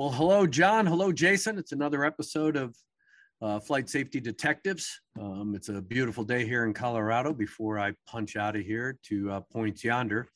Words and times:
Well, 0.00 0.08
hello, 0.12 0.46
John. 0.46 0.86
Hello, 0.86 1.12
Jason. 1.12 1.58
It's 1.58 1.72
another 1.72 2.06
episode 2.06 2.56
of 2.56 2.74
uh, 3.42 3.60
Flight 3.60 3.90
Safety 3.90 4.18
Detectives. 4.18 4.98
Um, 5.20 5.52
it's 5.54 5.68
a 5.68 5.82
beautiful 5.82 6.24
day 6.24 6.46
here 6.46 6.64
in 6.64 6.72
Colorado 6.72 7.34
before 7.34 7.78
I 7.78 7.92
punch 8.06 8.34
out 8.34 8.56
of 8.56 8.62
here 8.64 8.98
to 9.08 9.30
uh, 9.30 9.40
Points 9.52 9.84
Yonder 9.84 10.26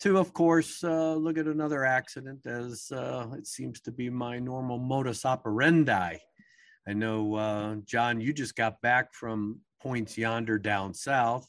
to, 0.00 0.18
of 0.18 0.34
course, 0.34 0.84
uh, 0.84 1.14
look 1.14 1.38
at 1.38 1.46
another 1.46 1.86
accident 1.86 2.46
as 2.46 2.92
uh, 2.92 3.28
it 3.32 3.46
seems 3.46 3.80
to 3.80 3.92
be 3.92 4.10
my 4.10 4.38
normal 4.38 4.78
modus 4.78 5.24
operandi. 5.24 6.18
I 6.86 6.92
know, 6.92 7.34
uh, 7.34 7.76
John, 7.86 8.20
you 8.20 8.34
just 8.34 8.56
got 8.56 8.78
back 8.82 9.14
from 9.14 9.60
Points 9.80 10.18
Yonder 10.18 10.58
down 10.58 10.92
south. 10.92 11.48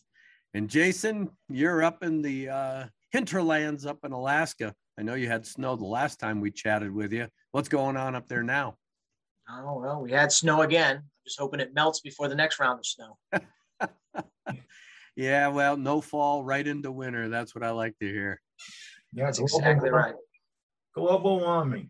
And 0.54 0.70
Jason, 0.70 1.28
you're 1.50 1.84
up 1.84 2.04
in 2.04 2.22
the 2.22 2.48
uh, 2.48 2.86
hinterlands 3.12 3.86
up 3.86 4.06
in 4.06 4.14
Alaska. 4.14 4.74
I 4.98 5.02
know 5.02 5.16
you 5.16 5.28
had 5.28 5.46
snow 5.46 5.76
the 5.76 5.84
last 5.84 6.22
time 6.22 6.40
we 6.40 6.52
chatted 6.52 6.94
with 6.94 7.12
you. 7.12 7.28
What's 7.52 7.70
going 7.70 7.98
on 7.98 8.16
up 8.16 8.28
there 8.28 8.44
now? 8.44 8.78
Oh, 9.50 9.80
well, 9.80 10.02
we 10.02 10.12
had 10.12 10.32
snow 10.32 10.62
again. 10.62 10.98
I'm 10.98 11.04
just 11.26 11.40
hoping 11.40 11.60
it 11.60 11.74
melts 11.74 12.00
before 12.00 12.28
the 12.28 12.36
next 12.36 12.60
round 12.60 12.80
of 12.80 12.86
snow. 12.86 13.18
yeah, 15.16 15.48
well, 15.48 15.76
no 15.76 16.02
fall 16.02 16.44
right 16.44 16.66
into 16.66 16.92
winter. 16.92 17.28
That's 17.28 17.56
what 17.56 17.64
I 17.64 17.72
like 17.72 17.98
to 18.00 18.08
hear. 18.08 18.40
Yeah, 19.14 19.26
that's 19.26 19.40
exactly 19.40 19.90
right. 19.90 20.14
Global 20.94 21.40
warming. 21.40 21.90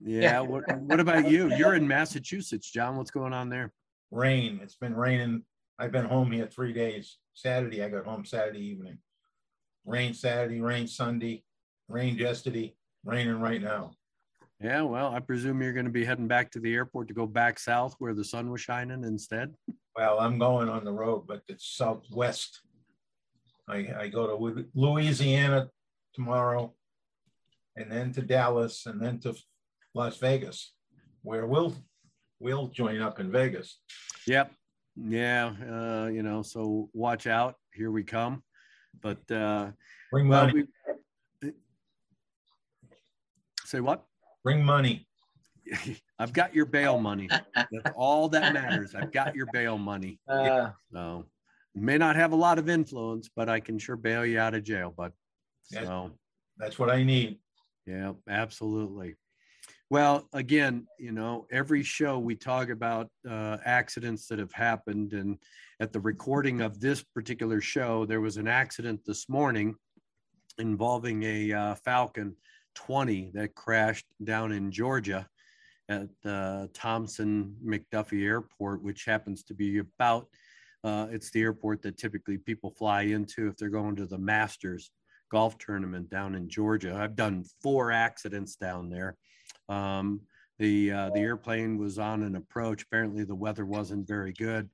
Yeah. 0.00 0.20
yeah. 0.20 0.40
What, 0.40 0.64
what 0.78 1.00
about 1.00 1.28
you? 1.28 1.52
You're 1.56 1.74
in 1.74 1.88
Massachusetts, 1.88 2.70
John. 2.70 2.96
What's 2.96 3.10
going 3.10 3.32
on 3.32 3.48
there? 3.48 3.72
Rain. 4.12 4.60
It's 4.62 4.76
been 4.76 4.94
raining. 4.94 5.42
I've 5.80 5.92
been 5.92 6.04
home 6.04 6.30
here 6.30 6.46
three 6.46 6.72
days. 6.72 7.18
Saturday, 7.34 7.82
I 7.82 7.88
got 7.88 8.04
home 8.04 8.24
Saturday 8.24 8.64
evening. 8.64 8.98
Rain 9.84 10.14
Saturday, 10.14 10.60
rain 10.60 10.86
Sunday, 10.86 11.42
rain 11.88 12.16
yesterday, 12.16 12.74
raining 13.04 13.40
right 13.40 13.62
now. 13.62 13.92
Yeah, 14.60 14.82
well, 14.82 15.14
I 15.14 15.20
presume 15.20 15.62
you're 15.62 15.72
going 15.72 15.86
to 15.86 15.92
be 15.92 16.04
heading 16.04 16.26
back 16.26 16.50
to 16.52 16.60
the 16.60 16.74
airport 16.74 17.06
to 17.08 17.14
go 17.14 17.26
back 17.26 17.60
south 17.60 17.94
where 18.00 18.12
the 18.12 18.24
sun 18.24 18.50
was 18.50 18.60
shining 18.60 19.04
instead. 19.04 19.54
Well, 19.96 20.18
I'm 20.18 20.38
going 20.38 20.68
on 20.68 20.84
the 20.84 20.92
road, 20.92 21.26
but 21.28 21.42
it's 21.46 21.64
southwest. 21.76 22.60
I, 23.68 23.88
I 23.96 24.08
go 24.08 24.26
to 24.26 24.66
Louisiana 24.74 25.68
tomorrow, 26.12 26.74
and 27.76 27.90
then 27.90 28.12
to 28.14 28.22
Dallas, 28.22 28.86
and 28.86 29.00
then 29.00 29.20
to 29.20 29.34
Las 29.94 30.16
Vegas, 30.16 30.72
where 31.22 31.46
we'll 31.46 31.74
we'll 32.40 32.68
join 32.68 33.00
up 33.00 33.20
in 33.20 33.30
Vegas. 33.30 33.78
Yep. 34.26 34.52
Yeah. 34.96 35.52
Uh, 35.62 36.08
you 36.08 36.24
know, 36.24 36.42
so 36.42 36.88
watch 36.92 37.28
out. 37.28 37.54
Here 37.72 37.92
we 37.92 38.02
come. 38.02 38.42
But 39.00 39.30
uh, 39.30 39.70
bring 40.10 40.26
money. 40.26 40.52
Well, 40.52 40.64
we, 41.42 41.52
say 43.64 43.80
what? 43.80 44.04
Bring 44.44 44.64
money. 44.64 45.06
I've 46.18 46.32
got 46.32 46.54
your 46.54 46.66
bail 46.66 46.98
money. 46.98 47.28
That's 47.54 47.94
all 47.94 48.28
that 48.30 48.52
matters. 48.52 48.94
I've 48.94 49.12
got 49.12 49.34
your 49.34 49.46
bail 49.52 49.78
money. 49.78 50.18
Uh, 50.28 50.70
so 50.92 51.24
may 51.74 51.98
not 51.98 52.16
have 52.16 52.32
a 52.32 52.36
lot 52.36 52.58
of 52.58 52.68
influence, 52.68 53.28
but 53.34 53.48
I 53.48 53.60
can 53.60 53.78
sure 53.78 53.96
bail 53.96 54.24
you 54.24 54.38
out 54.38 54.54
of 54.54 54.62
jail, 54.62 54.92
But 54.96 55.12
So 55.62 56.12
that's 56.56 56.78
what 56.78 56.90
I 56.90 57.02
need. 57.02 57.38
Yeah, 57.86 58.12
absolutely. 58.28 59.16
Well, 59.90 60.28
again, 60.34 60.86
you 60.98 61.12
know, 61.12 61.46
every 61.50 61.82
show 61.82 62.18
we 62.18 62.34
talk 62.34 62.68
about 62.68 63.08
uh, 63.28 63.56
accidents 63.64 64.26
that 64.26 64.38
have 64.38 64.52
happened. 64.52 65.14
And 65.14 65.38
at 65.80 65.92
the 65.92 66.00
recording 66.00 66.60
of 66.60 66.78
this 66.78 67.02
particular 67.02 67.60
show, 67.62 68.04
there 68.04 68.20
was 68.20 68.36
an 68.36 68.48
accident 68.48 69.00
this 69.06 69.28
morning 69.28 69.74
involving 70.58 71.22
a 71.22 71.52
uh, 71.52 71.74
Falcon 71.76 72.36
20 72.78 73.32
that 73.34 73.54
crashed 73.56 74.06
down 74.22 74.52
in 74.52 74.70
Georgia 74.70 75.26
at 75.88 76.08
uh, 76.24 76.68
Thomson 76.72 77.56
McDuffie 77.64 78.24
Airport, 78.24 78.82
which 78.84 79.04
happens 79.04 79.42
to 79.44 79.54
be 79.54 79.78
about 79.78 80.28
uh, 80.84 81.08
it's 81.10 81.30
the 81.32 81.42
airport 81.42 81.82
that 81.82 81.98
typically 81.98 82.38
people 82.38 82.70
fly 82.70 83.02
into 83.02 83.48
if 83.48 83.56
they're 83.56 83.68
going 83.68 83.96
to 83.96 84.06
the 84.06 84.16
Masters 84.16 84.92
golf 85.28 85.58
tournament 85.58 86.08
down 86.08 86.36
in 86.36 86.48
Georgia. 86.48 86.94
I've 86.94 87.16
done 87.16 87.44
four 87.60 87.90
accidents 87.90 88.54
down 88.54 88.88
there. 88.88 89.16
Um, 89.68 90.20
the 90.60 90.92
uh, 90.92 91.10
the 91.10 91.20
airplane 91.20 91.78
was 91.78 91.98
on 91.98 92.22
an 92.22 92.36
approach. 92.36 92.84
Apparently, 92.84 93.24
the 93.24 93.34
weather 93.34 93.66
wasn't 93.66 94.06
very 94.06 94.32
good. 94.32 94.70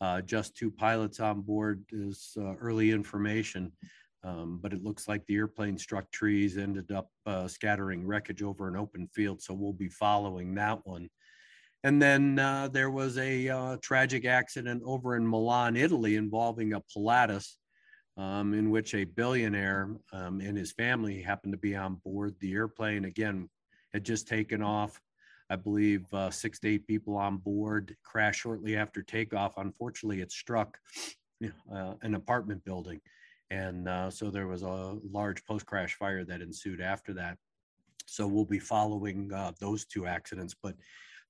Uh, 0.00 0.20
just 0.20 0.56
two 0.56 0.72
pilots 0.72 1.20
on 1.20 1.40
board 1.40 1.84
is 1.92 2.32
uh, 2.36 2.54
early 2.56 2.90
information. 2.90 3.70
Um, 4.24 4.58
but 4.62 4.72
it 4.72 4.82
looks 4.82 5.06
like 5.06 5.24
the 5.26 5.36
airplane 5.36 5.76
struck 5.76 6.10
trees, 6.10 6.56
ended 6.56 6.90
up 6.90 7.10
uh, 7.26 7.46
scattering 7.46 8.06
wreckage 8.06 8.42
over 8.42 8.68
an 8.68 8.76
open 8.76 9.06
field. 9.08 9.42
So 9.42 9.52
we'll 9.52 9.74
be 9.74 9.88
following 9.88 10.54
that 10.54 10.86
one. 10.86 11.10
And 11.82 12.00
then 12.00 12.38
uh, 12.38 12.68
there 12.68 12.90
was 12.90 13.18
a 13.18 13.48
uh, 13.50 13.76
tragic 13.82 14.24
accident 14.24 14.82
over 14.86 15.16
in 15.16 15.28
Milan, 15.28 15.76
Italy, 15.76 16.16
involving 16.16 16.72
a 16.72 16.80
Pilatus, 16.80 17.58
um, 18.16 18.54
in 18.54 18.70
which 18.70 18.94
a 18.94 19.04
billionaire 19.04 19.90
um, 20.14 20.40
and 20.40 20.56
his 20.56 20.72
family 20.72 21.20
happened 21.20 21.52
to 21.52 21.58
be 21.58 21.76
on 21.76 21.96
board. 21.96 22.34
The 22.40 22.54
airplane, 22.54 23.04
again, 23.04 23.50
had 23.92 24.04
just 24.04 24.26
taken 24.26 24.62
off. 24.62 24.98
I 25.50 25.56
believe 25.56 26.06
uh, 26.14 26.30
six 26.30 26.58
to 26.60 26.68
eight 26.68 26.86
people 26.86 27.16
on 27.16 27.36
board, 27.36 27.94
crashed 28.02 28.40
shortly 28.40 28.76
after 28.76 29.02
takeoff. 29.02 29.58
Unfortunately, 29.58 30.22
it 30.22 30.32
struck 30.32 30.78
uh, 31.44 31.94
an 32.00 32.14
apartment 32.14 32.64
building. 32.64 33.02
And 33.50 33.88
uh, 33.88 34.10
so 34.10 34.30
there 34.30 34.46
was 34.46 34.62
a 34.62 34.96
large 35.10 35.44
post 35.44 35.66
crash 35.66 35.94
fire 35.94 36.24
that 36.24 36.40
ensued 36.40 36.80
after 36.80 37.12
that. 37.14 37.38
So 38.06 38.26
we'll 38.26 38.44
be 38.44 38.58
following 38.58 39.32
uh, 39.32 39.52
those 39.60 39.84
two 39.84 40.06
accidents. 40.06 40.54
But 40.60 40.74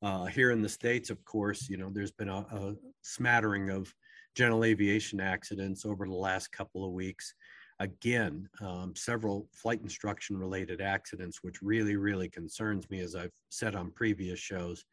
uh, 0.02 0.26
here 0.26 0.50
in 0.50 0.62
the 0.62 0.68
States, 0.68 1.10
of 1.10 1.24
course, 1.24 1.68
you 1.68 1.76
know, 1.76 1.90
there's 1.90 2.10
been 2.10 2.28
a, 2.28 2.46
a, 2.52 2.74
smattering 3.02 3.70
of 3.70 3.94
general 4.34 4.64
aviation 4.64 5.20
accidents 5.20 5.86
over 5.86 6.06
the 6.06 6.12
last 6.12 6.52
couple 6.52 6.84
of 6.84 6.92
weeks. 6.92 7.34
Again, 7.80 8.48
um, 8.60 8.94
several 8.94 9.48
flight 9.52 9.80
instruction 9.82 10.36
related 10.36 10.80
accidents, 10.80 11.42
which 11.42 11.62
really, 11.62 11.96
really 11.96 12.28
concerns 12.28 12.88
me, 12.90 13.00
as 13.00 13.14
I've 13.14 13.32
said 13.50 13.74
on 13.74 13.90
previous 13.90 14.38
shows. 14.38 14.84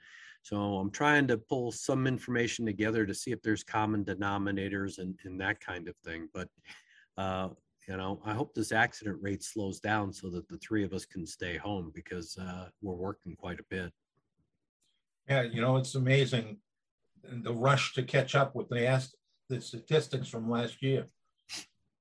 So 0.43 0.77
I'm 0.77 0.89
trying 0.89 1.27
to 1.27 1.37
pull 1.37 1.71
some 1.71 2.07
information 2.07 2.65
together 2.65 3.05
to 3.05 3.13
see 3.13 3.31
if 3.31 3.41
there's 3.41 3.63
common 3.63 4.03
denominators 4.03 4.97
and, 4.97 5.15
and 5.25 5.39
that 5.39 5.59
kind 5.59 5.87
of 5.87 5.95
thing. 6.03 6.27
But 6.33 6.47
uh, 7.21 7.49
you 7.87 7.97
know, 7.97 8.21
I 8.25 8.33
hope 8.33 8.53
this 8.53 8.71
accident 8.71 9.17
rate 9.21 9.43
slows 9.43 9.79
down 9.79 10.13
so 10.13 10.29
that 10.29 10.47
the 10.47 10.57
three 10.57 10.83
of 10.83 10.93
us 10.93 11.05
can 11.05 11.25
stay 11.25 11.57
home 11.57 11.91
because 11.93 12.37
uh, 12.37 12.67
we're 12.81 12.93
working 12.93 13.35
quite 13.35 13.59
a 13.59 13.65
bit. 13.69 13.91
Yeah, 15.27 15.43
you 15.43 15.61
know, 15.61 15.77
it's 15.77 15.95
amazing 15.95 16.57
the 17.23 17.53
rush 17.53 17.93
to 17.93 18.03
catch 18.03 18.35
up 18.35 18.55
with 18.55 18.69
the 18.69 19.07
the 19.49 19.61
statistics 19.61 20.27
from 20.27 20.49
last 20.49 20.81
year. 20.81 21.05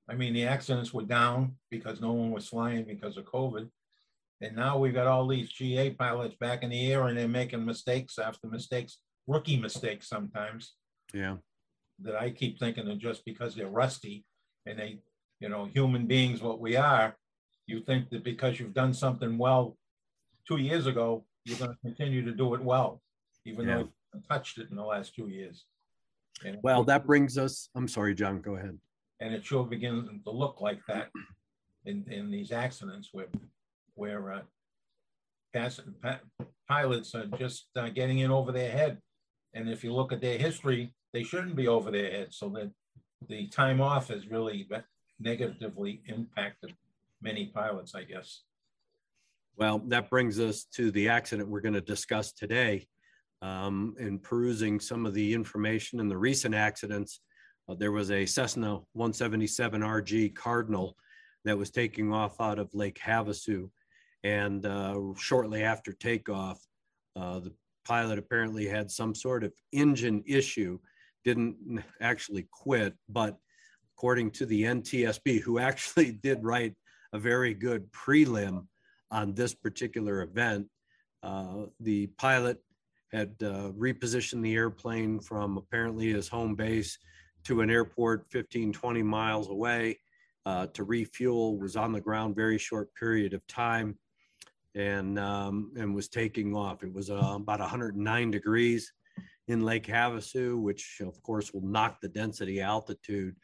I 0.09 0.15
mean, 0.15 0.33
the 0.33 0.47
accidents 0.47 0.93
were 0.93 1.03
down 1.03 1.57
because 1.71 2.01
no 2.01 2.13
one 2.13 2.31
was 2.31 2.49
flying 2.49 2.85
because 2.85 3.17
of 3.17 3.25
COVID. 3.25 3.69
And 4.41 4.57
now 4.57 4.79
we've 4.79 4.95
got 4.95 5.07
all 5.07 5.27
these 5.27 5.51
GA 5.51 5.91
pilots 5.91 6.35
back 6.41 6.63
in 6.63 6.71
the 6.71 6.93
air 6.93 7.07
and 7.07 7.19
they're 7.19 7.29
making 7.29 7.65
mistakes 7.65 8.19
after 8.19 8.49
mistakes, 8.49 8.99
rookie 9.27 9.59
mistakes 9.59 10.09
sometimes. 10.09 10.75
Yeah. 11.13 11.37
That 12.01 12.17
I 12.17 12.31
keep 12.31 12.59
thinking 12.59 12.89
are 12.89 12.97
just 12.97 13.25
because 13.25 13.55
they're 13.55 13.69
rusty 13.69 14.25
and 14.67 14.79
they, 14.79 15.01
you 15.41 15.49
know, 15.49 15.65
human 15.65 16.06
beings, 16.06 16.43
what 16.43 16.61
we 16.61 16.77
are, 16.77 17.17
you 17.67 17.81
think 17.81 18.11
that 18.11 18.23
because 18.23 18.61
you've 18.61 18.75
done 18.75 18.93
something 18.93 19.39
well 19.39 19.77
two 20.47 20.59
years 20.59 20.87
ago, 20.87 21.25
you're 21.45 21.59
going 21.59 21.71
to 21.71 21.78
continue 21.83 22.25
to 22.25 22.33
do 22.33 22.55
it 22.55 22.62
well, 22.62 23.01
even 23.45 23.67
yeah. 23.67 23.77
though 23.77 23.89
you've 24.15 24.28
touched 24.28 24.59
it 24.59 24.69
in 24.71 24.77
the 24.77 24.84
last 24.84 25.15
two 25.15 25.28
years. 25.28 25.65
And 26.45 26.59
well, 26.62 26.84
that 26.84 27.06
brings 27.06 27.39
us. 27.39 27.69
I'm 27.75 27.89
sorry, 27.89 28.15
John. 28.15 28.41
Go 28.41 28.56
ahead. 28.56 28.78
And 29.21 29.34
it 29.34 29.45
sure 29.45 29.65
begins 29.65 30.09
to 30.25 30.31
look 30.31 30.61
like 30.61 30.81
that 30.89 31.09
in, 31.84 32.05
in 32.11 32.31
these 32.31 32.53
accidents 32.53 33.11
where 33.12 33.27
where 33.95 34.33
uh, 34.33 34.41
pass, 35.53 35.81
pa- 36.03 36.21
pilots 36.69 37.15
are 37.15 37.27
just 37.39 37.66
uh, 37.77 37.89
getting 37.91 38.21
in 38.21 38.31
over 38.31 38.53
their 38.53 38.71
head. 38.71 38.98
And 39.53 39.69
if 39.69 39.84
you 39.84 39.92
look 39.92 40.13
at 40.13 40.22
their 40.22 40.39
history, 40.39 40.95
they 41.13 41.22
shouldn't 41.22 41.57
be 41.57 41.69
over 41.69 41.91
their 41.91 42.10
head. 42.10 42.28
So 42.31 42.48
that 42.51 42.71
the 43.28 43.48
time 43.48 43.81
off 43.81 44.09
has 44.09 44.28
really 44.28 44.66
negatively 45.21 46.03
impacted 46.07 46.75
many 47.22 47.47
pilots, 47.47 47.95
I 47.95 48.05
guess. 48.05 48.43
Well, 49.57 49.81
that 49.89 50.09
brings 50.09 50.41
us 50.41 50.65
to 50.75 50.91
the 50.91 51.09
accident 51.09 51.49
we're 51.49 51.61
going 51.61 51.75
to 51.75 51.81
discuss 51.81 52.33
today. 52.33 52.87
Um, 53.43 53.95
in 53.99 54.19
perusing 54.19 54.81
some 54.81 55.07
of 55.07 55.15
the 55.15 55.33
information 55.33 55.99
in 56.01 56.09
the 56.09 56.17
recent 56.17 56.55
accidents, 56.55 57.21
uh, 57.69 57.75
there 57.75 57.93
was 57.93 58.11
a 58.11 58.27
Cessna 58.27 58.81
177 58.93 59.81
RG 59.81 60.34
Cardinal 60.34 60.97
that 61.45 61.57
was 61.57 61.71
taking 61.71 62.13
off 62.13 62.41
out 62.41 62.59
of 62.59 62.75
Lake 62.75 62.99
Havasu. 63.03 63.71
And 64.25 64.66
uh, 64.66 64.99
shortly 65.16 65.63
after 65.63 65.93
takeoff, 65.93 66.61
uh, 67.16 67.41
the 67.41 67.53
pilot 67.87 68.19
apparently 68.19 68.66
had 68.66 68.91
some 68.91 69.15
sort 69.15 69.43
of 69.43 69.53
engine 69.73 70.23
issue 70.27 70.78
didn't 71.25 71.83
actually 72.01 72.47
quit, 72.51 72.95
but 73.09 73.37
according 74.01 74.31
to 74.31 74.47
the 74.47 74.63
NTSB, 74.63 75.43
who 75.43 75.59
actually 75.59 76.11
did 76.23 76.43
write 76.43 76.75
a 77.13 77.19
very 77.19 77.53
good 77.53 77.93
prelim 77.93 78.67
on 79.11 79.35
this 79.35 79.53
particular 79.55 80.23
event, 80.23 80.67
Uh, 81.23 81.67
the 81.81 82.07
pilot 82.17 82.59
had 83.13 83.31
uh, 83.43 83.69
repositioned 83.87 84.43
the 84.43 84.55
airplane 84.55 85.21
from 85.21 85.59
apparently 85.59 86.09
his 86.17 86.29
home 86.29 86.55
base 86.55 86.97
to 87.45 87.61
an 87.61 87.69
airport 87.69 88.25
15, 88.31 88.73
20 88.73 89.03
miles 89.03 89.49
away 89.51 89.99
uh, 90.47 90.67
to 90.73 90.83
refuel, 90.85 91.59
was 91.59 91.77
on 91.77 91.93
the 91.93 92.01
ground 92.01 92.35
very 92.35 92.59
short 92.59 92.89
period 92.95 93.35
of 93.35 93.47
time 93.47 93.99
and, 94.75 95.19
um, 95.19 95.73
and 95.77 95.95
was 95.95 96.09
taking 96.09 96.57
off. 96.57 96.83
It 96.83 96.93
was 96.95 97.11
uh, 97.11 97.37
about 97.37 97.61
109 97.61 98.31
degrees 98.31 98.83
in 99.51 99.65
Lake 99.65 99.87
Havasu, 99.87 100.57
which 100.61 101.01
of 101.01 101.21
course 101.23 101.53
will 101.53 101.67
knock 101.67 102.01
the 102.01 102.09
density 102.09 102.61
altitude 102.61 103.35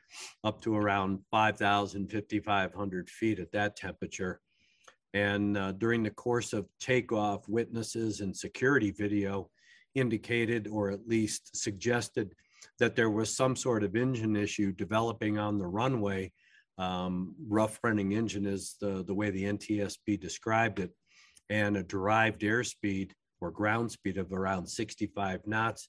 up 0.45 0.61
to 0.63 0.77
around 0.77 1.19
5,000, 1.33 2.11
5,500 2.11 3.11
feet 3.11 3.41
at 3.41 3.51
that 3.51 3.77
temperature. 3.77 4.41
And 5.15 5.57
uh, 5.57 5.73
during 5.73 6.05
the 6.05 6.11
course 6.11 6.53
of 6.53 6.69
takeoff, 6.79 7.49
witnesses 7.49 8.21
and 8.21 8.37
security 8.37 8.93
video 8.93 9.51
indicated 9.97 10.69
or 10.69 10.91
at 10.91 11.09
least 11.09 11.57
suggested 11.57 12.35
that 12.79 12.95
there 12.95 13.11
was 13.11 13.35
some 13.35 13.57
sort 13.57 13.83
of 13.83 13.97
engine 13.97 14.37
issue 14.37 14.71
developing 14.73 15.39
on 15.39 15.59
the 15.59 15.67
runway. 15.67 16.33
Um, 16.79 17.35
rough 17.49 17.81
running 17.83 18.13
engine 18.13 18.47
is 18.47 18.77
the, 18.81 19.03
the 19.05 19.15
way 19.15 19.31
the 19.31 19.45
NTSB 19.45 20.21
described 20.21 20.79
it, 20.79 20.93
and 21.51 21.77
a 21.77 21.83
derived 21.83 22.43
airspeed 22.43 23.13
or 23.41 23.51
ground 23.51 23.91
speed 23.91 24.19
of 24.19 24.33
around 24.33 24.67
65 24.69 25.41
knots. 25.47 25.89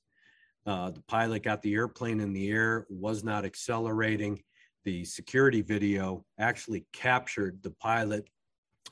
Uh, 0.67 0.91
the 0.91 1.01
pilot 1.07 1.43
got 1.43 1.61
the 1.61 1.73
airplane 1.73 2.19
in 2.19 2.33
the 2.33 2.51
air, 2.51 2.85
was 2.89 3.23
not 3.23 3.45
accelerating. 3.45 4.37
The 4.83 5.05
security 5.05 5.61
video 5.61 6.25
actually 6.37 6.85
captured 6.91 7.63
the 7.63 7.71
pilot 7.71 8.27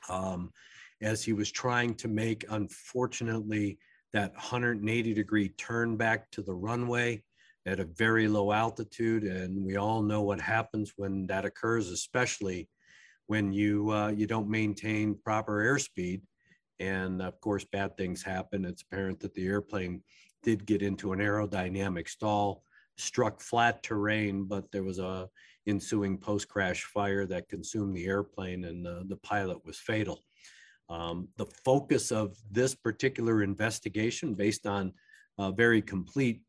um, 0.08 0.50
as 1.02 1.22
he 1.22 1.34
was 1.34 1.50
trying 1.50 1.94
to 1.96 2.08
make, 2.08 2.46
unfortunately, 2.48 3.78
that 4.14 4.32
180 4.32 5.12
degree 5.12 5.50
turn 5.50 5.98
back 5.98 6.30
to 6.30 6.42
the 6.42 6.54
runway 6.54 7.22
at 7.66 7.78
a 7.78 7.84
very 7.84 8.26
low 8.26 8.52
altitude. 8.52 9.24
And 9.24 9.62
we 9.62 9.76
all 9.76 10.02
know 10.02 10.22
what 10.22 10.40
happens 10.40 10.94
when 10.96 11.26
that 11.26 11.44
occurs, 11.44 11.90
especially 11.90 12.70
when 13.26 13.52
you, 13.52 13.90
uh, 13.90 14.08
you 14.08 14.26
don't 14.26 14.48
maintain 14.48 15.18
proper 15.22 15.62
airspeed. 15.62 16.22
And 16.78 17.20
of 17.20 17.38
course, 17.40 17.66
bad 17.70 17.98
things 17.98 18.22
happen. 18.22 18.64
It's 18.64 18.82
apparent 18.82 19.20
that 19.20 19.34
the 19.34 19.46
airplane 19.46 20.02
did 20.46 20.64
get 20.64 20.80
into 20.80 21.12
an 21.12 21.18
aerodynamic 21.18 22.08
stall, 22.08 22.62
struck 22.96 23.40
flat 23.40 23.82
terrain, 23.82 24.44
but 24.44 24.70
there 24.70 24.84
was 24.84 25.00
a 25.00 25.28
ensuing 25.66 26.16
post-crash 26.16 26.84
fire 26.84 27.26
that 27.26 27.48
consumed 27.48 27.96
the 27.96 28.06
airplane 28.06 28.64
and 28.64 28.86
uh, 28.86 29.02
the 29.08 29.16
pilot 29.16 29.58
was 29.66 29.76
fatal. 29.76 30.22
Um, 30.88 31.26
the 31.36 31.46
focus 31.64 32.12
of 32.12 32.36
this 32.48 32.76
particular 32.76 33.42
investigation, 33.42 34.34
based 34.34 34.68
on 34.68 34.92
a 35.36 35.50
very 35.50 35.82
complete 35.82 36.42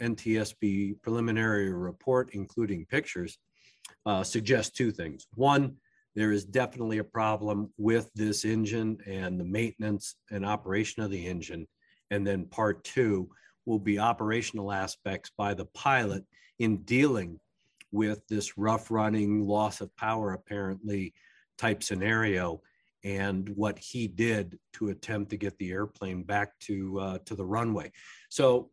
NTSB 0.00 1.00
preliminary 1.00 1.72
report, 1.72 2.30
including 2.32 2.86
pictures, 2.86 3.38
uh, 4.04 4.24
suggests 4.24 4.76
two 4.76 4.90
things. 4.90 5.28
One, 5.34 5.76
there 6.16 6.32
is 6.32 6.44
definitely 6.44 6.98
a 6.98 7.04
problem 7.04 7.72
with 7.78 8.10
this 8.16 8.44
engine 8.44 8.98
and 9.06 9.38
the 9.38 9.44
maintenance 9.44 10.16
and 10.32 10.44
operation 10.44 11.04
of 11.04 11.12
the 11.12 11.24
engine. 11.24 11.68
And 12.12 12.26
then 12.26 12.44
part 12.44 12.84
two 12.84 13.30
will 13.64 13.78
be 13.78 13.98
operational 13.98 14.70
aspects 14.70 15.30
by 15.36 15.54
the 15.54 15.64
pilot 15.64 16.24
in 16.58 16.76
dealing 16.82 17.40
with 17.90 18.26
this 18.28 18.58
rough 18.58 18.90
running 18.90 19.46
loss 19.46 19.80
of 19.80 19.96
power 19.96 20.34
apparently 20.34 21.14
type 21.56 21.82
scenario 21.82 22.60
and 23.02 23.48
what 23.50 23.78
he 23.78 24.06
did 24.06 24.58
to 24.74 24.90
attempt 24.90 25.30
to 25.30 25.36
get 25.38 25.56
the 25.56 25.70
airplane 25.70 26.22
back 26.22 26.58
to 26.60 27.00
uh, 27.00 27.18
to 27.24 27.34
the 27.34 27.44
runway. 27.44 27.90
So 28.28 28.70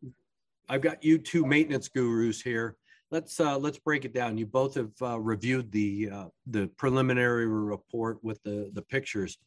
I've 0.68 0.82
got 0.82 1.04
you 1.04 1.18
two 1.18 1.46
maintenance 1.46 1.88
gurus 1.88 2.42
here. 2.42 2.76
Let's 3.10 3.40
uh, 3.40 3.58
let's 3.58 3.80
break 3.80 4.04
it 4.04 4.14
down. 4.14 4.38
You 4.38 4.46
both 4.48 4.76
have 4.76 4.92
uh, 5.02 5.20
reviewed 5.20 5.72
the 5.72 6.10
uh, 6.14 6.26
the 6.46 6.68
preliminary 6.78 7.48
report 7.48 8.22
with 8.22 8.44
the 8.44 8.70
the 8.74 8.82
pictures. 8.82 9.38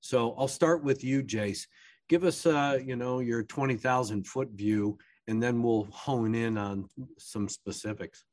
So 0.00 0.34
I'll 0.36 0.48
start 0.48 0.82
with 0.82 1.04
you, 1.04 1.22
Jace. 1.22 1.66
Give 2.12 2.24
us 2.24 2.44
uh, 2.44 2.78
you 2.84 2.94
know 2.94 3.20
your 3.20 3.42
twenty 3.42 3.74
thousand 3.74 4.26
foot 4.26 4.50
view, 4.50 4.98
and 5.28 5.42
then 5.42 5.62
we'll 5.62 5.88
hone 5.90 6.34
in 6.34 6.58
on 6.58 6.86
some 7.16 7.48
specifics. 7.48 8.26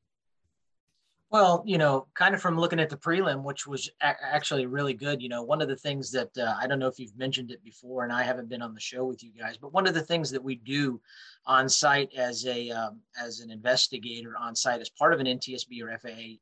Well, 1.30 1.64
you 1.66 1.78
know, 1.78 2.06
kind 2.14 2.36
of 2.36 2.42
from 2.42 2.60
looking 2.60 2.82
at 2.82 2.90
the 2.90 2.98
prelim, 2.98 3.42
which 3.42 3.66
was 3.66 3.90
a- 4.02 4.22
actually 4.22 4.66
really 4.66 4.94
good. 4.94 5.22
You 5.22 5.30
know, 5.30 5.44
one 5.44 5.62
of 5.62 5.70
the 5.70 5.78
things 5.78 6.12
that 6.12 6.38
uh, 6.38 6.56
I 6.60 6.68
don't 6.68 6.80
know 6.80 6.90
if 6.90 7.00
you've 7.00 7.18
mentioned 7.18 7.52
it 7.52 7.64
before, 7.64 8.04
and 8.04 8.12
I 8.12 8.22
haven't 8.22 8.50
been 8.50 8.62
on 8.62 8.74
the 8.74 8.82
show 8.82 9.06
with 9.06 9.24
you 9.24 9.32
guys, 9.32 9.56
but 9.56 9.72
one 9.72 9.88
of 9.88 9.94
the 9.94 10.04
things 10.04 10.30
that 10.32 10.44
we 10.44 10.56
do 10.56 11.00
on 11.46 11.70
site 11.70 12.14
as 12.18 12.46
a 12.48 12.72
um, 12.72 13.00
as 13.18 13.40
an 13.40 13.50
investigator 13.50 14.36
on 14.38 14.58
site 14.58 14.82
as 14.82 14.90
part 14.90 15.14
of 15.14 15.22
an 15.22 15.26
NTSB 15.26 15.82
or 15.82 15.98
FAA 15.98 16.36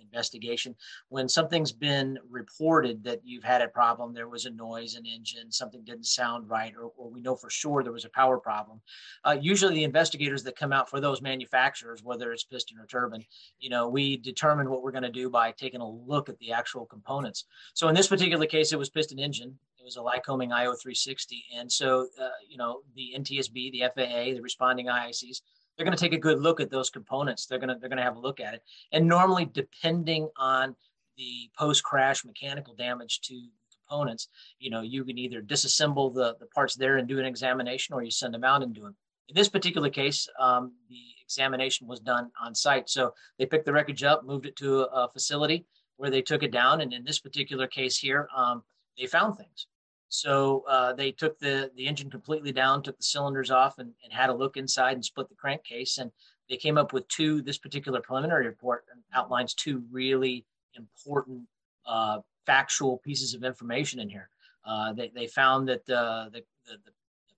investigation. 0.00 0.74
When 1.08 1.28
something's 1.28 1.72
been 1.72 2.18
reported 2.28 3.04
that 3.04 3.20
you've 3.24 3.44
had 3.44 3.62
a 3.62 3.68
problem, 3.68 4.12
there 4.12 4.28
was 4.28 4.46
a 4.46 4.50
noise, 4.50 4.94
an 4.94 5.06
engine, 5.06 5.50
something 5.50 5.82
didn't 5.84 6.06
sound 6.06 6.48
right, 6.48 6.74
or, 6.76 6.90
or 6.96 7.10
we 7.10 7.20
know 7.20 7.36
for 7.36 7.50
sure 7.50 7.82
there 7.82 7.92
was 7.92 8.04
a 8.04 8.10
power 8.10 8.38
problem. 8.38 8.80
Uh, 9.24 9.36
usually, 9.40 9.74
the 9.74 9.84
investigators 9.84 10.42
that 10.44 10.56
come 10.56 10.72
out 10.72 10.88
for 10.88 11.00
those 11.00 11.22
manufacturers, 11.22 12.02
whether 12.02 12.32
it's 12.32 12.44
piston 12.44 12.78
or 12.78 12.86
turbine, 12.86 13.24
you 13.58 13.70
know, 13.70 13.88
we 13.88 14.16
determine 14.16 14.70
what 14.70 14.82
we're 14.82 14.92
going 14.92 15.02
to 15.02 15.10
do 15.10 15.30
by 15.30 15.52
taking 15.52 15.80
a 15.80 15.88
look 15.88 16.28
at 16.28 16.38
the 16.38 16.52
actual 16.52 16.86
components. 16.86 17.44
So 17.74 17.88
in 17.88 17.94
this 17.94 18.08
particular 18.08 18.46
case, 18.46 18.72
it 18.72 18.78
was 18.78 18.90
piston 18.90 19.18
engine. 19.18 19.58
It 19.78 19.84
was 19.84 19.96
a 19.96 20.00
Lycoming 20.00 20.52
IO 20.52 20.74
360, 20.74 21.44
and 21.56 21.70
so 21.70 22.08
uh, 22.20 22.28
you 22.48 22.58
know 22.58 22.80
the 22.94 23.14
NTSB, 23.16 23.72
the 23.72 23.84
FAA, 23.94 24.34
the 24.34 24.40
responding 24.40 24.86
IICs 24.86 25.40
they're 25.78 25.84
going 25.84 25.96
to 25.96 26.02
take 26.02 26.12
a 26.12 26.18
good 26.18 26.40
look 26.40 26.60
at 26.60 26.70
those 26.70 26.90
components. 26.90 27.46
They're 27.46 27.60
going 27.60 27.68
to 27.68 27.76
they're 27.76 27.88
going 27.88 27.98
to 27.98 28.02
have 28.02 28.16
a 28.16 28.20
look 28.20 28.40
at 28.40 28.54
it. 28.54 28.62
And 28.92 29.06
normally, 29.06 29.46
depending 29.46 30.28
on 30.36 30.74
the 31.16 31.48
post 31.56 31.84
crash 31.84 32.24
mechanical 32.24 32.74
damage 32.74 33.20
to 33.22 33.40
components, 33.88 34.28
you 34.58 34.70
know, 34.70 34.82
you 34.82 35.04
can 35.04 35.16
either 35.16 35.40
disassemble 35.40 36.12
the, 36.12 36.36
the 36.40 36.46
parts 36.46 36.74
there 36.74 36.96
and 36.96 37.08
do 37.08 37.18
an 37.18 37.24
examination, 37.24 37.94
or 37.94 38.02
you 38.02 38.10
send 38.10 38.34
them 38.34 38.44
out 38.44 38.62
and 38.62 38.74
do 38.74 38.82
them. 38.82 38.96
In 39.28 39.34
this 39.34 39.48
particular 39.48 39.88
case, 39.90 40.28
um, 40.40 40.72
the 40.88 41.00
examination 41.22 41.86
was 41.86 42.00
done 42.00 42.30
on 42.42 42.54
site. 42.54 42.88
So 42.88 43.14
they 43.38 43.46
picked 43.46 43.66
the 43.66 43.72
wreckage 43.72 44.02
up, 44.02 44.24
moved 44.24 44.46
it 44.46 44.56
to 44.56 44.80
a, 44.80 44.84
a 44.84 45.10
facility 45.12 45.64
where 45.96 46.10
they 46.10 46.22
took 46.22 46.42
it 46.42 46.50
down. 46.50 46.80
And 46.80 46.92
in 46.92 47.04
this 47.04 47.20
particular 47.20 47.66
case 47.66 47.96
here, 47.96 48.28
um, 48.36 48.62
they 48.98 49.06
found 49.06 49.36
things. 49.36 49.66
So 50.08 50.64
uh, 50.68 50.94
they 50.94 51.12
took 51.12 51.38
the, 51.38 51.70
the 51.76 51.86
engine 51.86 52.10
completely 52.10 52.52
down, 52.52 52.82
took 52.82 52.96
the 52.96 53.04
cylinders 53.04 53.50
off, 53.50 53.78
and, 53.78 53.92
and 54.02 54.12
had 54.12 54.30
a 54.30 54.34
look 54.34 54.56
inside 54.56 54.94
and 54.94 55.04
split 55.04 55.28
the 55.28 55.34
crankcase. 55.34 55.98
And 55.98 56.10
they 56.48 56.56
came 56.56 56.78
up 56.78 56.92
with 56.92 57.06
two, 57.08 57.42
this 57.42 57.58
particular 57.58 58.00
preliminary 58.00 58.46
report 58.46 58.84
outlines 59.14 59.54
two 59.54 59.84
really 59.90 60.46
important 60.74 61.42
uh, 61.86 62.20
factual 62.46 62.98
pieces 62.98 63.34
of 63.34 63.44
information 63.44 64.00
in 64.00 64.08
here. 64.08 64.30
Uh, 64.64 64.92
they, 64.92 65.10
they 65.14 65.26
found 65.26 65.68
that 65.68 65.84
the, 65.86 66.30
the, 66.32 66.40
the, 66.66 66.72
the, 66.84 66.92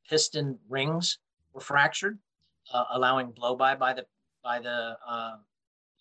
piston 0.09 0.59
rings 0.69 1.19
were 1.53 1.61
fractured, 1.61 2.19
uh, 2.75 2.85
allowing 2.95 3.31
blow 3.31 3.55
by 3.55 3.77
by 3.77 3.93
the 3.93 4.05
by 4.43 4.59
the 4.59 4.97
uh, 5.09 5.37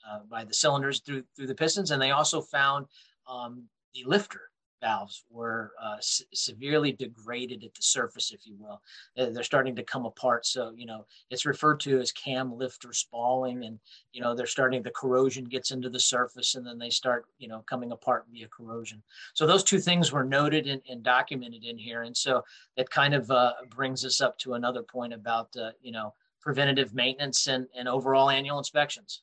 uh, 0.10 0.20
by 0.28 0.44
the 0.44 0.54
cylinders 0.54 1.02
through 1.02 1.24
through 1.36 1.46
the 1.46 1.54
pistons, 1.54 1.92
and 1.92 2.02
they 2.02 2.10
also 2.10 2.42
found 2.42 2.88
um, 3.28 3.66
the 3.94 4.04
lifter 4.08 4.49
valves 4.82 5.26
were 5.30 5.74
uh, 5.82 5.98
severely 6.00 6.92
degraded 6.92 7.64
at 7.64 7.74
the 7.74 7.82
surface, 7.82 8.32
if 8.32 8.46
you 8.46 8.56
will. 8.60 8.82
They're 9.16 9.44
starting 9.44 9.76
to 9.76 9.84
come 9.84 10.06
apart. 10.06 10.46
So, 10.46 10.72
you 10.76 10.86
know, 10.86 11.06
it's 11.30 11.46
referred 11.46 11.80
to 11.82 12.00
as 12.00 12.12
cam 12.12 12.58
lifter 12.58 12.94
spalling. 12.94 13.66
And, 13.66 13.80
you 14.14 14.22
know, 14.22 14.36
they're 14.36 14.46
starting, 14.46 14.82
the 14.82 14.92
corrosion 14.92 15.46
gets 15.46 15.72
into 15.72 15.90
the 15.90 16.00
surface 16.00 16.56
and 16.56 16.66
then 16.66 16.78
they 16.78 16.90
start, 16.90 17.26
you 17.38 17.48
know, 17.48 17.64
coming 17.70 17.92
apart 17.92 18.26
via 18.32 18.48
corrosion. 18.48 19.02
So 19.34 19.46
those 19.46 19.64
two 19.64 19.80
things 19.80 20.12
were 20.12 20.24
noted 20.24 20.68
and, 20.68 20.82
and 20.90 21.04
documented 21.04 21.64
in 21.64 21.78
here. 21.78 22.04
And 22.04 22.16
so 22.16 22.44
that 22.78 22.90
kind 22.90 23.14
of 23.14 23.30
uh, 23.32 23.54
brings 23.70 24.06
us 24.06 24.22
up 24.22 24.38
to 24.40 24.54
another 24.54 24.84
point 24.84 25.14
about, 25.14 25.56
uh, 25.58 25.72
you 25.82 25.92
know, 25.92 26.14
preventative 26.42 26.94
maintenance 26.94 27.48
and, 27.48 27.68
and 27.78 27.88
overall 27.88 28.30
annual 28.30 28.58
inspections. 28.58 29.22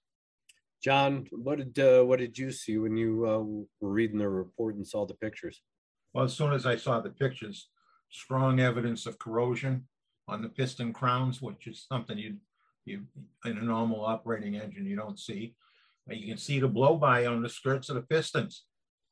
John, 0.86 1.26
what 1.32 1.58
did 1.58 1.76
uh, 1.80 2.04
what 2.04 2.20
did 2.20 2.38
you 2.38 2.52
see 2.52 2.78
when 2.78 2.96
you 2.96 3.26
uh, 3.26 3.42
were 3.80 3.90
reading 3.90 4.18
the 4.18 4.28
report 4.28 4.76
and 4.76 4.86
saw 4.86 5.04
the 5.04 5.14
pictures? 5.14 5.60
Well, 6.14 6.22
as 6.22 6.32
soon 6.32 6.52
as 6.52 6.64
I 6.64 6.76
saw 6.76 7.00
the 7.00 7.10
pictures, 7.10 7.70
strong 8.08 8.60
evidence 8.60 9.04
of 9.04 9.18
corrosion 9.18 9.88
on 10.28 10.42
the 10.42 10.48
piston 10.48 10.92
crowns, 10.92 11.42
which 11.42 11.66
is 11.66 11.84
something 11.90 12.16
you 12.16 12.36
you 12.84 13.02
in 13.44 13.58
a 13.58 13.62
normal 13.62 14.04
operating 14.04 14.54
engine 14.54 14.86
you 14.86 14.94
don't 14.94 15.18
see. 15.18 15.56
You 16.08 16.28
can 16.28 16.38
see 16.38 16.60
the 16.60 16.68
blow 16.68 16.96
by 16.96 17.26
on 17.26 17.42
the 17.42 17.48
skirts 17.48 17.88
of 17.88 17.96
the 17.96 18.02
pistons, 18.02 18.62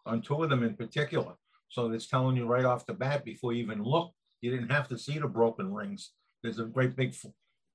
on 0.07 0.23
two 0.23 0.45
of 0.45 0.51
them 0.51 0.63
in 0.63 0.77
particular. 0.77 1.35
So 1.71 1.91
it's 1.91 2.07
telling 2.07 2.37
you 2.37 2.47
right 2.47 2.65
off 2.65 2.87
the 2.87 2.95
bat 2.95 3.25
before 3.25 3.53
you 3.53 3.65
even 3.65 3.83
look. 3.83 4.13
You 4.43 4.53
didn't 4.53 4.71
have 4.71 4.87
to 4.91 4.97
see 4.97 5.19
the 5.19 5.27
broken 5.27 5.75
rings. 5.75 6.13
There's 6.41 6.61
a 6.61 6.67
great 6.67 6.95
big 6.95 7.17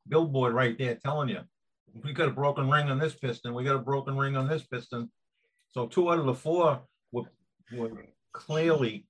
billboard 0.08 0.54
right 0.54 0.78
there 0.78 0.96
telling 0.96 1.28
you 1.28 1.42
we 2.04 2.14
got 2.14 2.28
a 2.28 2.32
broken 2.32 2.70
ring 2.70 2.90
on 2.90 3.00
this 3.00 3.16
piston. 3.16 3.54
We 3.54 3.64
got 3.64 3.76
a 3.76 3.80
broken 3.80 4.18
ring 4.18 4.36
on 4.36 4.48
this 4.48 4.64
piston. 4.64 5.12
So 5.72 5.88
two 5.88 6.10
out 6.10 6.20
of 6.20 6.26
the 6.26 6.34
four 6.34 6.82
were, 7.12 7.32
were 7.76 7.92
clearly, 8.34 9.08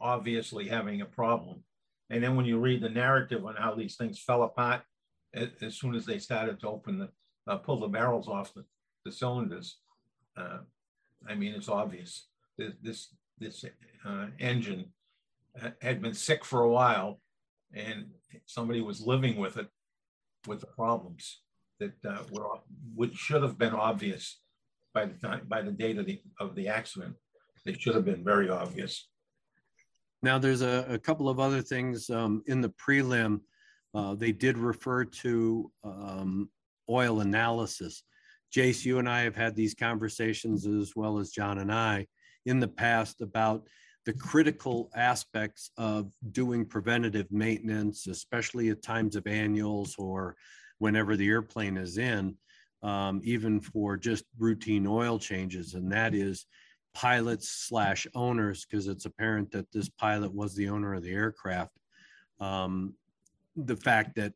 obviously 0.00 0.68
having 0.68 1.00
a 1.00 1.06
problem. 1.06 1.62
And 2.10 2.22
then 2.22 2.36
when 2.36 2.44
you 2.44 2.58
read 2.58 2.82
the 2.82 2.88
narrative 2.88 3.44
on 3.46 3.56
how 3.56 3.74
these 3.74 3.96
things 3.96 4.20
fell 4.20 4.42
apart, 4.42 4.82
as 5.34 5.78
soon 5.78 5.94
as 5.94 6.04
they 6.04 6.18
started 6.18 6.60
to 6.60 6.68
open 6.68 6.98
the, 6.98 7.08
uh, 7.46 7.56
pull 7.56 7.80
the 7.80 7.88
barrels 7.88 8.28
off 8.28 8.52
the, 8.52 8.64
the 9.04 9.12
cylinders, 9.12 9.78
uh, 10.36 10.58
I 11.26 11.34
mean, 11.34 11.54
it's 11.54 11.68
obvious. 11.68 12.26
This, 12.58 12.74
this, 12.82 13.08
this 13.38 13.64
uh, 14.04 14.26
engine 14.38 14.92
had 15.80 16.02
been 16.02 16.14
sick 16.14 16.44
for 16.44 16.62
a 16.62 16.70
while 16.70 17.20
and 17.72 18.06
somebody 18.44 18.82
was 18.82 19.00
living 19.00 19.36
with 19.36 19.56
it, 19.56 19.68
with 20.46 20.60
the 20.60 20.66
problems 20.66 21.38
that 21.82 22.10
uh, 22.10 22.22
were, 22.30 22.46
which 22.94 23.14
should 23.14 23.42
have 23.42 23.58
been 23.58 23.74
obvious 23.74 24.40
by 24.94 25.06
the 25.06 25.14
time, 25.14 25.42
by 25.48 25.62
the 25.62 25.72
date 25.72 25.98
of 25.98 26.06
the, 26.06 26.20
of 26.40 26.54
the 26.54 26.68
accident. 26.68 27.14
They 27.64 27.74
should 27.74 27.94
have 27.94 28.04
been 28.04 28.24
very 28.24 28.48
obvious. 28.50 29.08
Now, 30.22 30.38
there's 30.38 30.62
a, 30.62 30.86
a 30.88 30.98
couple 30.98 31.28
of 31.28 31.40
other 31.40 31.62
things 31.62 32.10
um, 32.10 32.42
in 32.46 32.60
the 32.60 32.70
prelim. 32.70 33.40
Uh, 33.94 34.14
they 34.14 34.32
did 34.32 34.56
refer 34.56 35.04
to 35.04 35.70
um, 35.84 36.48
oil 36.88 37.20
analysis. 37.20 38.04
Jace, 38.54 38.84
you 38.84 38.98
and 38.98 39.08
I 39.08 39.22
have 39.22 39.36
had 39.36 39.56
these 39.56 39.74
conversations 39.74 40.66
as 40.66 40.92
well 40.94 41.18
as 41.18 41.30
John 41.30 41.58
and 41.58 41.72
I 41.72 42.06
in 42.46 42.60
the 42.60 42.68
past 42.68 43.20
about 43.20 43.66
the 44.04 44.12
critical 44.12 44.90
aspects 44.94 45.70
of 45.76 46.12
doing 46.32 46.66
preventative 46.66 47.30
maintenance, 47.30 48.06
especially 48.08 48.68
at 48.70 48.82
times 48.82 49.14
of 49.16 49.26
annuals 49.26 49.94
or 49.96 50.36
whenever 50.82 51.16
the 51.16 51.28
airplane 51.28 51.76
is 51.76 51.96
in, 51.96 52.36
um, 52.82 53.20
even 53.22 53.60
for 53.60 53.96
just 53.96 54.24
routine 54.46 54.86
oil 54.86 55.16
changes. 55.30 55.74
And 55.74 55.86
that 55.92 56.12
is 56.12 56.46
pilots 56.92 57.48
slash 57.68 58.00
owners, 58.14 58.58
because 58.64 58.88
it's 58.88 59.06
apparent 59.06 59.52
that 59.52 59.70
this 59.70 59.88
pilot 59.88 60.32
was 60.34 60.54
the 60.54 60.68
owner 60.74 60.92
of 60.94 61.04
the 61.04 61.12
aircraft. 61.12 61.74
Um, 62.40 62.94
the 63.54 63.76
fact 63.76 64.16
that, 64.16 64.32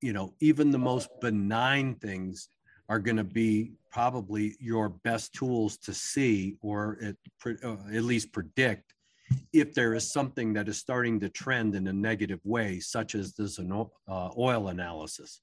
you 0.00 0.12
know, 0.12 0.34
even 0.40 0.72
the 0.72 0.86
most 0.92 1.08
benign 1.20 1.94
things 2.06 2.48
are 2.88 3.02
going 3.06 3.22
to 3.26 3.30
be 3.44 3.72
probably 3.90 4.56
your 4.58 4.88
best 5.08 5.32
tools 5.32 5.78
to 5.86 5.92
see 5.94 6.56
or 6.60 6.98
at, 7.08 7.16
uh, 7.64 7.76
at 7.98 8.02
least 8.02 8.32
predict 8.32 8.86
if 9.52 9.72
there 9.72 9.94
is 9.94 10.12
something 10.12 10.52
that 10.54 10.68
is 10.68 10.78
starting 10.86 11.20
to 11.20 11.28
trend 11.28 11.74
in 11.74 11.86
a 11.86 11.92
negative 11.92 12.40
way, 12.44 12.80
such 12.80 13.14
as 13.14 13.32
this 13.32 13.58
uh, 13.58 14.28
oil 14.36 14.68
analysis. 14.68 15.40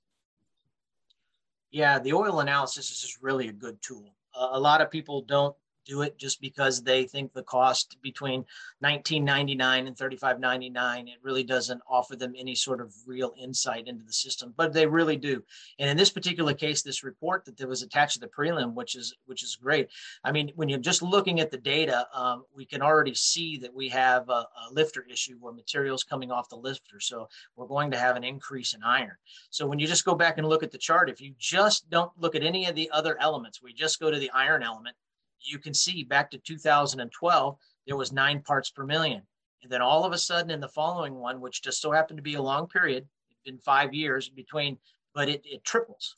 Yeah, 1.72 2.00
the 2.00 2.14
oil 2.14 2.42
analysis 2.42 2.92
is 2.92 3.00
just 3.00 3.22
really 3.22 3.48
a 3.48 3.54
good 3.54 3.82
tool. 3.82 4.14
A 4.36 4.60
lot 4.60 4.82
of 4.82 4.92
people 4.92 5.22
don't 5.22 5.56
do 5.86 6.02
it 6.02 6.18
just 6.18 6.42
because 6.42 6.82
they 6.82 7.06
think 7.06 7.34
the 7.34 7.44
cost 7.44 7.98
between 8.02 8.46
19.99 8.84 9.88
and 9.88 9.96
35.99 9.96 11.08
it 11.08 11.18
really 11.24 11.44
doesn't 11.44 11.82
offer 11.90 12.16
them 12.16 12.34
any 12.38 12.56
sort 12.56 12.82
of 12.82 12.94
real 13.06 13.34
insight 13.38 13.88
into 13.88 14.04
the 14.04 14.14
system 14.14 14.54
but 14.58 14.74
they 14.74 14.86
really 14.86 15.18
do. 15.18 15.44
And 15.80 15.90
in 15.90 15.98
this 15.98 16.10
particular 16.10 16.54
case 16.54 16.82
this 16.82 17.04
report 17.04 17.46
that 17.46 17.68
was 17.68 17.82
attached 17.82 18.14
to 18.14 18.20
the 18.20 18.28
prelim 18.28 18.74
which 18.74 18.96
is 18.96 19.16
which 19.26 19.44
is 19.44 19.56
great. 19.56 19.90
I 20.24 20.32
mean 20.32 20.52
when 20.56 20.70
you're 20.70 20.80
just 20.80 21.02
looking 21.02 21.40
at 21.40 21.52
the 21.52 21.58
data 21.58 22.08
um, 22.14 22.44
we 22.56 22.66
can 22.66 22.82
already 22.82 23.16
see 23.16 23.58
that 23.58 23.74
we 23.74 23.90
have 23.90 24.30
a, 24.30 24.32
a 24.32 24.72
lifter 24.72 25.06
issue 25.10 25.38
where 25.40 25.54
materials 25.54 26.04
coming 26.04 26.32
off 26.32 26.50
the 26.50 26.56
lifter. 26.56 27.00
So 27.00 27.28
we're 27.56 27.68
going 27.68 27.92
to 27.92 27.98
have 27.98 28.16
an 28.16 28.24
increase 28.24 28.74
in 28.74 28.84
iron. 28.84 29.16
So 29.50 29.68
when 29.68 29.80
you 29.80 29.88
just 29.88 30.06
go 30.06 30.16
back 30.16 30.38
and 30.38 30.48
look 30.48 30.64
at 30.64 30.72
the 30.72 30.78
chart 30.78 31.10
if 31.10 31.22
you 31.22 31.34
just 31.38 31.90
don't 31.90 32.12
look 32.18 32.36
at 32.36 32.44
any 32.44 32.66
of 32.68 32.76
the 32.76 32.90
other 32.92 33.20
elements 33.20 33.62
we 33.62 33.74
just 33.74 34.00
go 34.00 34.12
to 34.12 34.20
the 34.20 34.32
iron 34.32 34.64
element 34.64 34.96
you 35.44 35.60
can 35.60 35.74
see 35.74 36.04
back 36.04 36.32
to 36.32 36.38
2012, 36.38 37.58
there 37.88 37.98
was 37.98 38.12
nine 38.12 38.42
parts 38.42 38.70
per 38.70 38.86
million. 38.86 39.22
And 39.64 39.72
then 39.72 39.82
all 39.82 40.06
of 40.06 40.14
a 40.14 40.18
sudden 40.18 40.52
in 40.52 40.60
the 40.60 40.68
following 40.68 41.16
one, 41.16 41.40
which 41.40 41.62
just 41.62 41.82
so 41.82 41.92
happened 41.92 42.18
to 42.18 42.24
be 42.24 42.36
a 42.36 42.42
long 42.42 42.68
period, 42.68 43.08
been 43.46 43.58
five 43.60 43.94
years 43.94 44.30
between, 44.30 44.78
but 45.14 45.30
it, 45.30 45.42
it 45.46 45.64
triples. 45.64 46.16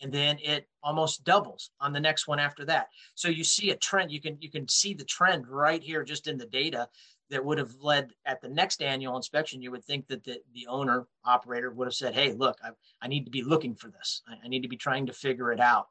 And 0.00 0.12
then 0.12 0.38
it 0.42 0.68
almost 0.82 1.24
doubles 1.24 1.70
on 1.80 1.92
the 1.92 2.00
next 2.00 2.28
one 2.28 2.38
after 2.38 2.64
that. 2.66 2.88
So 3.14 3.28
you 3.28 3.42
see 3.42 3.70
a 3.70 3.76
trend, 3.76 4.12
you 4.12 4.20
can 4.20 4.38
you 4.40 4.50
can 4.50 4.68
see 4.68 4.94
the 4.94 5.04
trend 5.04 5.48
right 5.48 5.82
here 5.82 6.04
just 6.04 6.28
in 6.28 6.38
the 6.38 6.46
data 6.46 6.88
that 7.30 7.44
would 7.44 7.58
have 7.58 7.74
led 7.80 8.12
at 8.24 8.40
the 8.40 8.48
next 8.48 8.80
annual 8.80 9.16
inspection. 9.16 9.60
You 9.60 9.70
would 9.72 9.84
think 9.84 10.06
that 10.06 10.24
the, 10.24 10.40
the 10.54 10.66
owner 10.68 11.06
operator 11.24 11.70
would 11.70 11.86
have 11.86 11.94
said, 11.94 12.14
Hey, 12.14 12.32
look, 12.32 12.58
I, 12.62 12.70
I 13.02 13.08
need 13.08 13.24
to 13.24 13.30
be 13.30 13.42
looking 13.42 13.74
for 13.74 13.90
this. 13.90 14.22
I, 14.28 14.36
I 14.44 14.48
need 14.48 14.62
to 14.62 14.68
be 14.68 14.76
trying 14.76 15.06
to 15.06 15.12
figure 15.12 15.52
it 15.52 15.60
out. 15.60 15.88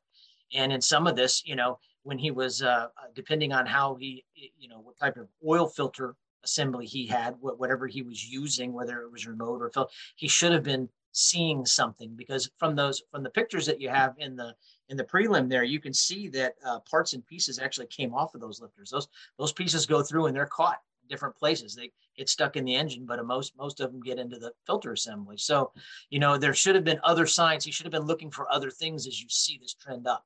And 0.53 0.71
in 0.71 0.81
some 0.81 1.07
of 1.07 1.15
this, 1.15 1.43
you 1.45 1.55
know, 1.55 1.79
when 2.07 2.17
he 2.17 2.31
was, 2.31 2.61
uh, 2.61 2.67
uh, 2.67 2.87
depending 3.13 3.51
on 3.51 3.65
how 3.65 3.95
he, 3.95 4.23
you 4.57 4.69
know, 4.69 4.79
what 4.79 4.97
type 4.97 5.17
of 5.17 5.27
oil 5.45 5.67
filter 5.67 6.15
assembly 6.41 6.85
he 6.85 7.05
had, 7.05 7.35
whatever 7.41 7.85
he 7.85 8.01
was 8.01 8.25
using, 8.25 8.71
whether 8.71 9.01
it 9.01 9.11
was 9.11 9.27
remote 9.27 9.61
or 9.61 9.69
filter, 9.69 9.91
he 10.15 10.29
should 10.29 10.53
have 10.53 10.63
been 10.63 10.87
seeing 11.11 11.65
something 11.65 12.15
because 12.15 12.49
from 12.57 12.75
those 12.77 13.01
from 13.11 13.23
the 13.23 13.29
pictures 13.29 13.65
that 13.65 13.81
you 13.81 13.89
have 13.89 14.15
in 14.19 14.37
the 14.37 14.53
in 14.87 14.95
the 14.95 15.03
prelim 15.03 15.49
there 15.49 15.63
you 15.63 15.81
can 15.81 15.93
see 15.93 16.29
that 16.29 16.53
uh, 16.65 16.79
parts 16.81 17.13
and 17.13 17.25
pieces 17.25 17.59
actually 17.59 17.87
came 17.87 18.13
off 18.13 18.35
of 18.35 18.39
those 18.39 18.61
lifters. 18.61 18.89
Those 18.89 19.09
those 19.37 19.51
pieces 19.51 19.85
go 19.85 20.01
through 20.01 20.27
and 20.27 20.35
they're 20.35 20.45
caught 20.45 20.79
different 21.09 21.35
places. 21.35 21.75
They 21.75 21.91
get 22.15 22.29
stuck 22.29 22.55
in 22.55 22.63
the 22.63 22.75
engine 22.75 23.05
but 23.05 23.25
most 23.25 23.57
most 23.57 23.81
of 23.81 23.91
them 23.91 24.01
get 24.01 24.19
into 24.19 24.39
the 24.39 24.53
filter 24.65 24.93
assembly. 24.93 25.35
So 25.37 25.73
you 26.09 26.19
know 26.19 26.37
there 26.37 26.53
should 26.53 26.75
have 26.75 26.85
been 26.85 27.01
other 27.03 27.25
signs. 27.25 27.65
He 27.65 27.71
should 27.71 27.85
have 27.85 27.91
been 27.91 28.07
looking 28.11 28.31
for 28.31 28.49
other 28.49 28.71
things 28.71 29.07
as 29.07 29.21
you 29.21 29.27
see 29.27 29.57
this 29.57 29.73
trend 29.73 30.07
up 30.07 30.23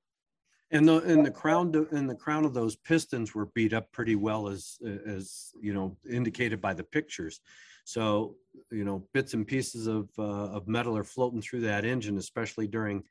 and 0.72 0.88
the 0.88 1.00
and 1.00 1.26
the 1.26 1.32
crown 1.32 1.88
and 1.92 2.10
the 2.10 2.16
crown 2.16 2.46
of 2.46 2.54
those 2.54 2.76
pistons 2.76 3.36
were 3.36 3.48
beat 3.48 3.74
up 3.74 3.92
pretty 3.92 4.16
well 4.16 4.48
as 4.48 4.78
as 5.06 5.52
you 5.60 5.74
know 5.74 5.98
indicated 6.10 6.62
by 6.62 6.74
the 6.74 6.84
pictures. 6.84 7.42
So 7.84 8.36
you 8.72 8.86
know 8.86 9.08
bits 9.14 9.34
and 9.34 9.46
pieces 9.46 9.88
of 9.88 10.10
uh, 10.18 10.50
of 10.56 10.68
metal 10.68 10.98
are 10.98 11.04
floating 11.04 11.42
through 11.42 11.62
that 11.62 11.86
engine 11.86 12.18
especially 12.18 12.68
during 12.68 13.04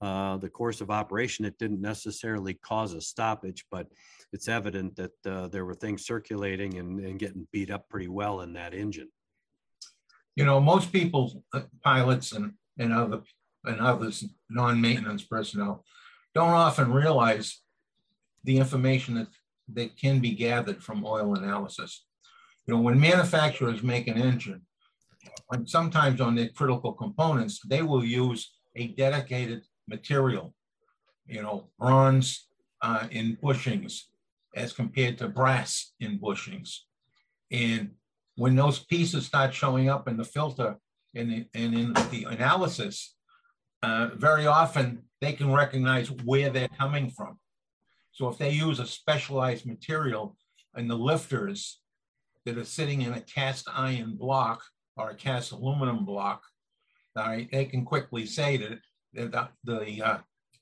uh, 0.00 0.36
the 0.36 0.48
course 0.48 0.80
of 0.80 0.90
operation. 0.90 1.44
It 1.44 1.58
didn't 1.58 1.80
necessarily 1.80 2.54
cause 2.54 2.94
a 2.94 3.00
stoppage 3.00 3.64
but 3.70 3.88
it's 4.32 4.48
evident 4.48 4.94
that 4.96 5.26
uh, 5.26 5.48
there 5.48 5.64
were 5.64 5.74
things 5.74 6.06
circulating 6.06 6.78
and, 6.78 7.00
and 7.00 7.18
getting 7.18 7.48
beat 7.52 7.70
up 7.70 7.88
pretty 7.88 8.08
well 8.08 8.42
in 8.42 8.52
that 8.52 8.74
engine. 8.74 9.08
You 10.36 10.44
know 10.44 10.60
most 10.60 10.92
people 10.92 11.42
uh, 11.52 11.62
pilots 11.82 12.30
and 12.30 12.52
and 12.78 12.92
other 12.92 13.22
and 13.64 13.80
others 13.80 14.24
non-maintenance 14.48 15.24
personnel 15.24 15.84
don't 16.38 16.54
often 16.68 16.92
realize 16.92 17.60
the 18.44 18.56
information 18.58 19.14
that, 19.14 19.28
that 19.74 19.96
can 19.96 20.20
be 20.20 20.32
gathered 20.46 20.82
from 20.82 21.04
oil 21.04 21.34
analysis. 21.34 22.04
You 22.66 22.74
know, 22.74 22.80
when 22.80 22.98
manufacturers 23.00 23.82
make 23.82 24.06
an 24.08 24.16
engine, 24.16 24.62
and 25.50 25.68
sometimes 25.68 26.20
on 26.20 26.34
the 26.34 26.48
critical 26.48 26.92
components, 26.92 27.60
they 27.66 27.82
will 27.82 28.04
use 28.04 28.40
a 28.76 28.88
dedicated 28.88 29.62
material, 29.88 30.54
you 31.26 31.42
know, 31.42 31.68
bronze 31.78 32.48
uh, 32.82 33.08
in 33.10 33.36
bushings 33.42 34.02
as 34.54 34.72
compared 34.72 35.18
to 35.18 35.28
brass 35.28 35.92
in 36.00 36.18
bushings. 36.18 36.70
And 37.50 37.92
when 38.36 38.54
those 38.54 38.78
pieces 38.78 39.26
start 39.26 39.54
showing 39.54 39.88
up 39.88 40.06
in 40.08 40.16
the 40.16 40.24
filter 40.24 40.76
and, 41.14 41.46
and 41.54 41.74
in 41.74 41.92
the 42.10 42.26
analysis, 42.28 43.16
uh, 43.82 44.10
very 44.14 44.46
often 44.46 45.02
they 45.20 45.32
can 45.32 45.52
recognize 45.52 46.10
where 46.10 46.50
they're 46.50 46.68
coming 46.68 47.10
from. 47.10 47.38
So 48.12 48.28
if 48.28 48.38
they 48.38 48.50
use 48.50 48.80
a 48.80 48.86
specialized 48.86 49.66
material 49.66 50.36
and 50.74 50.90
the 50.90 50.96
lifters 50.96 51.80
that 52.44 52.58
are 52.58 52.64
sitting 52.64 53.02
in 53.02 53.12
a 53.12 53.20
cast 53.20 53.68
iron 53.72 54.16
block 54.16 54.62
or 54.96 55.10
a 55.10 55.14
cast 55.14 55.52
aluminum 55.52 56.04
block, 56.04 56.42
all 57.16 57.28
right, 57.28 57.48
they 57.50 57.64
can 57.64 57.84
quickly 57.84 58.26
say 58.26 58.56
that 58.56 58.78
the, 59.12 59.48
the, 59.64 60.02
uh, 60.02 60.18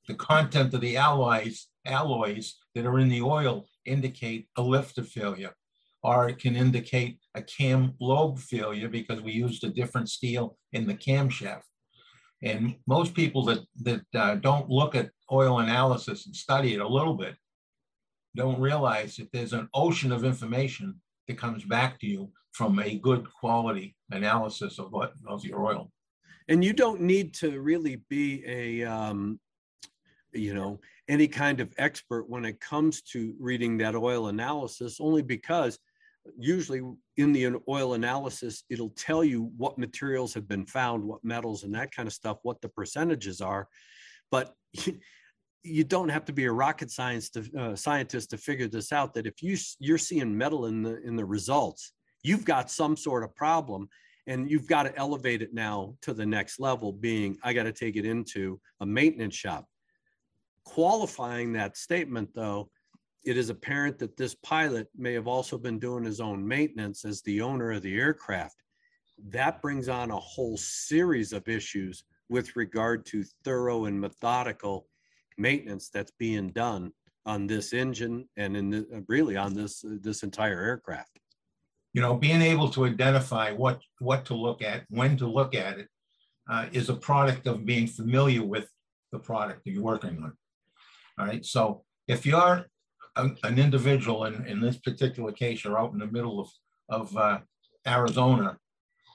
the 0.09 0.15
content 0.15 0.73
of 0.75 0.81
the 0.81 0.97
alloys, 0.97 1.69
alloys 1.85 2.57
that 2.75 2.87
are 2.87 2.99
in 2.99 3.09
the 3.09 3.23
oil 3.23 3.67
indicate 3.85 4.49
a 4.57 4.63
lifter 4.63 5.03
failure, 5.03 5.55
or 6.03 6.29
it 6.29 6.39
can 6.39 6.57
indicate 6.57 7.19
a 7.35 7.43
cam 7.43 7.95
lobe 8.01 8.39
failure 8.39 8.89
because 8.89 9.21
we 9.21 9.33
used 9.33 9.65
a 9.65 9.69
different 9.69 10.09
steel 10.09 10.57
in 10.73 10.87
the 10.87 10.95
camshaft. 10.95 11.63
And 12.43 12.77
most 12.87 13.15
people 13.15 13.45
that, 13.47 13.61
that 13.83 14.03
uh, 14.15 14.35
don't 14.37 14.69
look 14.69 14.95
at 14.95 15.11
oil 15.33 15.61
analysis 15.61 16.27
and 16.27 16.37
study 16.37 16.75
it 16.75 16.81
a 16.81 16.89
little 16.89 17.15
bit 17.15 17.35
don't 18.37 18.61
realize 18.61 19.17
that 19.17 19.33
there's 19.33 19.55
an 19.55 19.69
ocean 19.75 20.13
of 20.13 20.25
information 20.25 20.95
that 21.27 21.39
comes 21.39 21.65
back 21.65 21.99
to 21.99 22.07
you 22.07 22.31
from 22.53 22.79
a 22.79 22.99
good 22.99 23.27
quality 23.33 23.97
analysis 24.11 24.79
of 24.79 24.93
what 24.93 25.13
of 25.27 25.45
your 25.45 25.65
oil. 25.65 25.91
And 26.49 26.65
you 26.65 26.73
don't 26.73 27.01
need 27.01 27.35
to 27.35 27.61
really 27.61 28.03
be 28.09 28.45
a 28.47 28.85
um, 28.85 29.41
you 30.33 30.55
know 30.55 30.81
any 31.09 31.27
kind 31.27 31.61
of 31.61 31.73
expert 31.79 32.29
when 32.29 32.45
it 32.45 32.61
comes 32.61 33.03
to 33.03 33.35
reading 33.41 33.79
that 33.79 33.95
oil 33.95 34.29
analysis, 34.29 34.99
only 35.01 35.23
because 35.23 35.79
usually 36.39 36.83
in 37.17 37.33
the 37.33 37.57
oil 37.69 37.95
analysis, 37.95 38.65
it'll 38.71 38.91
tell 38.91 39.25
you 39.25 39.51
what 39.57 39.79
materials 39.79 40.35
have 40.35 40.49
been 40.49 40.67
found, 40.67 41.05
what 41.05 41.25
metals 41.25 41.65
and 41.65 41.75
that 41.75 41.93
kind 41.95 42.07
of 42.07 42.13
stuff, 42.13 42.39
what 42.43 42.61
the 42.61 42.69
percentages 42.69 43.41
are. 43.41 43.69
But 44.31 44.55
you 45.63 45.85
don't 45.85 46.09
have 46.09 46.25
to 46.27 46.33
be 46.33 46.45
a 46.45 46.53
rocket 46.53 46.91
science 46.91 47.31
to, 47.31 47.51
uh, 47.59 47.77
scientist 47.77 48.31
to 48.31 48.37
figure 48.37 48.69
this 48.69 48.93
out. 48.93 49.15
That 49.15 49.27
if 49.27 49.43
you 49.43 49.57
you're 49.79 49.99
seeing 49.99 50.37
metal 50.37 50.67
in 50.67 50.83
the 50.83 51.03
in 51.03 51.17
the 51.17 51.25
results, 51.25 51.93
you've 52.23 52.45
got 52.45 52.71
some 52.71 52.97
sort 52.97 53.25
of 53.25 53.35
problem, 53.35 53.89
and 54.27 54.51
you've 54.51 54.67
got 54.67 54.85
to 54.85 54.97
elevate 54.97 55.43
it 55.43 55.55
now 55.55 55.95
to 56.03 56.13
the 56.13 56.27
next 56.27 56.59
level 56.59 56.93
being 56.93 57.37
i 57.43 57.53
got 57.53 57.65
to 57.65 57.73
take 57.73 57.97
it 57.97 58.05
into 58.05 58.61
a 58.81 58.87
maintenance 58.87 59.35
shop 59.35 59.67
qualifying 60.65 61.53
that 61.53 61.77
statement 61.77 62.29
though 62.35 62.69
it 63.27 63.37
is 63.37 63.51
apparent 63.51 63.99
that 63.99 64.17
this 64.17 64.35
pilot 64.37 64.89
may 64.97 65.13
have 65.13 65.27
also 65.27 65.59
been 65.59 65.79
doing 65.79 66.05
his 66.05 66.21
own 66.21 66.47
maintenance 66.47 67.05
as 67.05 67.23
the 67.23 67.41
owner 67.41 67.73
of 67.73 67.83
the 67.83 67.97
aircraft 67.97 68.57
that 69.29 69.63
brings 69.63 69.89
on 69.89 70.11
a 70.11 70.17
whole 70.17 70.59
series 70.59 71.33
of 71.33 71.49
issues 71.49 72.05
with 72.29 72.55
regard 72.55 73.07
to 73.07 73.25
thorough 73.45 73.87
and 73.87 73.99
methodical 73.99 74.87
maintenance 75.39 75.89
that's 75.89 76.13
being 76.19 76.51
done 76.51 76.93
on 77.25 77.47
this 77.47 77.73
engine 77.73 78.29
and 78.37 78.57
in 78.57 78.71
the, 78.71 79.05
really 79.09 79.37
on 79.37 79.55
this 79.55 79.85
this 80.03 80.23
entire 80.23 80.61
aircraft 80.61 81.19
you 81.97 82.03
know, 82.03 82.13
being 82.13 82.43
able 82.43 82.69
to 82.69 82.85
identify 82.85 83.53
what, 83.53 83.81
what 84.01 84.27
to 84.27 84.35
look 84.35 84.61
at, 84.61 84.85
when 84.91 85.17
to 85.17 85.27
look 85.27 85.55
at 85.55 85.79
it, 85.79 85.89
uh, 86.47 86.67
is 86.71 86.91
a 86.91 86.95
product 86.95 87.47
of 87.47 87.65
being 87.65 87.87
familiar 87.87 88.45
with 88.45 88.69
the 89.13 89.19
product 89.19 89.65
that 89.65 89.71
you're 89.71 89.83
working 89.83 90.23
on. 90.23 90.37
All 91.19 91.25
right, 91.25 91.43
so 91.43 91.85
if 92.07 92.27
you're 92.27 92.67
an 93.17 93.59
individual, 93.59 94.25
and 94.25 94.47
in 94.47 94.61
this 94.61 94.79
particular 94.79 95.33
case, 95.33 95.65
you're 95.65 95.79
out 95.79 95.93
in 95.93 95.99
the 95.99 96.07
middle 96.07 96.41
of, 96.41 96.51
of 96.89 97.17
uh, 97.17 97.39
Arizona, 97.87 98.59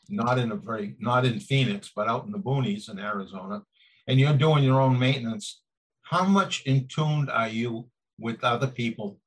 not 0.10 0.38
in 0.40 0.52
a 0.52 0.56
very, 0.56 0.96
not 1.00 1.26
in 1.26 1.40
Phoenix, 1.40 1.92
but 1.96 2.08
out 2.08 2.26
in 2.26 2.32
the 2.32 2.40
boonies 2.40 2.90
in 2.90 3.00
Arizona, 3.00 3.62
and 4.08 4.20
you're 4.20 4.34
doing 4.34 4.64
your 4.64 4.82
own 4.82 4.98
maintenance, 4.98 5.62
how 6.04 6.26
much 6.26 6.64
in 6.66 6.88
tuned 6.88 7.30
are 7.30 7.48
you 7.48 7.88
with 8.20 8.44
other 8.44 8.68
people, 8.68 9.20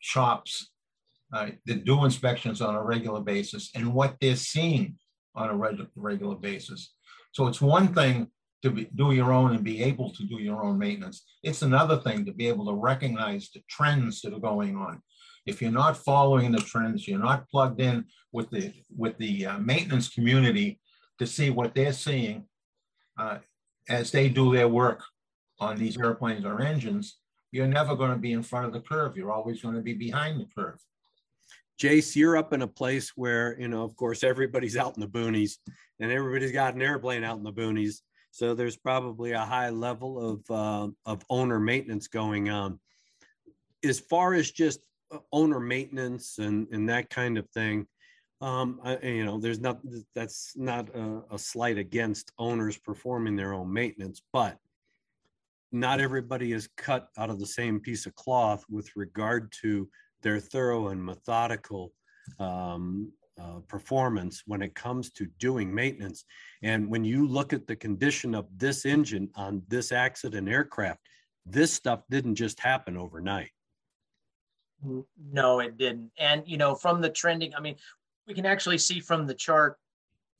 shops, 0.00 0.70
uh, 1.32 1.50
that 1.66 1.84
do 1.84 2.04
inspections 2.04 2.60
on 2.60 2.74
a 2.74 2.82
regular 2.82 3.20
basis 3.20 3.70
and 3.74 3.92
what 3.92 4.16
they're 4.20 4.36
seeing 4.36 4.96
on 5.34 5.50
a 5.50 5.56
reg- 5.56 5.88
regular 5.96 6.36
basis. 6.36 6.94
So 7.32 7.48
it's 7.48 7.60
one 7.60 7.92
thing 7.92 8.28
to 8.64 8.70
be, 8.70 8.88
do 8.94 9.12
your 9.12 9.30
own 9.30 9.54
and 9.54 9.62
be 9.62 9.82
able 9.82 10.10
to 10.10 10.24
do 10.24 10.40
your 10.40 10.64
own 10.64 10.78
maintenance. 10.78 11.24
It's 11.42 11.60
another 11.60 11.98
thing 11.98 12.24
to 12.24 12.32
be 12.32 12.48
able 12.48 12.64
to 12.66 12.72
recognize 12.72 13.50
the 13.50 13.62
trends 13.68 14.22
that 14.22 14.32
are 14.32 14.40
going 14.40 14.74
on. 14.74 15.02
If 15.44 15.60
you're 15.60 15.70
not 15.70 15.98
following 15.98 16.50
the 16.50 16.58
trends, 16.58 17.06
you're 17.06 17.18
not 17.18 17.46
plugged 17.50 17.80
in 17.80 18.06
with 18.32 18.48
the 18.50 18.72
with 18.96 19.18
the 19.18 19.46
uh, 19.46 19.58
maintenance 19.58 20.08
community 20.08 20.80
to 21.18 21.26
see 21.26 21.50
what 21.50 21.74
they're 21.74 21.92
seeing 21.92 22.46
uh, 23.18 23.38
as 23.90 24.10
they 24.10 24.30
do 24.30 24.54
their 24.54 24.68
work 24.68 25.02
on 25.60 25.76
these 25.76 25.98
airplanes 25.98 26.46
or 26.46 26.62
engines. 26.62 27.18
You're 27.52 27.66
never 27.66 27.94
going 27.94 28.12
to 28.12 28.18
be 28.18 28.32
in 28.32 28.42
front 28.42 28.66
of 28.66 28.72
the 28.72 28.80
curve. 28.80 29.14
You're 29.16 29.30
always 29.30 29.60
going 29.60 29.74
to 29.74 29.82
be 29.82 29.92
behind 29.92 30.40
the 30.40 30.48
curve. 30.56 30.80
Jace, 31.78 32.16
you're 32.16 32.38
up 32.38 32.54
in 32.54 32.62
a 32.62 32.66
place 32.66 33.12
where, 33.14 33.60
you 33.60 33.68
know, 33.68 33.82
of 33.82 33.94
course, 33.96 34.24
everybody's 34.24 34.76
out 34.76 34.96
in 34.96 35.00
the 35.00 35.06
boonies 35.06 35.58
and 36.00 36.10
everybody's 36.10 36.52
got 36.52 36.74
an 36.74 36.82
airplane 36.82 37.24
out 37.24 37.36
in 37.36 37.44
the 37.44 37.52
boonies. 37.52 38.00
So 38.34 38.52
there's 38.52 38.76
probably 38.76 39.30
a 39.30 39.44
high 39.44 39.70
level 39.70 40.18
of, 40.18 40.50
uh, 40.50 40.88
of 41.06 41.22
owner 41.30 41.60
maintenance 41.60 42.08
going 42.08 42.50
on. 42.50 42.80
As 43.84 44.00
far 44.00 44.34
as 44.34 44.50
just 44.50 44.80
uh, 45.12 45.18
owner 45.32 45.60
maintenance 45.60 46.38
and, 46.38 46.66
and 46.72 46.88
that 46.88 47.10
kind 47.10 47.38
of 47.38 47.48
thing, 47.50 47.86
um, 48.40 48.80
I, 48.82 48.98
you 48.98 49.24
know, 49.24 49.38
there's 49.38 49.60
not, 49.60 49.78
that's 50.16 50.56
not 50.56 50.88
a, 50.96 51.22
a 51.30 51.38
slight 51.38 51.78
against 51.78 52.32
owners 52.36 52.76
performing 52.76 53.36
their 53.36 53.52
own 53.52 53.72
maintenance, 53.72 54.20
but 54.32 54.58
not 55.70 56.00
everybody 56.00 56.50
is 56.50 56.68
cut 56.76 57.10
out 57.16 57.30
of 57.30 57.38
the 57.38 57.46
same 57.46 57.78
piece 57.78 58.04
of 58.04 58.16
cloth 58.16 58.64
with 58.68 58.90
regard 58.96 59.52
to 59.62 59.88
their 60.22 60.40
thorough 60.40 60.88
and 60.88 61.00
methodical 61.00 61.92
um, 62.40 63.12
uh, 63.40 63.60
performance 63.68 64.42
when 64.46 64.62
it 64.62 64.74
comes 64.74 65.10
to 65.10 65.26
doing 65.38 65.74
maintenance. 65.74 66.24
And 66.62 66.88
when 66.88 67.04
you 67.04 67.26
look 67.26 67.52
at 67.52 67.66
the 67.66 67.76
condition 67.76 68.34
of 68.34 68.46
this 68.56 68.86
engine 68.86 69.28
on 69.34 69.62
this 69.68 69.92
accident 69.92 70.48
aircraft, 70.48 71.00
this 71.46 71.72
stuff 71.72 72.02
didn't 72.10 72.36
just 72.36 72.60
happen 72.60 72.96
overnight. 72.96 73.50
No, 75.32 75.60
it 75.60 75.76
didn't. 75.76 76.10
And, 76.18 76.42
you 76.46 76.56
know, 76.56 76.74
from 76.74 77.00
the 77.00 77.10
trending, 77.10 77.54
I 77.54 77.60
mean, 77.60 77.76
we 78.26 78.34
can 78.34 78.46
actually 78.46 78.78
see 78.78 79.00
from 79.00 79.26
the 79.26 79.34
chart, 79.34 79.78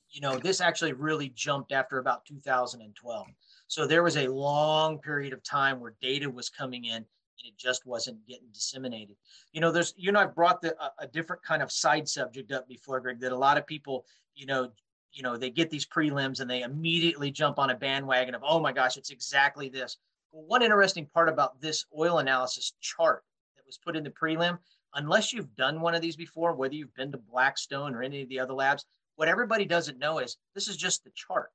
you 0.09 0.21
know, 0.21 0.37
this 0.37 0.61
actually 0.61 0.93
really 0.93 1.29
jumped 1.29 1.71
after 1.71 1.99
about 1.99 2.25
2012. 2.25 3.27
So 3.67 3.87
there 3.87 4.03
was 4.03 4.17
a 4.17 4.27
long 4.27 4.99
period 4.99 5.33
of 5.33 5.43
time 5.43 5.79
where 5.79 5.95
data 6.01 6.29
was 6.29 6.49
coming 6.49 6.85
in 6.85 7.05
it 7.43 7.57
just 7.57 7.85
wasn't 7.85 8.25
getting 8.27 8.47
disseminated. 8.53 9.15
You 9.51 9.61
know, 9.61 9.71
there's 9.71 9.93
you 9.97 10.11
know 10.11 10.19
I've 10.19 10.35
brought 10.35 10.61
the 10.61 10.75
a, 10.81 10.91
a 10.99 11.07
different 11.07 11.43
kind 11.43 11.61
of 11.61 11.71
side 11.71 12.07
subject 12.07 12.51
up 12.51 12.67
before, 12.67 12.99
Greg, 12.99 13.19
that 13.19 13.31
a 13.31 13.37
lot 13.37 13.57
of 13.57 13.67
people, 13.67 14.05
you 14.35 14.45
know, 14.45 14.71
you 15.11 15.23
know, 15.23 15.37
they 15.37 15.49
get 15.49 15.69
these 15.69 15.85
prelims 15.85 16.41
and 16.41 16.49
they 16.49 16.61
immediately 16.61 17.31
jump 17.31 17.57
on 17.57 17.69
a 17.69 17.75
bandwagon 17.75 18.35
of, 18.35 18.43
oh 18.45 18.59
my 18.59 18.71
gosh, 18.71 18.97
it's 18.97 19.11
exactly 19.11 19.69
this. 19.69 19.97
Well, 20.31 20.43
one 20.45 20.61
interesting 20.61 21.05
part 21.05 21.29
about 21.29 21.59
this 21.61 21.85
oil 21.97 22.19
analysis 22.19 22.73
chart 22.81 23.23
that 23.55 23.65
was 23.65 23.77
put 23.77 23.95
in 23.95 24.03
the 24.03 24.09
prelim, 24.09 24.59
unless 24.93 25.31
you've 25.31 25.55
done 25.55 25.79
one 25.79 25.95
of 25.95 26.01
these 26.01 26.17
before, 26.17 26.53
whether 26.53 26.75
you've 26.75 26.93
been 26.95 27.11
to 27.13 27.17
Blackstone 27.17 27.95
or 27.95 28.03
any 28.03 28.21
of 28.21 28.29
the 28.29 28.39
other 28.39 28.53
labs, 28.53 28.85
what 29.15 29.29
everybody 29.29 29.63
doesn't 29.63 29.99
know 29.99 30.19
is 30.19 30.37
this 30.53 30.67
is 30.67 30.75
just 30.75 31.03
the 31.03 31.11
chart. 31.15 31.49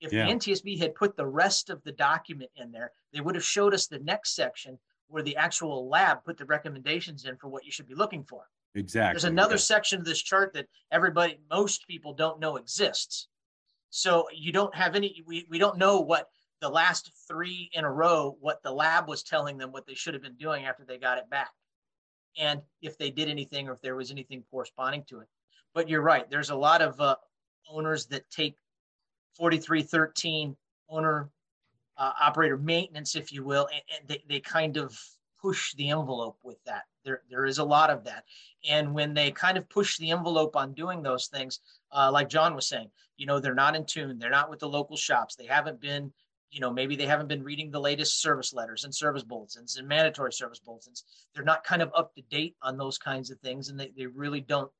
If 0.00 0.12
yeah. 0.12 0.26
the 0.26 0.32
NTSB 0.32 0.78
had 0.78 0.94
put 0.94 1.16
the 1.16 1.26
rest 1.26 1.70
of 1.70 1.82
the 1.84 1.92
document 1.92 2.50
in 2.56 2.72
there, 2.72 2.92
they 3.12 3.20
would 3.20 3.34
have 3.34 3.44
showed 3.44 3.74
us 3.74 3.86
the 3.86 4.00
next 4.00 4.34
section 4.34 4.78
where 5.14 5.22
the 5.22 5.36
actual 5.36 5.88
lab 5.88 6.24
put 6.24 6.36
the 6.36 6.44
recommendations 6.44 7.24
in 7.24 7.36
for 7.36 7.46
what 7.46 7.64
you 7.64 7.70
should 7.70 7.86
be 7.86 7.94
looking 7.94 8.24
for. 8.24 8.48
Exactly. 8.74 9.12
There's 9.12 9.30
another 9.30 9.58
section 9.58 10.00
of 10.00 10.04
this 10.04 10.20
chart 10.20 10.52
that 10.54 10.66
everybody, 10.90 11.38
most 11.48 11.86
people 11.86 12.14
don't 12.14 12.40
know 12.40 12.56
exists. 12.56 13.28
So 13.90 14.26
you 14.34 14.50
don't 14.50 14.74
have 14.74 14.96
any, 14.96 15.22
we, 15.24 15.46
we 15.48 15.60
don't 15.60 15.78
know 15.78 16.00
what 16.00 16.26
the 16.60 16.68
last 16.68 17.12
three 17.28 17.70
in 17.74 17.84
a 17.84 17.90
row, 17.90 18.36
what 18.40 18.60
the 18.64 18.72
lab 18.72 19.06
was 19.06 19.22
telling 19.22 19.56
them 19.56 19.70
what 19.70 19.86
they 19.86 19.94
should 19.94 20.14
have 20.14 20.22
been 20.22 20.34
doing 20.34 20.64
after 20.64 20.84
they 20.84 20.98
got 20.98 21.18
it 21.18 21.30
back. 21.30 21.52
And 22.36 22.60
if 22.82 22.98
they 22.98 23.10
did 23.10 23.28
anything 23.28 23.68
or 23.68 23.74
if 23.74 23.82
there 23.82 23.94
was 23.94 24.10
anything 24.10 24.42
corresponding 24.50 25.04
to 25.10 25.20
it. 25.20 25.28
But 25.74 25.88
you're 25.88 26.02
right, 26.02 26.28
there's 26.28 26.50
a 26.50 26.56
lot 26.56 26.82
of 26.82 27.00
uh, 27.00 27.14
owners 27.70 28.06
that 28.06 28.28
take 28.32 28.56
4313 29.36 30.56
owner 30.88 31.30
uh, 31.96 32.12
operator 32.20 32.56
maintenance, 32.56 33.16
if 33.16 33.32
you 33.32 33.44
will, 33.44 33.68
and, 33.72 33.82
and 33.98 34.08
they, 34.08 34.24
they 34.28 34.40
kind 34.40 34.76
of 34.76 34.98
push 35.40 35.74
the 35.74 35.90
envelope 35.90 36.38
with 36.42 36.56
that. 36.64 36.84
There, 37.04 37.22
there 37.28 37.44
is 37.44 37.58
a 37.58 37.64
lot 37.64 37.90
of 37.90 38.04
that. 38.04 38.24
And 38.68 38.94
when 38.94 39.12
they 39.12 39.30
kind 39.30 39.58
of 39.58 39.68
push 39.68 39.98
the 39.98 40.10
envelope 40.10 40.56
on 40.56 40.72
doing 40.72 41.02
those 41.02 41.26
things, 41.26 41.60
uh, 41.92 42.10
like 42.10 42.30
John 42.30 42.54
was 42.54 42.66
saying, 42.66 42.88
you 43.18 43.26
know, 43.26 43.38
they're 43.38 43.54
not 43.54 43.76
in 43.76 43.84
tune. 43.84 44.18
They're 44.18 44.30
not 44.30 44.48
with 44.48 44.60
the 44.60 44.68
local 44.68 44.96
shops. 44.96 45.36
They 45.36 45.44
haven't 45.44 45.80
been, 45.80 46.12
you 46.50 46.60
know, 46.60 46.72
maybe 46.72 46.96
they 46.96 47.04
haven't 47.04 47.28
been 47.28 47.42
reading 47.44 47.70
the 47.70 47.80
latest 47.80 48.22
service 48.22 48.54
letters 48.54 48.84
and 48.84 48.94
service 48.94 49.22
bulletins 49.22 49.76
and 49.76 49.86
mandatory 49.86 50.32
service 50.32 50.60
bulletins. 50.60 51.04
They're 51.34 51.44
not 51.44 51.62
kind 51.62 51.82
of 51.82 51.92
up 51.94 52.14
to 52.14 52.22
date 52.22 52.56
on 52.62 52.78
those 52.78 52.96
kinds 52.96 53.30
of 53.30 53.38
things. 53.40 53.68
And 53.68 53.78
they, 53.78 53.92
they 53.96 54.06
really 54.06 54.40
don't 54.40 54.70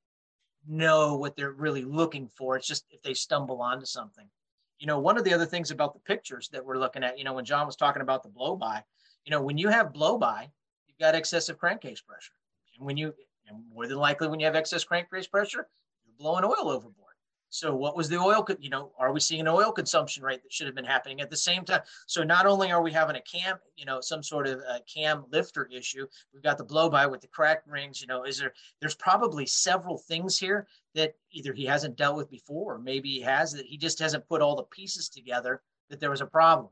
know 0.66 1.16
what 1.16 1.36
they're 1.36 1.52
really 1.52 1.84
looking 1.84 2.30
for. 2.38 2.56
It's 2.56 2.66
just 2.66 2.86
if 2.90 3.02
they 3.02 3.12
stumble 3.12 3.60
onto 3.60 3.84
something 3.84 4.28
you 4.78 4.86
know, 4.86 4.98
one 4.98 5.16
of 5.16 5.24
the 5.24 5.32
other 5.32 5.46
things 5.46 5.70
about 5.70 5.94
the 5.94 6.00
pictures 6.00 6.48
that 6.52 6.64
we're 6.64 6.78
looking 6.78 7.04
at, 7.04 7.18
you 7.18 7.24
know, 7.24 7.32
when 7.32 7.44
John 7.44 7.66
was 7.66 7.76
talking 7.76 8.02
about 8.02 8.22
the 8.22 8.28
blow 8.28 8.56
by, 8.56 8.82
you 9.24 9.30
know, 9.30 9.40
when 9.40 9.58
you 9.58 9.68
have 9.68 9.92
blow 9.92 10.18
by, 10.18 10.50
you've 10.86 10.98
got 10.98 11.14
excessive 11.14 11.58
crankcase 11.58 12.00
pressure. 12.00 12.34
And 12.76 12.86
when 12.86 12.96
you, 12.96 13.14
and 13.48 13.62
more 13.72 13.86
than 13.86 13.98
likely, 13.98 14.28
when 14.28 14.40
you 14.40 14.46
have 14.46 14.56
excess 14.56 14.84
crankcase 14.84 15.26
pressure, 15.26 15.68
you're 16.04 16.14
blowing 16.18 16.44
oil 16.44 16.68
overboard. 16.68 17.03
So 17.50 17.74
what 17.74 17.96
was 17.96 18.08
the 18.08 18.18
oil, 18.18 18.44
you 18.58 18.70
know, 18.70 18.90
are 18.98 19.12
we 19.12 19.20
seeing 19.20 19.42
an 19.42 19.48
oil 19.48 19.70
consumption 19.70 20.24
rate 20.24 20.42
that 20.42 20.52
should 20.52 20.66
have 20.66 20.74
been 20.74 20.84
happening 20.84 21.20
at 21.20 21.30
the 21.30 21.36
same 21.36 21.64
time? 21.64 21.82
So 22.08 22.24
not 22.24 22.46
only 22.46 22.72
are 22.72 22.82
we 22.82 22.90
having 22.90 23.14
a 23.14 23.20
cam, 23.20 23.58
you 23.76 23.84
know, 23.84 24.00
some 24.00 24.24
sort 24.24 24.48
of 24.48 24.58
a 24.58 24.80
cam 24.92 25.24
lifter 25.30 25.68
issue, 25.72 26.06
we've 26.32 26.42
got 26.42 26.58
the 26.58 26.64
blow 26.64 26.90
by 26.90 27.06
with 27.06 27.20
the 27.20 27.28
crack 27.28 27.62
rings, 27.66 28.00
you 28.00 28.08
know, 28.08 28.24
is 28.24 28.38
there, 28.38 28.52
there's 28.80 28.96
probably 28.96 29.46
several 29.46 29.98
things 29.98 30.36
here 30.36 30.66
that 30.96 31.14
either 31.30 31.52
he 31.52 31.64
hasn't 31.64 31.96
dealt 31.96 32.16
with 32.16 32.28
before, 32.28 32.74
or 32.74 32.78
maybe 32.78 33.08
he 33.08 33.20
has 33.20 33.52
that 33.52 33.66
he 33.66 33.78
just 33.78 34.00
hasn't 34.00 34.28
put 34.28 34.42
all 34.42 34.56
the 34.56 34.64
pieces 34.64 35.08
together 35.08 35.62
that 35.90 36.00
there 36.00 36.10
was 36.10 36.20
a 36.20 36.26
problem. 36.26 36.70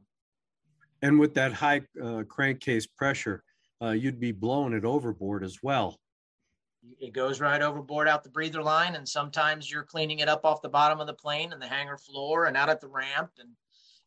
And 1.02 1.18
with 1.18 1.34
that 1.34 1.52
high 1.52 1.82
uh, 2.02 2.22
crankcase 2.28 2.86
pressure, 2.86 3.44
uh, 3.80 3.90
you'd 3.90 4.20
be 4.20 4.32
blowing 4.32 4.72
it 4.72 4.84
overboard 4.84 5.44
as 5.44 5.58
well. 5.62 5.98
It 6.98 7.12
goes 7.12 7.40
right 7.40 7.62
overboard 7.62 8.08
out 8.08 8.24
the 8.24 8.30
breather 8.30 8.62
line, 8.62 8.96
and 8.96 9.08
sometimes 9.08 9.70
you're 9.70 9.84
cleaning 9.84 10.18
it 10.18 10.28
up 10.28 10.44
off 10.44 10.62
the 10.62 10.68
bottom 10.68 11.00
of 11.00 11.06
the 11.06 11.14
plane 11.14 11.52
and 11.52 11.62
the 11.62 11.66
hangar 11.66 11.96
floor 11.96 12.46
and 12.46 12.56
out 12.56 12.68
at 12.68 12.80
the 12.80 12.88
ramp, 12.88 13.30
and 13.38 13.50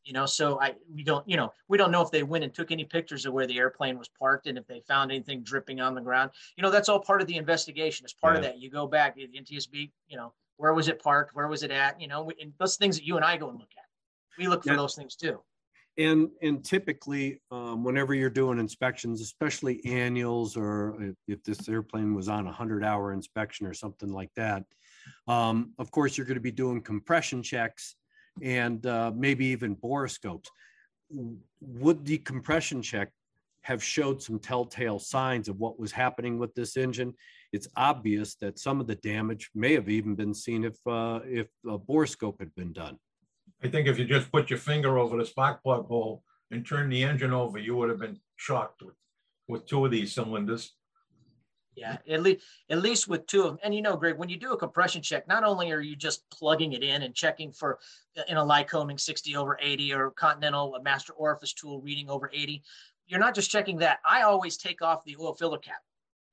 you 0.04 0.14
know 0.14 0.26
so 0.26 0.60
i 0.62 0.76
we 0.94 1.04
don't 1.04 1.28
you 1.28 1.36
know 1.36 1.52
we 1.68 1.78
don't 1.78 1.92
know 1.92 2.02
if 2.02 2.12
they 2.12 2.24
went 2.24 2.44
and 2.44 2.54
took 2.54 2.72
any 2.72 2.86
pictures 2.86 3.26
of 3.26 3.34
where 3.34 3.48
the 3.48 3.58
airplane 3.58 3.98
was 3.98 4.08
parked 4.08 4.46
and 4.46 4.58
if 4.58 4.68
they 4.68 4.80
found 4.82 5.12
anything 5.12 5.42
dripping 5.42 5.82
on 5.82 5.96
the 5.96 6.02
ground. 6.02 6.30
You 6.56 6.64
know 6.64 6.70
that's 6.70 6.90
all 6.90 7.00
part 7.00 7.22
of 7.22 7.28
the 7.28 7.38
investigation. 7.38 8.06
As 8.06 8.14
part 8.14 8.34
yeah. 8.34 8.40
of 8.40 8.44
that. 8.44 8.60
You 8.60 8.70
go 8.70 8.88
back 8.88 9.16
the 9.16 9.28
ntsb 9.28 9.92
you 10.08 10.18
know 10.18 10.34
where 10.58 10.74
was 10.74 10.88
it 10.88 11.02
parked? 11.02 11.36
Where 11.36 11.48
was 11.48 11.64
it 11.64 11.72
at? 11.72 12.00
You 12.00 12.08
know 12.08 12.32
and 12.40 12.54
those 12.60 12.78
things 12.78 12.98
that 12.98 13.06
you 13.06 13.16
and 13.16 13.26
i 13.26 13.36
go 13.38 13.50
and 13.50 13.58
look 13.58 13.72
at. 13.78 13.86
We 14.38 14.48
look 14.48 14.64
for 14.64 14.72
yeah. 14.72 14.78
those 14.78 14.96
things 14.96 15.16
too 15.16 15.42
and 15.97 16.29
and 16.41 16.63
typically 16.63 17.41
um, 17.51 17.84
whenever 17.84 18.13
you're 18.13 18.29
doing 18.29 18.60
inspections 18.60 19.21
especially 19.21 19.84
annuals 19.86 20.58
or 20.58 20.97
if, 21.01 21.15
if 21.27 21.43
this 21.43 21.69
airplane 21.69 22.13
was 22.13 22.27
on 22.27 22.41
a 22.41 22.45
100 22.45 22.84
hour 22.84 23.13
inspection 23.13 23.65
or 23.65 23.73
something 23.73 24.12
like 24.12 24.29
that 24.36 24.63
Um, 25.27 25.73
of 25.77 25.91
course, 25.91 26.17
you're 26.17 26.25
going 26.25 26.36
to 26.36 26.41
be 26.41 26.51
doing 26.51 26.81
compression 26.81 27.43
checks 27.43 27.95
and 28.41 28.86
uh, 28.86 29.12
maybe 29.15 29.45
even 29.47 29.75
borescopes. 29.75 30.47
Would 31.62 32.05
the 32.05 32.17
compression 32.19 32.81
check 32.81 33.12
have 33.62 33.84
showed 33.84 34.21
some 34.21 34.39
telltale 34.39 34.99
signs 34.99 35.47
of 35.47 35.58
what 35.58 35.79
was 35.79 35.91
happening 35.91 36.38
with 36.38 36.53
this 36.53 36.77
engine? 36.77 37.13
It's 37.51 37.67
obvious 37.75 38.36
that 38.36 38.60
some 38.60 38.79
of 38.81 38.88
the 38.88 38.95
damage 38.95 39.49
may 39.55 39.73
have 39.73 39.89
even 39.89 40.15
been 40.15 40.34
seen 40.34 40.63
if 40.63 40.75
uh, 40.88 41.21
if 41.25 41.47
a 41.67 41.79
borescope 41.79 42.39
had 42.39 42.53
been 42.55 42.73
done. 42.73 42.97
I 43.63 43.68
think 43.68 43.88
if 43.88 43.98
you 43.98 44.06
just 44.06 44.32
put 44.32 44.50
your 44.50 44.60
finger 44.60 44.98
over 44.98 45.18
the 45.18 45.26
spark 45.26 45.63
plug 45.63 45.88
hole 45.88 46.24
and 46.52 46.65
turn 46.65 46.89
the 46.89 47.04
engine 47.04 47.34
over, 47.34 47.58
you 47.58 47.76
would 47.76 47.89
have 47.89 48.00
been 48.00 48.20
shocked 48.36 48.82
with, 48.84 48.96
with 49.48 49.65
two 49.65 49.86
of 49.86 49.91
these 49.91 50.13
cylinders. 50.13 50.74
Yeah, 51.76 51.98
at 52.10 52.22
least 52.22 52.46
at 52.70 52.82
least 52.82 53.10
with 53.10 53.28
two 53.28 53.41
of 53.41 53.48
them. 53.48 53.60
And 53.62 53.76
you 53.76 53.82
know, 53.82 53.98
Greg, 53.98 54.18
when 54.18 54.30
you 54.30 54.38
do 54.38 54.54
a 54.54 54.58
compression 54.58 55.02
check, 55.02 55.28
not 55.28 55.44
only 55.44 55.72
are 55.72 55.82
you 55.82 55.98
just 55.98 56.24
plugging 56.30 56.72
it 56.72 56.84
in 56.84 57.02
and 57.02 57.13
checking 57.13 57.52
for 57.52 57.80
uh, 58.18 58.22
in 58.30 58.38
a 58.38 58.44
Lycoming 58.44 59.00
60 59.00 59.36
over 59.36 59.60
80 59.62 59.94
or 59.94 60.12
Continental 60.12 60.76
a 60.76 60.82
master 60.82 61.12
orifice 61.13 61.54
tool 61.54 61.82
reading 61.82 62.10
over 62.10 62.32
80, 62.34 62.63
you're 63.08 63.20
not 63.20 63.36
just 63.36 63.52
checking 63.52 63.78
that. 63.80 64.00
I 64.10 64.22
always 64.22 64.56
take 64.56 64.82
off 64.82 65.04
the 65.04 65.18
oil 65.20 65.34
filler 65.34 65.58
cap 65.58 65.82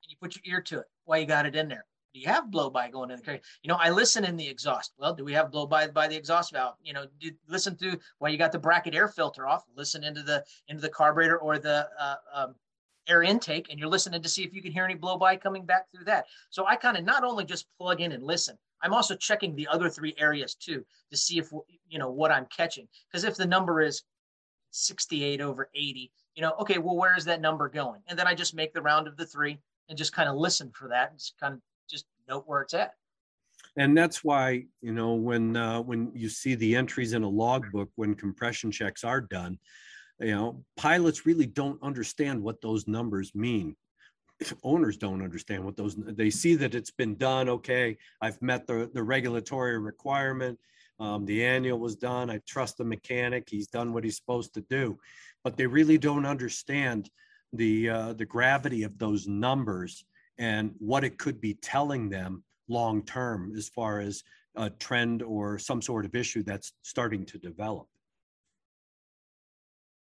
and 0.03 0.11
you 0.11 0.15
put 0.21 0.35
your 0.35 0.55
ear 0.55 0.61
to 0.61 0.79
it 0.79 0.85
while 1.03 1.19
you 1.19 1.25
got 1.25 1.45
it 1.45 1.57
in 1.57 1.67
there. 1.67 1.85
Do 2.13 2.19
you 2.19 2.27
have 2.27 2.51
blow 2.51 2.69
by 2.69 2.89
going 2.89 3.09
in 3.09 3.17
the 3.17 3.23
car? 3.23 3.39
You 3.63 3.67
know, 3.67 3.77
I 3.79 3.89
listen 3.89 4.23
in 4.23 4.37
the 4.37 4.47
exhaust. 4.47 4.93
Well, 4.97 5.15
do 5.15 5.25
we 5.25 5.33
have 5.33 5.51
blow 5.51 5.65
by 5.65 5.87
by 5.87 6.07
the 6.07 6.15
exhaust 6.15 6.53
valve? 6.53 6.75
You 6.83 6.93
know, 6.93 7.05
do, 7.19 7.31
listen 7.47 7.75
to 7.77 7.97
while 8.19 8.31
you 8.31 8.37
got 8.37 8.51
the 8.51 8.59
bracket 8.59 8.93
air 8.93 9.07
filter 9.07 9.47
off. 9.47 9.63
Listen 9.75 10.03
into 10.03 10.21
the 10.21 10.43
into 10.67 10.81
the 10.81 10.89
carburetor 10.89 11.37
or 11.37 11.57
the 11.57 11.87
uh, 11.99 12.15
um, 12.33 12.55
air 13.07 13.23
intake 13.23 13.67
and 13.69 13.79
you're 13.79 13.89
listening 13.89 14.21
to 14.21 14.29
see 14.29 14.43
if 14.43 14.53
you 14.53 14.61
can 14.61 14.71
hear 14.71 14.85
any 14.85 14.95
blow 14.95 15.17
by 15.17 15.35
coming 15.35 15.65
back 15.65 15.91
through 15.91 16.05
that. 16.05 16.25
So 16.49 16.65
I 16.65 16.75
kind 16.75 16.97
of 16.97 17.03
not 17.03 17.23
only 17.23 17.45
just 17.45 17.67
plug 17.77 18.01
in 18.01 18.11
and 18.11 18.23
listen, 18.23 18.57
I'm 18.81 18.93
also 18.93 19.15
checking 19.15 19.55
the 19.55 19.67
other 19.67 19.89
three 19.89 20.13
areas 20.17 20.55
too 20.55 20.85
to 21.11 21.17
see 21.17 21.37
if 21.37 21.51
you 21.87 21.99
know 21.99 22.09
what 22.09 22.31
I'm 22.31 22.45
catching. 22.45 22.87
Because 23.09 23.23
if 23.23 23.35
the 23.35 23.45
number 23.45 23.81
is 23.81 24.03
68 24.71 25.41
over 25.41 25.69
80, 25.73 26.11
you 26.35 26.41
know, 26.41 26.53
okay, 26.59 26.77
well, 26.77 26.95
where 26.95 27.15
is 27.17 27.25
that 27.25 27.41
number 27.41 27.69
going? 27.69 28.01
And 28.07 28.17
then 28.17 28.27
I 28.27 28.33
just 28.33 28.55
make 28.55 28.73
the 28.73 28.81
round 28.81 29.07
of 29.07 29.17
the 29.17 29.25
three 29.25 29.59
and 29.89 29.97
just 29.97 30.13
kind 30.13 30.29
of 30.29 30.35
listen 30.35 30.71
for 30.73 30.87
that 30.89 31.11
and 31.11 31.19
just 31.19 31.39
kind 31.39 31.53
of 31.53 31.61
note 32.27 32.43
where 32.45 32.61
it's 32.61 32.73
at. 32.73 32.93
And 33.75 33.97
that's 33.97 34.23
why, 34.23 34.65
you 34.81 34.93
know, 34.93 35.13
when 35.13 35.55
uh, 35.55 35.81
when 35.81 36.11
you 36.13 36.29
see 36.29 36.55
the 36.55 36.75
entries 36.75 37.13
in 37.13 37.23
a 37.23 37.29
logbook 37.29 37.89
when 37.95 38.13
compression 38.13 38.71
checks 38.71 39.03
are 39.03 39.21
done, 39.21 39.57
you 40.19 40.31
know 40.31 40.63
pilots 40.77 41.25
really 41.25 41.45
don't 41.45 41.81
understand 41.81 42.41
what 42.41 42.61
those 42.61 42.87
numbers 42.87 43.33
mean 43.33 43.75
owners 44.63 44.97
don't 44.97 45.21
understand 45.21 45.63
what 45.63 45.75
those 45.75 45.95
they 45.95 46.29
see 46.29 46.55
that 46.55 46.75
it's 46.75 46.91
been 46.91 47.15
done 47.15 47.49
okay 47.49 47.97
i've 48.21 48.41
met 48.41 48.65
the, 48.67 48.89
the 48.93 49.03
regulatory 49.03 49.77
requirement 49.79 50.57
um, 50.99 51.25
the 51.25 51.43
annual 51.43 51.79
was 51.79 51.95
done 51.95 52.29
i 52.29 52.39
trust 52.47 52.77
the 52.77 52.83
mechanic 52.83 53.47
he's 53.49 53.67
done 53.67 53.93
what 53.93 54.03
he's 54.03 54.17
supposed 54.17 54.53
to 54.53 54.61
do 54.69 54.97
but 55.43 55.57
they 55.57 55.67
really 55.67 55.97
don't 55.97 56.25
understand 56.25 57.09
the 57.53 57.89
uh, 57.89 58.13
the 58.13 58.25
gravity 58.25 58.83
of 58.83 58.97
those 58.97 59.27
numbers 59.27 60.05
and 60.37 60.71
what 60.79 61.03
it 61.03 61.17
could 61.17 61.39
be 61.39 61.53
telling 61.55 62.09
them 62.09 62.43
long 62.67 63.03
term 63.03 63.53
as 63.55 63.69
far 63.69 63.99
as 63.99 64.23
a 64.55 64.69
trend 64.69 65.21
or 65.21 65.57
some 65.57 65.81
sort 65.81 66.05
of 66.05 66.15
issue 66.15 66.43
that's 66.43 66.73
starting 66.83 67.25
to 67.25 67.37
develop 67.37 67.87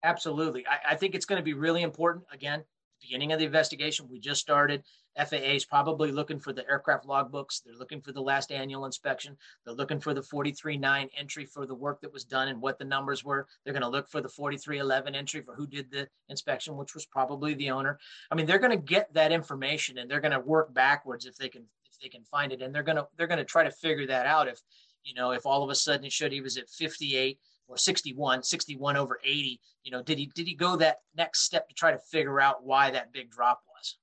Absolutely. 0.03 0.65
I, 0.67 0.93
I 0.93 0.95
think 0.95 1.15
it's 1.15 1.25
going 1.25 1.37
to 1.37 1.43
be 1.43 1.53
really 1.53 1.81
important. 1.81 2.25
Again, 2.31 2.63
beginning 3.01 3.31
of 3.31 3.39
the 3.39 3.45
investigation, 3.45 4.07
we 4.09 4.19
just 4.19 4.41
started. 4.41 4.83
FAA 5.17 5.55
is 5.55 5.65
probably 5.65 6.11
looking 6.11 6.39
for 6.39 6.53
the 6.53 6.67
aircraft 6.69 7.05
logbooks. 7.05 7.63
They're 7.63 7.75
looking 7.75 8.01
for 8.01 8.11
the 8.11 8.21
last 8.21 8.51
annual 8.51 8.85
inspection. 8.85 9.35
They're 9.65 9.73
looking 9.73 9.99
for 9.99 10.13
the 10.13 10.21
43.9 10.21 11.09
entry 11.17 11.45
for 11.45 11.65
the 11.65 11.73
work 11.73 12.01
that 12.01 12.13
was 12.13 12.23
done 12.23 12.49
and 12.49 12.61
what 12.61 12.77
the 12.77 12.85
numbers 12.85 13.23
were. 13.23 13.47
They're 13.63 13.73
going 13.73 13.81
to 13.81 13.89
look 13.89 14.07
for 14.07 14.21
the 14.21 14.29
43.11 14.29 15.15
entry 15.15 15.41
for 15.41 15.55
who 15.55 15.65
did 15.65 15.89
the 15.89 16.07
inspection, 16.29 16.77
which 16.77 16.93
was 16.93 17.05
probably 17.05 17.55
the 17.55 17.71
owner. 17.71 17.97
I 18.29 18.35
mean, 18.35 18.45
they're 18.45 18.59
going 18.59 18.71
to 18.71 18.77
get 18.77 19.11
that 19.13 19.31
information 19.31 19.97
and 19.97 20.09
they're 20.09 20.21
going 20.21 20.31
to 20.31 20.39
work 20.39 20.73
backwards 20.73 21.25
if 21.25 21.35
they 21.35 21.49
can 21.49 21.63
if 21.85 21.99
they 21.99 22.09
can 22.09 22.23
find 22.23 22.51
it. 22.51 22.61
And 22.61 22.73
they're 22.73 22.83
going 22.83 22.97
to 22.97 23.07
they're 23.17 23.27
going 23.27 23.39
to 23.39 23.45
try 23.45 23.63
to 23.63 23.71
figure 23.71 24.07
that 24.07 24.27
out. 24.27 24.47
If 24.47 24.61
you 25.03 25.15
know 25.15 25.31
if 25.31 25.45
all 25.45 25.63
of 25.63 25.69
a 25.69 25.75
sudden 25.75 26.05
it 26.05 26.11
showed 26.11 26.31
he 26.31 26.41
was 26.41 26.57
at 26.57 26.69
58 26.69 27.39
or 27.67 27.77
61, 27.77 28.43
61 28.43 28.97
over 28.97 29.19
80. 29.23 29.59
You 29.83 29.91
know, 29.91 30.01
did 30.01 30.17
he 30.17 30.31
did 30.33 30.47
he 30.47 30.55
go 30.55 30.75
that 30.77 30.97
next 31.15 31.41
step 31.41 31.67
to 31.69 31.75
try 31.75 31.91
to 31.91 31.99
figure 32.11 32.39
out 32.39 32.65
why 32.65 32.91
that 32.91 33.13
big 33.13 33.29
drop 33.31 33.61
was? 33.75 33.97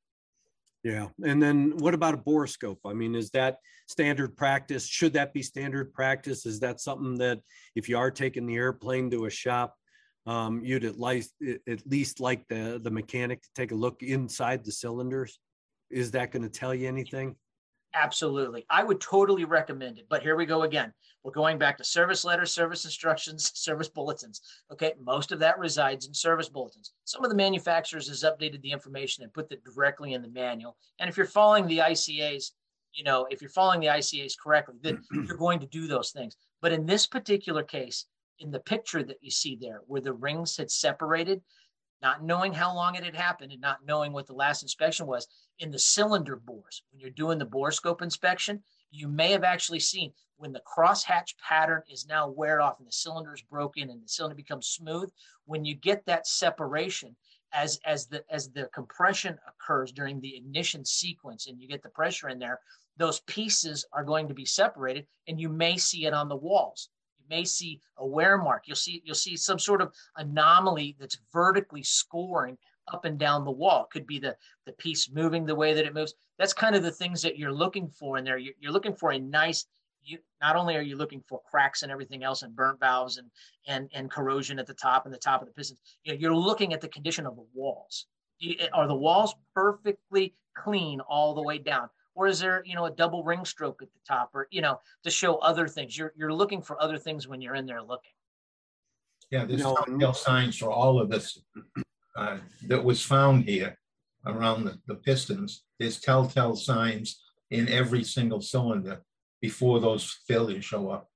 Yeah. 0.83 1.09
And 1.25 1.43
then 1.43 1.79
what 1.79 1.95
about 1.95 2.15
a 2.15 2.19
borescope? 2.19 2.79
I 2.85 2.93
mean, 2.93 3.15
is 3.15 3.31
that 3.31 3.57
standard 3.89 4.37
practice? 4.37 4.87
Should 4.87 5.15
that 5.15 5.33
be 5.33 5.43
standard 5.43 5.95
practice? 5.95 6.45
Is 6.45 6.61
that 6.61 6.81
something 6.81 7.17
that 7.19 7.41
if 7.75 7.89
you 7.89 7.97
are 7.97 8.11
taking 8.11 8.47
the 8.47 8.57
airplane 8.57 9.11
to 9.11 9.25
a 9.25 9.31
shop, 9.31 9.75
um, 10.27 10.63
you'd 10.63 10.85
at 10.85 11.01
least 11.01 11.35
at 11.67 11.87
least 11.87 12.21
like 12.21 12.47
the 12.49 12.81
the 12.83 12.91
mechanic 12.91 13.43
to 13.43 13.49
take 13.55 13.73
a 13.73 13.75
look 13.75 14.03
inside 14.03 14.65
the 14.65 14.73
cylinders? 14.73 15.39
Is 15.91 16.11
that 16.13 16.33
going 16.33 16.43
to 16.43 16.49
tell 16.49 16.75
you 16.75 16.89
anything? 16.89 17.37
Absolutely. 17.95 18.67
I 18.69 18.83
would 18.83 19.01
totally 19.01 19.45
recommend 19.45 19.99
it. 19.99 20.07
But 20.09 20.23
here 20.23 20.37
we 20.37 20.47
go 20.47 20.63
again. 20.63 20.93
We're 21.23 21.33
going 21.33 21.59
back 21.59 21.79
to 21.79 21.85
service 21.85 22.25
letters, 22.25 22.53
service 22.53 22.85
instructions, 22.85 23.53
service 23.55 23.89
bulletins. 23.89 24.41
Okay. 24.73 24.95
Most 25.01 25.33
of 25.33 25.39
that 25.39 25.59
resides 25.59 26.07
in 26.07 26.13
service 26.13 26.49
bulletins. 26.49 26.93
Some 27.05 27.25
of 27.25 27.31
the 27.31 27.37
manufacturers 27.37 28.09
has 28.09 28.25
updated 28.25 28.63
the 28.63 28.73
information 28.73 29.23
and 29.23 29.33
put 29.33 29.49
that 29.51 29.65
directly 29.65 30.15
in 30.15 30.23
the 30.23 30.29
manual. 30.29 30.77
And 30.99 31.09
if 31.09 31.17
you're 31.17 31.27
following 31.27 31.67
the 31.67 31.79
ICAs, 31.79 32.51
you 32.93 33.05
know, 33.05 33.27
if 33.31 33.41
you're 33.41 33.51
following 33.51 33.81
the 33.81 33.87
ICAs 33.89 34.35
correctly, 34.39 34.77
then 34.83 35.03
you're 35.13 35.37
going 35.37 35.61
to 35.61 35.67
do 35.67 35.87
those 35.87 36.11
things. 36.11 36.37
But 36.61 36.73
in 36.73 36.87
this 36.87 37.07
particular 37.07 37.63
case, 37.63 38.07
in 38.41 38.51
the 38.51 38.61
picture 38.61 39.03
that 39.03 39.19
you 39.21 39.31
see 39.31 39.57
there, 39.61 39.81
where 39.87 40.01
the 40.01 40.13
rings 40.13 40.57
had 40.57 40.71
separated, 40.71 41.41
not 42.05 42.23
knowing 42.23 42.53
how 42.53 42.73
long 42.73 42.95
it 42.95 43.03
had 43.03 43.17
happened 43.17 43.51
and 43.51 43.63
not 43.63 43.79
knowing 43.87 44.13
what 44.13 44.27
the 44.27 44.35
last 44.35 44.63
inspection 44.63 45.07
was 45.07 45.27
in 45.59 45.71
the 45.71 45.79
cylinder 45.79 46.37
bores 46.37 46.83
when 46.93 47.01
you're 47.01 47.11
doing 47.11 47.39
the 47.39 47.47
borescope 47.47 48.03
inspection 48.03 48.63
you 48.91 49.09
may 49.09 49.33
have 49.33 49.43
actually 49.43 49.81
seen 49.81 50.13
when 50.37 50.53
the 50.53 50.61
crosshatch 50.61 51.35
pattern 51.39 51.83
is 51.91 52.07
now 52.07 52.29
wear 52.29 52.61
off 52.61 52.79
and 52.79 52.87
the 52.87 52.93
cylinder 52.93 53.33
is 53.33 53.43
broken 53.43 53.89
and 53.89 54.03
the 54.03 54.09
cylinder 54.09 54.37
becomes 54.37 54.69
smooth 54.69 55.11
when 55.47 55.65
you 55.65 55.75
get 55.75 56.05
that 56.05 56.27
separation 56.27 57.17
as 57.55 57.81
as 57.87 58.07
the 58.07 58.23
as 58.31 58.51
the 58.51 58.69
compression 58.75 59.39
occurs 59.49 59.91
during 59.91 60.21
the 60.21 60.37
ignition 60.37 60.85
sequence 60.85 61.47
and 61.47 61.59
you 61.59 61.67
get 61.67 61.83
the 61.83 61.89
pressure 61.89 62.29
in 62.29 62.39
there 62.39 62.61
those 62.99 63.21
pieces 63.21 63.87
are 63.95 64.05
going 64.05 64.29
to 64.29 64.35
be 64.35 64.45
separated 64.45 65.07
and 65.27 65.41
you 65.41 65.49
may 65.49 65.79
see 65.79 66.05
it 66.05 66.13
on 66.13 66.29
the 66.29 66.37
walls 66.37 66.91
you 67.25 67.37
may 67.37 67.45
see 67.45 67.81
a 67.99 68.07
wear 68.07 68.39
mark. 68.39 68.65
You'll 68.67 68.77
see 68.77 69.03
you'll 69.05 69.15
see 69.15 69.37
some 69.37 69.59
sort 69.59 69.81
of 69.83 69.93
anomaly 70.17 70.97
that's 70.99 71.19
vertically 71.33 71.83
scoring 71.83 72.59
up 72.93 73.05
and 73.05 73.19
down 73.19 73.45
the 73.45 73.51
wall. 73.51 73.85
It 73.85 73.93
could 73.93 74.07
be 74.07 74.19
the 74.19 74.37
the 74.67 74.73
piece 74.73 75.11
moving 75.11 75.47
the 75.47 75.55
way 75.55 75.75
that 75.75 75.87
it 75.87 75.95
moves. 75.95 76.15
That's 76.39 76.53
kind 76.53 76.75
of 76.77 76.83
the 76.83 76.93
things 76.93 77.23
that 77.23 77.39
you're 77.39 77.53
looking 77.53 77.89
for 77.89 78.19
in 78.19 78.25
there. 78.25 78.39
You're, 78.39 78.55
you're 78.59 78.73
looking 78.73 78.95
for 78.95 79.13
a 79.13 79.19
nice. 79.19 79.67
You 80.03 80.19
not 80.41 80.57
only 80.57 80.77
are 80.77 80.83
you 80.83 80.97
looking 80.97 81.23
for 81.27 81.41
cracks 81.51 81.83
and 81.83 81.91
everything 81.91 82.25
else 82.25 82.43
and 82.43 82.55
burnt 82.55 82.81
valves 82.81 83.17
and 83.17 83.31
and 83.67 83.89
and 83.95 84.11
corrosion 84.11 84.59
at 84.59 84.67
the 84.67 84.75
top 84.75 85.07
and 85.07 85.15
the 85.15 85.19
top 85.19 85.41
of 85.41 85.49
the 85.49 85.55
pistons. 85.55 85.81
You 86.05 86.13
know, 86.13 86.19
you're 86.19 86.37
looking 86.37 86.75
at 86.75 86.81
the 86.81 86.89
condition 86.89 87.27
of 87.27 87.37
the 87.37 87.47
walls. 87.55 88.07
Are 88.73 88.89
the 88.89 88.95
walls 88.95 89.35
perfectly 89.55 90.35
clean 90.55 91.01
all 91.01 91.35
the 91.35 91.43
way 91.43 91.59
down? 91.59 91.89
Or 92.15 92.27
is 92.27 92.39
there 92.41 92.63
you 92.65 92.75
know 92.75 92.87
a 92.87 92.91
double 92.91 93.25
ring 93.25 93.45
stroke 93.45 93.83
at 93.83 93.89
the 93.93 94.01
top 94.07 94.31
or 94.35 94.49
you 94.51 94.61
know 94.61 94.81
to 95.03 95.11
show 95.11 95.37
other 95.37 95.69
things? 95.69 95.97
You're 95.97 96.13
you're 96.17 96.33
looking 96.33 96.63
for 96.63 96.81
other 96.83 96.99
things 96.99 97.29
when 97.29 97.41
you're 97.41 97.55
in 97.55 97.67
there 97.67 97.83
looking. 97.83 98.13
Yeah 99.31 99.45
there's 99.45 99.63
no, 99.63 99.75
telltale 99.75 100.15
signs 100.15 100.59
for 100.59 100.71
all 100.71 101.01
of 101.01 101.11
this 101.11 101.39
uh, 102.17 102.39
that 102.67 102.85
was 102.85 103.03
found 103.03 103.45
here 103.45 103.77
around 104.27 104.65
the, 104.65 104.79
the 104.87 104.95
pistons. 104.95 105.65
There's 105.79 106.01
telltale 106.01 106.57
signs 106.57 107.21
in 107.51 107.69
every 107.69 108.05
single 108.05 108.41
cylinder 108.41 109.03
before 109.41 109.81
those 109.81 110.19
failures 110.27 110.65
show 110.65 110.89
up. 110.91 111.09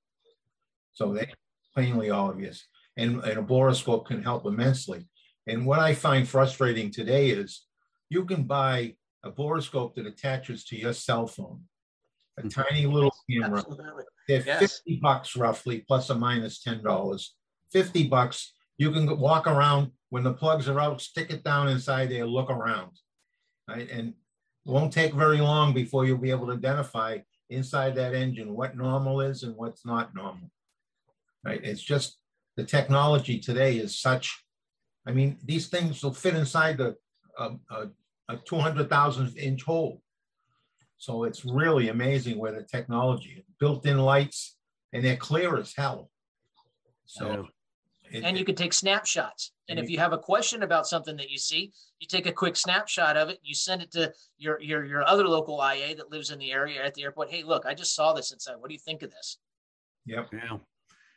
So 0.92 1.12
they 1.12 1.32
plainly 1.74 2.10
obvious. 2.10 2.66
And, 2.96 3.22
and 3.22 3.38
a 3.38 3.42
borescope 3.42 4.06
can 4.06 4.22
help 4.22 4.44
immensely. 4.44 5.06
And 5.46 5.64
what 5.64 5.78
i 5.78 5.94
find 5.94 6.28
frustrating 6.28 6.90
today 6.90 7.30
is 7.30 7.64
you 8.10 8.24
can 8.24 8.42
buy 8.42 8.96
a 9.24 9.30
borescope 9.30 9.94
that 9.94 10.06
attaches 10.06 10.64
to 10.66 10.76
your 10.76 10.92
cell 10.92 11.26
phone, 11.26 11.62
a 12.38 12.42
mm-hmm. 12.42 12.48
tiny 12.48 12.86
little 12.86 13.14
camera. 13.30 13.58
Absolutely. 13.58 14.04
They're 14.28 14.42
yes. 14.42 14.60
50 14.60 15.00
bucks 15.02 15.36
roughly, 15.36 15.84
plus 15.86 16.10
or 16.10 16.16
minus 16.16 16.62
$10. 16.62 17.26
50 17.72 18.08
bucks. 18.08 18.52
You 18.76 18.92
can 18.92 19.18
walk 19.18 19.46
around 19.46 19.92
when 20.10 20.22
the 20.22 20.32
plugs 20.32 20.68
are 20.68 20.80
out, 20.80 21.00
stick 21.00 21.30
it 21.30 21.44
down 21.44 21.68
inside 21.68 22.10
there, 22.10 22.26
look 22.26 22.50
around. 22.50 22.92
Right? 23.68 23.90
And 23.90 24.08
it 24.08 24.14
won't 24.70 24.92
take 24.92 25.14
very 25.14 25.40
long 25.40 25.74
before 25.74 26.06
you'll 26.06 26.18
be 26.18 26.30
able 26.30 26.46
to 26.46 26.52
identify 26.52 27.18
inside 27.50 27.94
that 27.96 28.14
engine 28.14 28.54
what 28.54 28.76
normal 28.76 29.20
is 29.20 29.42
and 29.42 29.56
what's 29.56 29.84
not 29.84 30.14
normal. 30.14 30.50
Right? 31.44 31.60
It's 31.62 31.82
just 31.82 32.18
the 32.56 32.64
technology 32.64 33.38
today 33.38 33.78
is 33.78 33.98
such. 33.98 34.44
I 35.06 35.12
mean, 35.12 35.38
these 35.44 35.68
things 35.68 36.02
will 36.02 36.12
fit 36.12 36.34
inside 36.34 36.78
the 36.78 36.96
uh, 37.38 37.50
uh, 37.70 37.86
a 38.28 38.36
200,000 38.36 39.36
inch 39.36 39.62
hole. 39.62 40.02
So 40.98 41.24
it's 41.24 41.44
really 41.44 41.88
amazing 41.88 42.38
where 42.38 42.52
the 42.52 42.62
technology, 42.62 43.44
built-in 43.58 43.98
lights, 43.98 44.56
and 44.92 45.04
they're 45.04 45.16
clear 45.16 45.56
as 45.56 45.74
hell. 45.74 46.10
So. 47.06 47.46
it- 48.10 48.24
and 48.24 48.38
you 48.38 48.44
can 48.44 48.54
take 48.54 48.72
snapshots. 48.72 49.52
And 49.68 49.78
And 49.78 49.84
if 49.84 49.90
you- 49.90 49.94
you 49.96 49.98
have 50.00 50.14
a 50.14 50.18
question 50.18 50.62
about 50.62 50.86
something 50.86 51.14
that 51.18 51.28
you 51.28 51.36
see, 51.36 51.74
you 51.98 52.06
take 52.06 52.24
a 52.24 52.32
quick 52.32 52.56
snapshot 52.56 53.18
of 53.18 53.28
it. 53.28 53.38
You 53.42 53.54
send 53.54 53.82
it 53.82 53.90
to 53.92 54.14
your 54.38 54.58
your 54.62 54.86
your 54.86 55.04
other 55.06 55.28
local 55.28 55.60
IA 55.60 55.94
that 55.94 56.08
lives 56.10 56.30
in 56.30 56.38
the 56.38 56.50
area 56.50 56.82
at 56.82 56.94
the 56.94 57.02
airport. 57.02 57.28
Hey, 57.30 57.42
look, 57.42 57.66
I 57.66 57.74
just 57.74 57.94
saw 57.94 58.14
this 58.14 58.32
inside. 58.32 58.56
What 58.56 58.68
do 58.68 58.72
you 58.74 58.80
think 58.80 59.02
of 59.02 59.10
this? 59.10 59.38
Yep, 60.06 60.32
Yeah. 60.32 60.58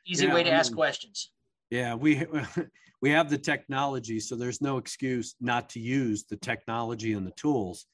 Easy 0.06 0.26
Yeah, 0.26 0.34
way 0.34 0.44
to 0.44 0.50
I 0.52 0.54
ask 0.56 0.74
questions. 0.74 1.32
Yeah, 1.72 1.96
we 1.96 2.24
we 3.02 3.10
have 3.10 3.30
the 3.30 3.38
technology, 3.38 4.20
so 4.20 4.36
there's 4.36 4.62
no 4.62 4.78
excuse 4.78 5.36
not 5.42 5.70
to 5.70 5.80
use 5.80 6.26
the 6.26 6.38
technology 6.38 7.14
and 7.14 7.26
the 7.26 7.32
tools 7.32 7.88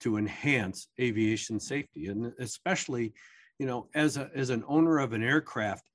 to 0.00 0.18
enhance 0.18 0.88
aviation 1.00 1.58
safety, 1.58 2.06
and 2.06 2.32
especially, 2.38 3.14
you 3.58 3.66
know, 3.66 3.88
as 3.94 4.16
a 4.16 4.30
as 4.36 4.50
an 4.50 4.62
owner 4.68 4.98
of 4.98 5.14
an 5.14 5.22
aircraft, 5.22 5.88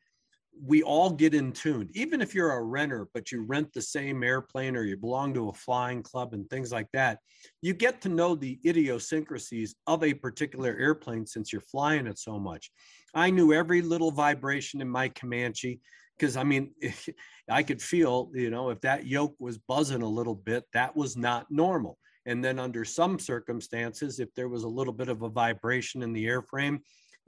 we 0.60 0.82
all 0.82 1.12
get 1.12 1.36
in 1.36 1.52
tune. 1.52 1.89
Even 1.93 2.21
if 2.21 2.34
you're 2.34 2.54
a 2.54 2.63
renter, 2.63 3.08
but 3.13 3.32
you 3.32 3.43
rent 3.43 3.71
the 3.73 3.82
same 3.82 4.23
airplane 4.23 4.76
or 4.76 4.84
you 4.84 4.97
belong 4.97 5.34
to 5.36 5.50
a 5.50 5.54
flying 5.54 6.02
club 6.02 6.34
and 6.34 6.50
things 6.50 6.71
like 6.71 6.88
that, 6.93 7.19
you 7.62 7.73
get 7.73 8.02
to 8.02 8.10
know 8.10 8.34
the 8.34 8.60
idiosyncrasies 8.65 9.76
of 9.86 10.04
a 10.04 10.13
particular 10.15 10.76
airplane 10.80 11.28
since 11.28 11.54
you're 11.54 11.62
flying 11.62 12.08
it 12.08 12.17
so 12.17 12.39
much. 12.39 12.71
I 13.13 13.30
knew 13.30 13.54
every 13.54 13.84
little 13.84 14.12
vibration 14.12 14.82
in 14.82 14.89
my 14.89 15.10
Comanche 15.10 15.80
because 16.17 16.38
I 16.38 16.43
mean, 16.43 16.71
I 17.49 17.63
could 17.63 17.82
feel, 17.82 18.32
you 18.34 18.49
know, 18.49 18.69
if 18.69 18.82
that 18.82 19.06
yoke 19.06 19.36
was 19.39 19.58
buzzing 19.58 20.01
a 20.01 20.08
little 20.08 20.36
bit, 20.36 20.65
that 20.73 20.95
was 20.95 21.15
not 21.15 21.47
normal. 21.49 21.97
And 22.25 22.43
then 22.43 22.60
under 22.60 22.84
some 22.84 23.19
circumstances, 23.19 24.19
if 24.19 24.34
there 24.36 24.49
was 24.49 24.63
a 24.63 24.67
little 24.67 24.93
bit 24.93 25.08
of 25.08 25.21
a 25.21 25.30
vibration 25.30 26.03
in 26.03 26.12
the 26.12 26.25
airframe, 26.25 26.80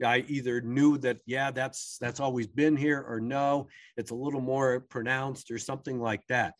I 0.04 0.24
either 0.28 0.60
knew 0.60 0.98
that, 0.98 1.18
yeah, 1.26 1.50
that's 1.50 1.98
that's 2.00 2.20
always 2.20 2.46
been 2.46 2.76
here, 2.76 3.04
or 3.06 3.20
no, 3.20 3.68
it's 3.96 4.10
a 4.10 4.14
little 4.14 4.40
more 4.40 4.80
pronounced 4.80 5.50
or 5.50 5.58
something 5.58 6.00
like 6.00 6.26
that. 6.28 6.54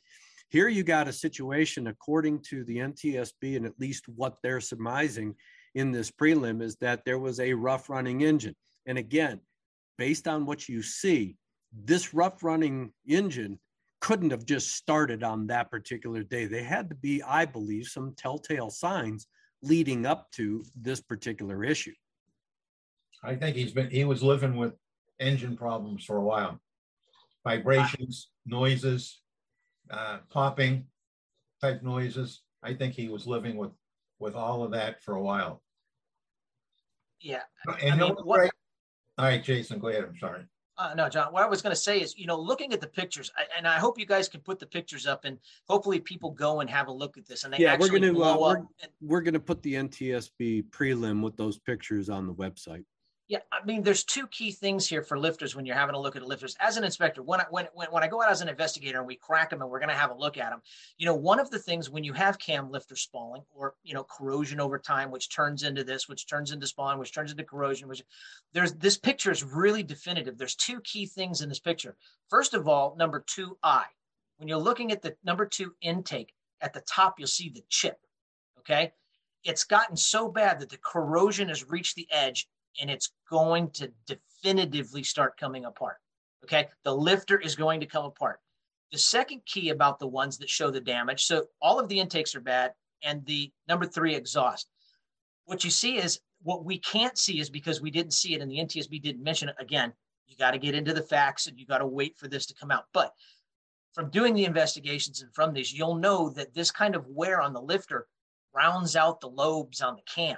Here 0.50 0.68
you 0.68 0.82
got 0.82 1.08
a 1.08 1.12
situation, 1.12 1.86
according 1.86 2.42
to 2.50 2.64
the 2.64 2.78
NTSB, 2.78 3.56
and 3.56 3.64
at 3.64 3.78
least 3.78 4.08
what 4.08 4.36
they're 4.42 4.60
surmising 4.60 5.36
in 5.74 5.92
this 5.92 6.10
prelim 6.10 6.60
is 6.60 6.76
that 6.76 7.04
there 7.04 7.18
was 7.18 7.40
a 7.40 7.54
rough 7.54 7.88
running 7.88 8.22
engine. 8.22 8.56
And 8.86 8.98
again, 8.98 9.40
based 9.96 10.26
on 10.26 10.46
what 10.46 10.68
you 10.68 10.82
see, 10.82 11.36
this 11.72 12.12
rough 12.14 12.42
running 12.42 12.92
engine 13.06 13.58
couldn't 14.00 14.30
have 14.30 14.46
just 14.46 14.74
started 14.74 15.22
on 15.22 15.46
that 15.48 15.70
particular 15.70 16.22
day. 16.22 16.46
They 16.46 16.62
had 16.62 16.88
to 16.88 16.94
be, 16.94 17.22
I 17.22 17.44
believe, 17.44 17.86
some 17.86 18.14
telltale 18.16 18.70
signs 18.70 19.26
leading 19.62 20.06
up 20.06 20.30
to 20.32 20.64
this 20.74 21.00
particular 21.00 21.62
issue. 21.64 21.92
I 23.22 23.34
think 23.34 23.56
he's 23.56 23.72
been, 23.72 23.90
he 23.90 24.04
was 24.04 24.22
living 24.22 24.56
with 24.56 24.72
engine 25.18 25.56
problems 25.56 26.04
for 26.04 26.16
a 26.16 26.22
while. 26.22 26.58
Vibrations, 27.44 28.30
noises, 28.46 29.20
uh, 29.90 30.18
popping 30.30 30.86
type 31.60 31.82
noises. 31.82 32.42
I 32.62 32.74
think 32.74 32.94
he 32.94 33.08
was 33.08 33.26
living 33.26 33.56
with, 33.56 33.72
with 34.18 34.34
all 34.34 34.62
of 34.64 34.70
that 34.72 35.02
for 35.02 35.14
a 35.14 35.22
while. 35.22 35.62
Yeah. 37.20 37.42
And 37.66 37.82
you 37.82 37.96
know 37.96 38.08
mean, 38.08 38.16
what- 38.24 38.50
All 39.18 39.26
right, 39.26 39.44
Jason, 39.44 39.78
go 39.78 39.88
ahead. 39.88 40.04
I'm 40.04 40.16
sorry. 40.16 40.44
Uh, 40.80 40.94
no, 40.94 41.10
John, 41.10 41.30
what 41.30 41.42
I 41.42 41.46
was 41.46 41.60
going 41.60 41.74
to 41.74 41.80
say 41.80 42.00
is, 42.00 42.16
you 42.16 42.26
know, 42.26 42.40
looking 42.40 42.72
at 42.72 42.80
the 42.80 42.86
pictures, 42.86 43.30
I, 43.36 43.42
and 43.58 43.68
I 43.68 43.78
hope 43.78 43.98
you 43.98 44.06
guys 44.06 44.30
can 44.30 44.40
put 44.40 44.58
the 44.58 44.64
pictures 44.64 45.06
up 45.06 45.26
and 45.26 45.36
hopefully 45.68 46.00
people 46.00 46.30
go 46.30 46.60
and 46.60 46.70
have 46.70 46.88
a 46.88 46.92
look 46.92 47.18
at 47.18 47.26
this 47.26 47.44
and 47.44 47.52
they 47.52 47.58
Yeah, 47.58 47.76
we're 47.78 47.84
actually 47.84 48.00
gonna, 48.12 48.18
uh, 48.18 48.38
we're- 48.38 48.62
and- 48.82 48.92
We're 49.02 49.20
going 49.20 49.34
to 49.34 49.40
put 49.40 49.60
the 49.62 49.74
NTSB 49.74 50.62
prelim 50.70 51.22
with 51.22 51.36
those 51.36 51.58
pictures 51.58 52.08
on 52.08 52.26
the 52.26 52.32
website. 52.32 52.84
Yeah, 53.30 53.38
I 53.52 53.64
mean, 53.64 53.84
there's 53.84 54.02
two 54.02 54.26
key 54.26 54.50
things 54.50 54.88
here 54.88 55.04
for 55.04 55.16
lifters 55.16 55.54
when 55.54 55.64
you're 55.64 55.76
having 55.76 55.94
a 55.94 56.00
look 56.00 56.16
at 56.16 56.26
lifters. 56.26 56.56
As 56.58 56.76
an 56.76 56.82
inspector, 56.82 57.22
when 57.22 57.40
I 57.40 57.44
when 57.48 57.68
when, 57.74 57.86
when 57.92 58.02
I 58.02 58.08
go 58.08 58.20
out 58.20 58.28
as 58.28 58.40
an 58.40 58.48
investigator 58.48 58.98
and 58.98 59.06
we 59.06 59.14
crack 59.14 59.50
them 59.50 59.62
and 59.62 59.70
we're 59.70 59.78
going 59.78 59.88
to 59.88 59.94
have 59.94 60.10
a 60.10 60.18
look 60.18 60.36
at 60.36 60.50
them, 60.50 60.60
you 60.98 61.06
know, 61.06 61.14
one 61.14 61.38
of 61.38 61.48
the 61.48 61.60
things 61.60 61.88
when 61.88 62.02
you 62.02 62.12
have 62.12 62.40
cam 62.40 62.72
lifter 62.72 62.96
spalling 62.96 63.42
or 63.54 63.74
you 63.84 63.94
know 63.94 64.02
corrosion 64.02 64.58
over 64.58 64.80
time, 64.80 65.12
which 65.12 65.32
turns 65.32 65.62
into 65.62 65.84
this, 65.84 66.08
which 66.08 66.26
turns 66.26 66.50
into 66.50 66.66
spall, 66.66 66.98
which 66.98 67.14
turns 67.14 67.30
into 67.30 67.44
corrosion, 67.44 67.86
which 67.86 68.02
there's 68.52 68.72
this 68.72 68.98
picture 68.98 69.30
is 69.30 69.44
really 69.44 69.84
definitive. 69.84 70.36
There's 70.36 70.56
two 70.56 70.80
key 70.80 71.06
things 71.06 71.40
in 71.40 71.48
this 71.48 71.60
picture. 71.60 71.94
First 72.30 72.52
of 72.52 72.66
all, 72.66 72.96
number 72.98 73.22
two 73.28 73.56
I, 73.62 73.84
when 74.38 74.48
you're 74.48 74.58
looking 74.58 74.90
at 74.90 75.02
the 75.02 75.14
number 75.22 75.46
two 75.46 75.72
intake 75.82 76.34
at 76.60 76.72
the 76.72 76.80
top, 76.80 77.20
you'll 77.20 77.28
see 77.28 77.48
the 77.48 77.62
chip. 77.68 78.00
Okay, 78.58 78.90
it's 79.44 79.62
gotten 79.62 79.96
so 79.96 80.28
bad 80.28 80.58
that 80.58 80.68
the 80.68 80.78
corrosion 80.78 81.46
has 81.46 81.70
reached 81.70 81.94
the 81.94 82.08
edge 82.10 82.48
and 82.80 82.90
it's 82.90 83.12
going 83.28 83.70
to 83.70 83.90
definitively 84.06 85.02
start 85.02 85.36
coming 85.38 85.64
apart. 85.64 85.96
Okay. 86.44 86.68
The 86.84 86.94
lifter 86.94 87.38
is 87.38 87.54
going 87.54 87.80
to 87.80 87.86
come 87.86 88.04
apart. 88.04 88.40
The 88.92 88.98
second 88.98 89.42
key 89.46 89.68
about 89.68 89.98
the 89.98 90.06
ones 90.06 90.38
that 90.38 90.50
show 90.50 90.70
the 90.70 90.80
damage 90.80 91.24
so 91.24 91.46
all 91.62 91.78
of 91.78 91.88
the 91.88 92.00
intakes 92.00 92.34
are 92.34 92.40
bad, 92.40 92.72
and 93.02 93.24
the 93.24 93.50
number 93.68 93.86
three 93.86 94.14
exhaust. 94.14 94.68
What 95.44 95.64
you 95.64 95.70
see 95.70 95.96
is 95.96 96.20
what 96.42 96.64
we 96.64 96.78
can't 96.78 97.18
see 97.18 97.40
is 97.40 97.50
because 97.50 97.80
we 97.80 97.90
didn't 97.90 98.12
see 98.12 98.34
it 98.34 98.40
and 98.40 98.50
the 98.50 98.58
NTSB 98.58 99.00
didn't 99.02 99.22
mention 99.22 99.48
it. 99.48 99.56
Again, 99.58 99.92
you 100.26 100.36
got 100.36 100.52
to 100.52 100.58
get 100.58 100.74
into 100.74 100.92
the 100.92 101.02
facts 101.02 101.46
and 101.46 101.58
you 101.58 101.66
got 101.66 101.78
to 101.78 101.86
wait 101.86 102.16
for 102.16 102.28
this 102.28 102.46
to 102.46 102.54
come 102.54 102.70
out. 102.70 102.84
But 102.92 103.12
from 103.92 104.10
doing 104.10 104.34
the 104.34 104.44
investigations 104.44 105.22
and 105.22 105.34
from 105.34 105.52
this, 105.52 105.72
you'll 105.72 105.96
know 105.96 106.30
that 106.30 106.54
this 106.54 106.70
kind 106.70 106.94
of 106.94 107.06
wear 107.08 107.40
on 107.40 107.52
the 107.52 107.60
lifter 107.60 108.06
rounds 108.54 108.96
out 108.96 109.20
the 109.20 109.28
lobes 109.28 109.80
on 109.80 109.96
the 109.96 110.02
cam 110.02 110.36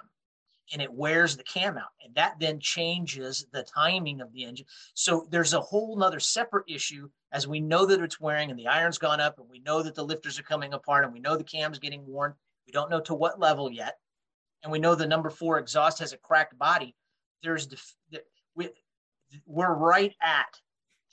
and 0.72 0.80
it 0.80 0.92
wears 0.92 1.36
the 1.36 1.42
cam 1.42 1.76
out 1.76 1.90
and 2.04 2.14
that 2.14 2.34
then 2.38 2.58
changes 2.60 3.46
the 3.52 3.62
timing 3.62 4.20
of 4.20 4.32
the 4.32 4.44
engine. 4.44 4.66
So 4.94 5.26
there's 5.30 5.54
a 5.54 5.60
whole 5.60 5.96
nother 5.96 6.20
separate 6.20 6.64
issue 6.68 7.08
as 7.32 7.46
we 7.46 7.60
know 7.60 7.84
that 7.86 8.00
it's 8.00 8.20
wearing 8.20 8.50
and 8.50 8.58
the 8.58 8.68
iron's 8.68 8.98
gone 8.98 9.20
up 9.20 9.38
and 9.38 9.48
we 9.48 9.58
know 9.60 9.82
that 9.82 9.94
the 9.94 10.04
lifters 10.04 10.38
are 10.38 10.44
coming 10.44 10.72
apart 10.72 11.04
and 11.04 11.12
we 11.12 11.20
know 11.20 11.36
the 11.36 11.44
cam's 11.44 11.78
getting 11.78 12.06
worn. 12.06 12.34
We 12.66 12.72
don't 12.72 12.90
know 12.90 13.00
to 13.00 13.14
what 13.14 13.40
level 13.40 13.70
yet 13.70 13.98
and 14.62 14.70
we 14.70 14.78
know 14.78 14.94
the 14.94 15.06
number 15.06 15.30
four 15.30 15.58
exhaust 15.58 15.98
has 15.98 16.12
a 16.12 16.18
cracked 16.18 16.56
body. 16.58 16.94
There's 17.42 17.66
def- 17.66 17.96
the- 18.10 18.24
we, 18.54 18.68
we're 19.46 19.74
right 19.74 20.14
at 20.22 20.60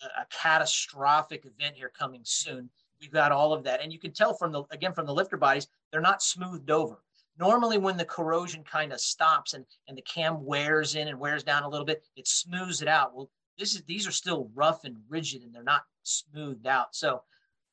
a 0.03 0.25
catastrophic 0.29 1.45
event 1.45 1.75
here 1.75 1.91
coming 1.97 2.21
soon. 2.23 2.69
We've 3.01 3.11
got 3.11 3.31
all 3.31 3.53
of 3.53 3.63
that 3.63 3.81
and 3.81 3.91
you 3.91 3.99
can 3.99 4.11
tell 4.11 4.33
from 4.33 4.51
the 4.51 4.63
again 4.71 4.93
from 4.93 5.05
the 5.05 5.13
lifter 5.13 5.37
bodies 5.37 5.67
they're 5.91 6.01
not 6.01 6.21
smoothed 6.21 6.69
over 6.69 7.01
normally 7.39 7.77
when 7.77 7.97
the 7.97 8.05
corrosion 8.05 8.63
kind 8.63 8.91
of 8.91 8.99
stops 8.99 9.53
and, 9.53 9.65
and 9.87 9.97
the 9.97 10.01
cam 10.01 10.43
wears 10.43 10.95
in 10.95 11.07
and 11.07 11.19
wears 11.19 11.43
down 11.43 11.63
a 11.63 11.69
little 11.69 11.85
bit, 11.85 12.03
it 12.15 12.27
smooths 12.27 12.81
it 12.81 12.87
out. 12.87 13.15
Well, 13.15 13.29
this 13.57 13.73
is 13.73 13.83
these 13.83 14.07
are 14.07 14.11
still 14.11 14.49
rough 14.53 14.83
and 14.83 14.97
rigid 15.07 15.43
and 15.43 15.53
they're 15.53 15.63
not 15.63 15.83
smoothed 16.03 16.67
out. 16.67 16.95
So 16.95 17.23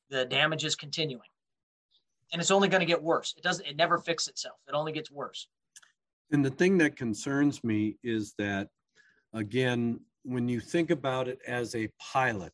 the 0.09 0.25
damage 0.25 0.63
is 0.63 0.75
continuing. 0.75 1.21
And 2.31 2.41
it's 2.41 2.51
only 2.51 2.67
going 2.67 2.81
to 2.81 2.85
get 2.85 3.01
worse. 3.01 3.33
It 3.37 3.43
doesn't, 3.43 3.65
it 3.65 3.77
never 3.77 3.97
fixes 3.97 4.29
itself. 4.29 4.57
It 4.67 4.73
only 4.73 4.91
gets 4.91 5.11
worse. 5.11 5.47
And 6.31 6.43
the 6.43 6.49
thing 6.49 6.77
that 6.79 6.97
concerns 6.97 7.63
me 7.63 7.97
is 8.03 8.33
that, 8.37 8.67
again, 9.33 10.01
when 10.23 10.49
you 10.49 10.59
think 10.59 10.89
about 10.89 11.29
it 11.29 11.39
as 11.47 11.73
a 11.73 11.89
pilot, 11.99 12.51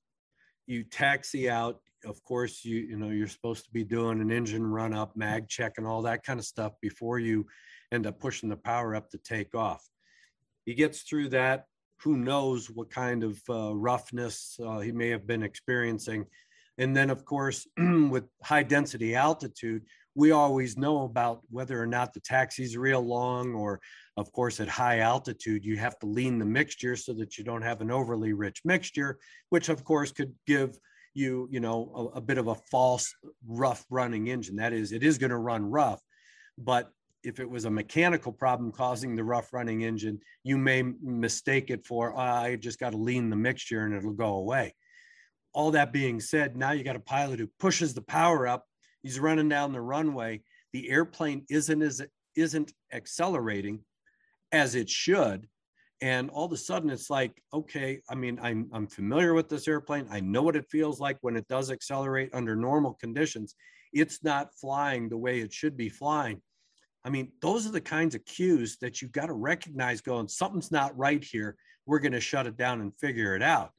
you 0.68 0.84
taxi 0.84 1.50
out. 1.50 1.80
Of 2.06 2.24
course, 2.24 2.64
you 2.66 2.78
you 2.78 2.98
know 2.98 3.10
you're 3.10 3.28
supposed 3.28 3.66
to 3.66 3.72
be 3.72 3.84
doing 3.84 4.22
an 4.22 4.32
engine 4.32 4.66
run 4.66 4.94
up, 4.94 5.16
mag 5.16 5.48
check, 5.48 5.74
and 5.78 5.88
all 5.88 6.02
that 6.04 6.24
kind 6.24 6.40
of 6.40 6.46
stuff 6.46 6.74
before 6.82 7.20
you 7.20 7.46
end 7.92 8.08
up 8.08 8.20
pushing 8.20 8.50
the 8.50 8.58
power 8.58 8.96
up 8.96 9.10
to 9.12 9.18
take 9.18 9.56
off. 9.56 9.88
He 10.66 10.74
gets 10.74 11.02
through 11.02 11.30
that. 11.30 11.66
Who 12.02 12.18
knows 12.18 12.70
what 12.70 12.90
kind 12.90 13.24
of 13.24 13.42
uh, 13.50 13.76
roughness 13.76 14.58
uh, 14.64 14.80
he 14.80 14.92
may 14.92 15.10
have 15.10 15.26
been 15.26 15.44
experiencing. 15.44 16.26
And 16.78 16.96
then, 16.96 17.10
of 17.10 17.24
course, 17.24 17.68
with 17.78 18.26
high 18.42 18.64
density 18.64 19.16
altitude, 19.16 19.84
we 20.16 20.32
always 20.32 20.78
know 20.78 21.04
about 21.04 21.42
whether 21.50 21.82
or 21.82 21.88
not 21.88 22.14
the 22.14 22.20
taxi's 22.20 22.78
real 22.78 23.02
long, 23.02 23.54
or 23.54 23.80
of 24.18 24.32
course, 24.32 24.60
at 24.60 24.68
high 24.68 25.00
altitude, 25.00 25.66
you 25.66 25.78
have 25.78 25.98
to 26.00 26.06
lean 26.06 26.40
the 26.40 26.46
mixture 26.46 26.96
so 26.96 27.14
that 27.14 27.38
you 27.38 27.44
don't 27.44 27.64
have 27.64 27.82
an 27.82 27.92
overly 27.92 28.34
rich 28.34 28.62
mixture, 28.64 29.18
which 29.50 29.70
of 29.70 29.84
course 29.84 30.12
could 30.12 30.34
give 30.46 30.78
you, 31.14 31.48
you 31.52 31.60
know, 31.60 32.12
a, 32.14 32.18
a 32.18 32.22
bit 32.22 32.38
of 32.38 32.48
a 32.48 32.56
false 32.56 33.14
rough 33.48 33.86
running 33.90 34.28
engine. 34.28 34.56
That 34.56 34.74
is, 34.74 34.92
it 34.92 35.04
is 35.04 35.18
going 35.18 35.32
to 35.32 35.38
run 35.38 35.70
rough, 35.70 36.02
but 36.58 36.90
if 37.24 37.40
it 37.40 37.50
was 37.50 37.66
a 37.66 37.72
mechanical 37.72 38.32
problem 38.32 38.72
causing 38.72 39.16
the 39.16 39.24
rough 39.24 39.54
running 39.54 39.82
engine, 39.82 40.20
you 40.44 40.58
may 40.58 40.84
mistake 41.02 41.70
it 41.70 41.86
for, 41.86 42.14
"Ah, 42.16 42.42
I 42.42 42.56
just 42.58 42.80
got 42.80 42.92
to 42.92 42.98
lean 42.98 43.30
the 43.30 43.36
mixture 43.36 43.86
and 43.86 43.96
it'll 43.96 44.12
go 44.12 44.36
away. 44.36 44.76
All 45.54 45.72
that 45.72 45.94
being 45.94 46.20
said, 46.20 46.58
now 46.58 46.72
you 46.72 46.84
got 46.84 46.96
a 46.96 47.00
pilot 47.00 47.40
who 47.40 47.48
pushes 47.60 47.94
the 47.94 48.02
power 48.02 48.48
up. 48.48 48.66
He's 49.04 49.20
running 49.20 49.50
down 49.50 49.72
the 49.72 49.82
runway. 49.82 50.42
The 50.74 50.90
airplane 50.90 51.46
isn't 51.50 51.82
as 51.82 52.02
isn't 52.36 52.74
accelerating 52.92 53.84
as 54.52 54.76
it 54.76 54.90
should. 54.90 55.48
And 56.04 56.30
all 56.30 56.46
of 56.46 56.52
a 56.52 56.58
sudden 56.58 56.90
it's 56.90 57.10
like, 57.10 57.42
okay, 57.54 58.02
I 58.10 58.16
mean, 58.16 58.38
I'm 58.42 58.70
I'm 58.74 58.88
familiar 58.88 59.34
with 59.34 59.48
this 59.48 59.68
airplane. 59.68 60.06
I 60.12 60.20
know 60.20 60.44
what 60.44 60.56
it 60.56 60.70
feels 60.70 61.00
like 61.00 61.18
when 61.22 61.38
it 61.38 61.48
does 61.48 61.72
accelerate 61.72 62.30
under 62.34 62.56
normal 62.56 62.94
conditions. 62.94 63.56
It's 63.94 64.24
not 64.24 64.54
flying 64.60 65.08
the 65.08 65.18
way 65.18 65.40
it 65.40 65.54
should 65.54 65.78
be 65.78 65.90
flying 65.90 66.42
I 67.06 67.10
mean, 67.10 67.32
those 67.42 67.68
are 67.68 67.72
the 67.72 67.82
kinds 67.82 68.16
of 68.16 68.26
cues 68.26 68.78
that 68.78 69.02
you've 69.02 69.12
got 69.12 69.26
to 69.26 69.34
recognize 69.34 70.02
going, 70.02 70.28
something's 70.28 70.72
not 70.72 70.98
right 70.98 71.24
here. 71.24 71.58
We're 71.86 72.00
going 72.00 72.14
to 72.14 72.22
shut 72.22 72.48
it 72.48 72.56
down 72.56 72.80
and 72.82 72.98
figure 72.98 73.36
it 73.36 73.42
out. 73.42 73.72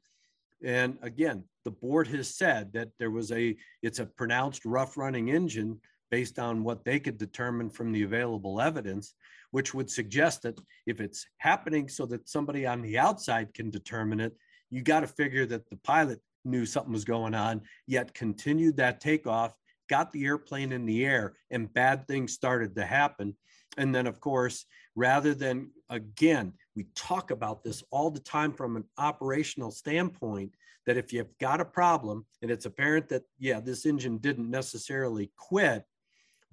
And 0.62 0.98
again, 1.02 1.44
the 1.64 1.70
board 1.70 2.06
has 2.08 2.34
said 2.34 2.72
that 2.74 2.88
there 2.98 3.10
was 3.10 3.32
a, 3.32 3.56
it's 3.82 3.98
a 3.98 4.06
pronounced 4.06 4.64
rough 4.66 4.96
running 4.98 5.28
engine 5.28 5.80
based 6.14 6.38
on 6.38 6.62
what 6.62 6.84
they 6.84 7.00
could 7.00 7.18
determine 7.18 7.68
from 7.68 7.90
the 7.90 8.04
available 8.04 8.60
evidence, 8.60 9.14
which 9.50 9.74
would 9.74 9.90
suggest 9.90 10.42
that 10.42 10.56
if 10.86 11.00
it's 11.00 11.26
happening 11.38 11.88
so 11.88 12.06
that 12.06 12.28
somebody 12.28 12.64
on 12.64 12.80
the 12.80 12.96
outside 12.96 13.52
can 13.52 13.68
determine 13.68 14.20
it, 14.20 14.32
you 14.70 14.80
got 14.80 15.00
to 15.00 15.08
figure 15.08 15.44
that 15.44 15.68
the 15.68 15.76
pilot 15.78 16.20
knew 16.44 16.64
something 16.64 16.92
was 16.92 17.04
going 17.04 17.34
on, 17.34 17.60
yet 17.88 18.14
continued 18.14 18.76
that 18.76 19.00
takeoff 19.00 19.56
got 19.90 20.12
the 20.12 20.24
airplane 20.24 20.70
in 20.70 20.86
the 20.86 21.04
air 21.04 21.34
and 21.50 21.74
bad 21.74 22.06
things 22.06 22.32
started 22.32 22.76
to 22.76 22.86
happen. 22.86 23.34
And 23.76 23.92
then, 23.92 24.06
of 24.06 24.20
course, 24.20 24.66
rather 24.94 25.34
than 25.34 25.72
again, 25.90 26.52
we 26.76 26.86
talk 26.94 27.32
about 27.32 27.64
this 27.64 27.82
all 27.90 28.08
the 28.12 28.20
time 28.20 28.52
from 28.52 28.76
an 28.76 28.84
operational 28.98 29.72
standpoint 29.72 30.54
that 30.86 30.96
if 30.96 31.12
you've 31.12 31.36
got 31.40 31.60
a 31.60 31.64
problem 31.64 32.24
and 32.40 32.52
it's 32.52 32.66
apparent 32.66 33.08
that, 33.08 33.24
yeah, 33.40 33.58
this 33.58 33.84
engine 33.84 34.18
didn't 34.18 34.48
necessarily 34.48 35.32
quit, 35.36 35.84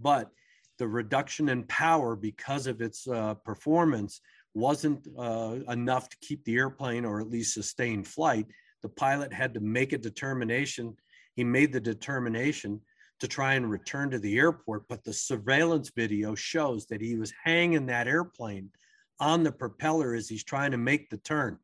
but 0.02 0.30
the 0.78 0.88
reduction 0.88 1.50
in 1.50 1.64
power 1.66 2.16
because 2.16 2.68
of 2.68 2.82
its 2.82 3.08
uh, 3.08 3.36
performance 3.36 4.22
wasn't 4.54 5.08
uh, 5.18 5.58
enough 5.70 6.10
to 6.10 6.18
keep 6.22 6.44
the 6.44 6.56
airplane 6.56 7.06
or 7.06 7.22
at 7.22 7.30
least 7.30 7.54
sustain 7.54 8.04
flight. 8.04 8.48
The 8.82 8.90
pilot 8.90 9.32
had 9.32 9.54
to 9.54 9.60
make 9.60 9.94
a 9.94 9.98
determination. 9.98 10.96
He 11.36 11.44
made 11.44 11.72
the 11.72 11.80
determination 11.80 12.82
to 13.20 13.28
try 13.28 13.54
and 13.54 13.70
return 13.70 14.10
to 14.10 14.20
the 14.20 14.38
airport, 14.40 14.88
but 14.90 15.04
the 15.04 15.14
surveillance 15.14 15.92
video 15.96 16.34
shows 16.34 16.88
that 16.88 17.02
he 17.02 17.16
was 17.16 17.32
hanging 17.44 17.86
that 17.86 18.08
airplane 18.08 18.72
on 19.20 19.44
the 19.44 19.52
propeller 19.52 20.16
as 20.16 20.28
he's 20.28 20.44
trying 20.44 20.72
to 20.72 20.78
make 20.78 21.10
the 21.10 21.18
turn. 21.18 21.60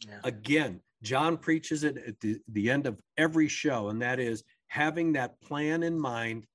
Yeah. 0.00 0.20
Again, 0.24 0.80
John 1.02 1.36
preaches 1.36 1.84
it 1.84 1.98
at 1.98 2.18
the, 2.20 2.38
the 2.48 2.70
end 2.70 2.86
of 2.86 2.98
every 3.18 3.48
show, 3.48 3.90
and 3.90 4.00
that 4.00 4.18
is 4.18 4.42
having 4.68 5.12
that 5.12 5.38
plan 5.42 5.82
in 5.82 5.98
mind 5.98 6.46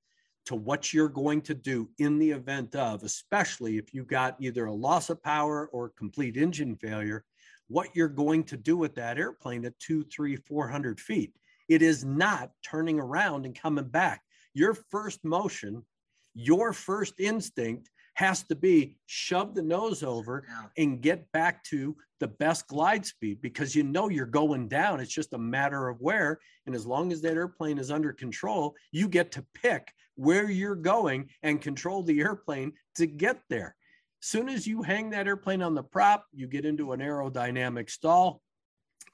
to 0.48 0.56
what 0.56 0.94
you're 0.94 1.10
going 1.10 1.42
to 1.42 1.54
do 1.54 1.90
in 2.00 2.18
the 2.18 2.32
event 2.32 2.74
of, 2.76 3.04
especially 3.04 3.78
if 3.78 3.94
you 3.94 4.04
got 4.04 4.38
either 4.40 4.66
a 4.66 4.74
loss 4.74 5.10
of 5.10 5.22
power 5.22 5.68
or 5.74 5.90
complete 5.90 6.38
engine 6.38 6.76
failure, 6.78 7.26
what 7.68 7.90
you're 7.94 8.08
going 8.08 8.44
to 8.46 8.56
do 8.56 8.78
with 8.78 8.96
that 8.96 9.18
airplane 9.18 9.66
at 9.66 9.78
two, 9.80 10.04
three, 10.06 10.38
four 10.38 10.68
hundred 10.68 11.00
feet. 11.00 11.34
It 11.68 11.82
is 11.82 12.06
not 12.06 12.52
turning 12.64 12.98
around 12.98 13.46
and 13.46 13.54
coming 13.54 13.90
back. 13.90 14.22
Your 14.54 14.74
first 14.74 15.26
motion, 15.26 15.84
your 16.34 16.72
first 16.72 17.20
instinct 17.20 17.90
has 18.14 18.44
to 18.44 18.56
be 18.56 18.98
shove 19.06 19.54
the 19.54 19.62
nose 19.62 20.02
over 20.02 20.48
and 20.78 21.02
get 21.02 21.30
back 21.34 21.64
to 21.66 21.96
the 22.20 22.28
best 22.28 22.66
glide 22.68 23.06
speed 23.06 23.42
because 23.42 23.76
you 23.76 23.84
know 23.84 24.10
you're 24.10 24.26
going 24.26 24.68
down. 24.68 25.00
It's 25.02 25.14
just 25.14 25.34
a 25.34 25.38
matter 25.38 25.90
of 25.90 26.00
where. 26.00 26.40
And 26.66 26.74
as 26.74 26.88
long 26.88 27.12
as 27.12 27.22
that 27.22 27.36
airplane 27.36 27.78
is 27.78 27.92
under 27.92 28.14
control, 28.14 28.76
you 28.92 29.08
get 29.08 29.32
to 29.34 29.46
pick 29.54 29.94
where 30.18 30.50
you're 30.50 30.76
going 30.76 31.30
and 31.44 31.62
control 31.62 32.04
the 32.04 32.20
airplane 32.20 32.74
to 32.96 33.08
get 33.08 33.40
there. 33.50 33.76
As 34.22 34.30
soon 34.30 34.50
as 34.50 34.68
you 34.68 34.82
hang 34.82 35.12
that 35.12 35.28
airplane 35.28 35.62
on 35.62 35.76
the 35.76 35.84
prop, 35.84 36.26
you 36.34 36.48
get 36.48 36.66
into 36.66 36.92
an 36.92 37.00
aerodynamic 37.00 37.90
stall. 37.90 38.42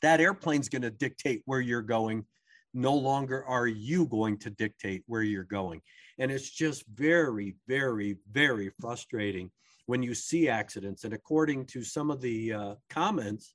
That 0.01 0.21
airplane's 0.21 0.69
going 0.69 0.81
to 0.81 0.91
dictate 0.91 1.43
where 1.45 1.61
you're 1.61 1.81
going 1.81 2.25
no 2.73 2.95
longer 2.95 3.45
are 3.45 3.67
you 3.67 4.07
going 4.07 4.37
to 4.39 4.49
dictate 4.49 5.03
where 5.05 5.21
you're 5.21 5.43
going. 5.43 5.81
And 6.17 6.31
it's 6.31 6.49
just 6.49 6.83
very, 6.87 7.55
very, 7.67 8.17
very 8.31 8.71
frustrating 8.81 9.51
when 9.85 10.01
you 10.01 10.15
see 10.15 10.49
accidents. 10.49 11.03
And 11.03 11.13
according 11.13 11.65
to 11.67 11.83
some 11.83 12.09
of 12.09 12.21
the 12.21 12.53
uh, 12.53 12.75
comments 12.89 13.53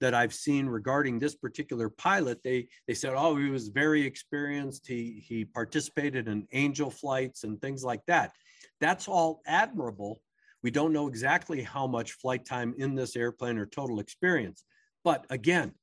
that 0.00 0.14
I've 0.14 0.34
seen 0.34 0.66
regarding 0.66 1.18
this 1.18 1.34
particular 1.34 1.88
pilot, 1.88 2.42
they 2.42 2.68
they 2.86 2.94
said, 2.94 3.14
"Oh, 3.16 3.36
he 3.36 3.50
was 3.50 3.68
very 3.68 4.02
experienced. 4.02 4.86
He 4.86 5.24
he 5.26 5.44
participated 5.44 6.28
in 6.28 6.46
angel 6.52 6.90
flights 6.90 7.44
and 7.44 7.60
things 7.60 7.84
like 7.84 8.04
that." 8.06 8.32
That's 8.80 9.08
all 9.08 9.40
admirable. 9.46 10.20
We 10.62 10.70
don't 10.70 10.92
know 10.92 11.08
exactly 11.08 11.62
how 11.62 11.86
much 11.86 12.12
flight 12.12 12.44
time 12.44 12.74
in 12.78 12.94
this 12.94 13.16
airplane 13.16 13.58
or 13.58 13.66
total 13.66 14.00
experience. 14.00 14.64
But 15.04 15.26
again, 15.30 15.74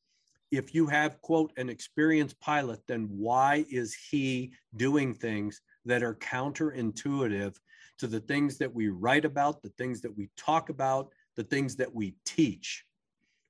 if 0.52 0.76
you 0.76 0.86
have 0.88 1.22
quote 1.22 1.52
an 1.58 1.70
experienced 1.70 2.40
pilot 2.40 2.82
then 2.88 3.08
why 3.10 3.66
is 3.70 3.96
he 3.96 4.52
doing 4.76 5.14
things 5.14 5.62
that 5.86 6.04
are 6.04 6.16
counterintuitive 6.16 7.56
to 7.98 8.08
the 8.08 8.20
things 8.20 8.58
that 8.58 8.74
we 8.74 8.90
write 8.90 9.26
about 9.26 9.62
the 9.62 9.72
things 9.78 10.02
that 10.02 10.16
we 10.16 10.30
talk 10.38 10.70
about 10.70 11.12
the 11.38 11.44
things 11.44 11.76
that 11.78 11.94
we 11.94 12.16
teach 12.26 12.84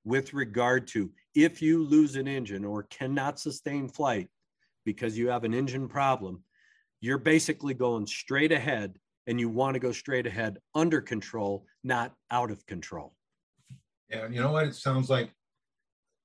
with 0.04 0.34
regard 0.34 0.88
to 0.88 1.12
if 1.36 1.62
you 1.62 1.84
lose 1.84 2.16
an 2.16 2.28
engine 2.28 2.66
or 2.66 2.84
cannot 2.84 3.40
sustain 3.40 3.88
flight 3.88 4.28
because 4.86 5.18
you 5.18 5.28
have 5.30 5.44
an 5.44 5.54
engine 5.54 5.88
problem 5.88 6.44
you're 7.00 7.18
basically 7.18 7.74
going 7.74 8.06
straight 8.06 8.52
ahead 8.52 8.98
and 9.28 9.40
you 9.40 9.50
want 9.50 9.74
to 9.74 9.80
go 9.80 9.92
straight 9.92 10.26
ahead 10.26 10.58
under 10.76 11.02
control 11.02 11.66
not 11.84 12.14
out 12.32 12.52
of 12.52 12.66
control 12.66 13.14
yeah 14.10 14.28
you 14.28 14.42
know 14.42 14.52
what 14.52 14.68
it 14.68 14.76
sounds 14.76 15.10
like 15.10 15.32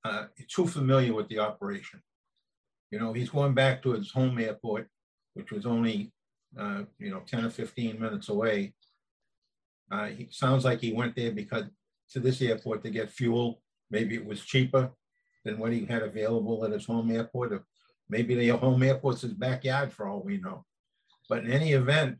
uh, 0.07 0.27
too 0.49 0.67
familiar 0.67 1.13
with 1.13 1.29
the 1.29 1.39
operation. 1.39 2.01
You 2.91 3.01
know, 3.01 3.13
he's 3.13 3.31
going 3.31 3.55
back 3.55 3.83
to 3.83 3.93
his 3.93 4.13
home 4.13 4.39
airport, 4.39 4.89
which 5.35 5.51
was 5.51 5.67
only, 5.67 6.13
uh, 6.59 6.83
you 6.99 7.11
know, 7.11 7.23
10 7.27 7.47
or 7.47 7.51
15 7.51 8.01
minutes 8.01 8.29
away. 8.29 8.75
Uh, 9.91 10.07
he 10.07 10.29
sounds 10.31 10.65
like 10.65 10.81
he 10.81 10.93
went 10.93 11.17
there 11.17 11.33
because 11.33 11.65
to 12.11 12.21
this 12.21 12.41
airport 12.41 12.85
to 12.85 12.91
get 12.91 13.11
fuel. 13.11 13.61
Maybe 13.91 14.15
it 14.15 14.27
was 14.27 14.45
cheaper 14.45 14.91
than 15.45 15.59
what 15.59 15.73
he 15.73 15.85
had 15.85 16.03
available 16.03 16.65
at 16.65 16.73
his 16.73 16.87
home 16.87 17.11
airport. 17.11 17.53
Or 17.53 17.65
maybe 18.09 18.35
the 18.35 18.49
home 18.49 18.83
airport's 18.83 19.23
his 19.23 19.35
backyard 19.35 19.93
for 19.93 20.09
all 20.09 20.23
we 20.23 20.39
know. 20.39 20.65
But 21.29 21.45
in 21.45 21.53
any 21.53 21.73
event, 21.73 22.19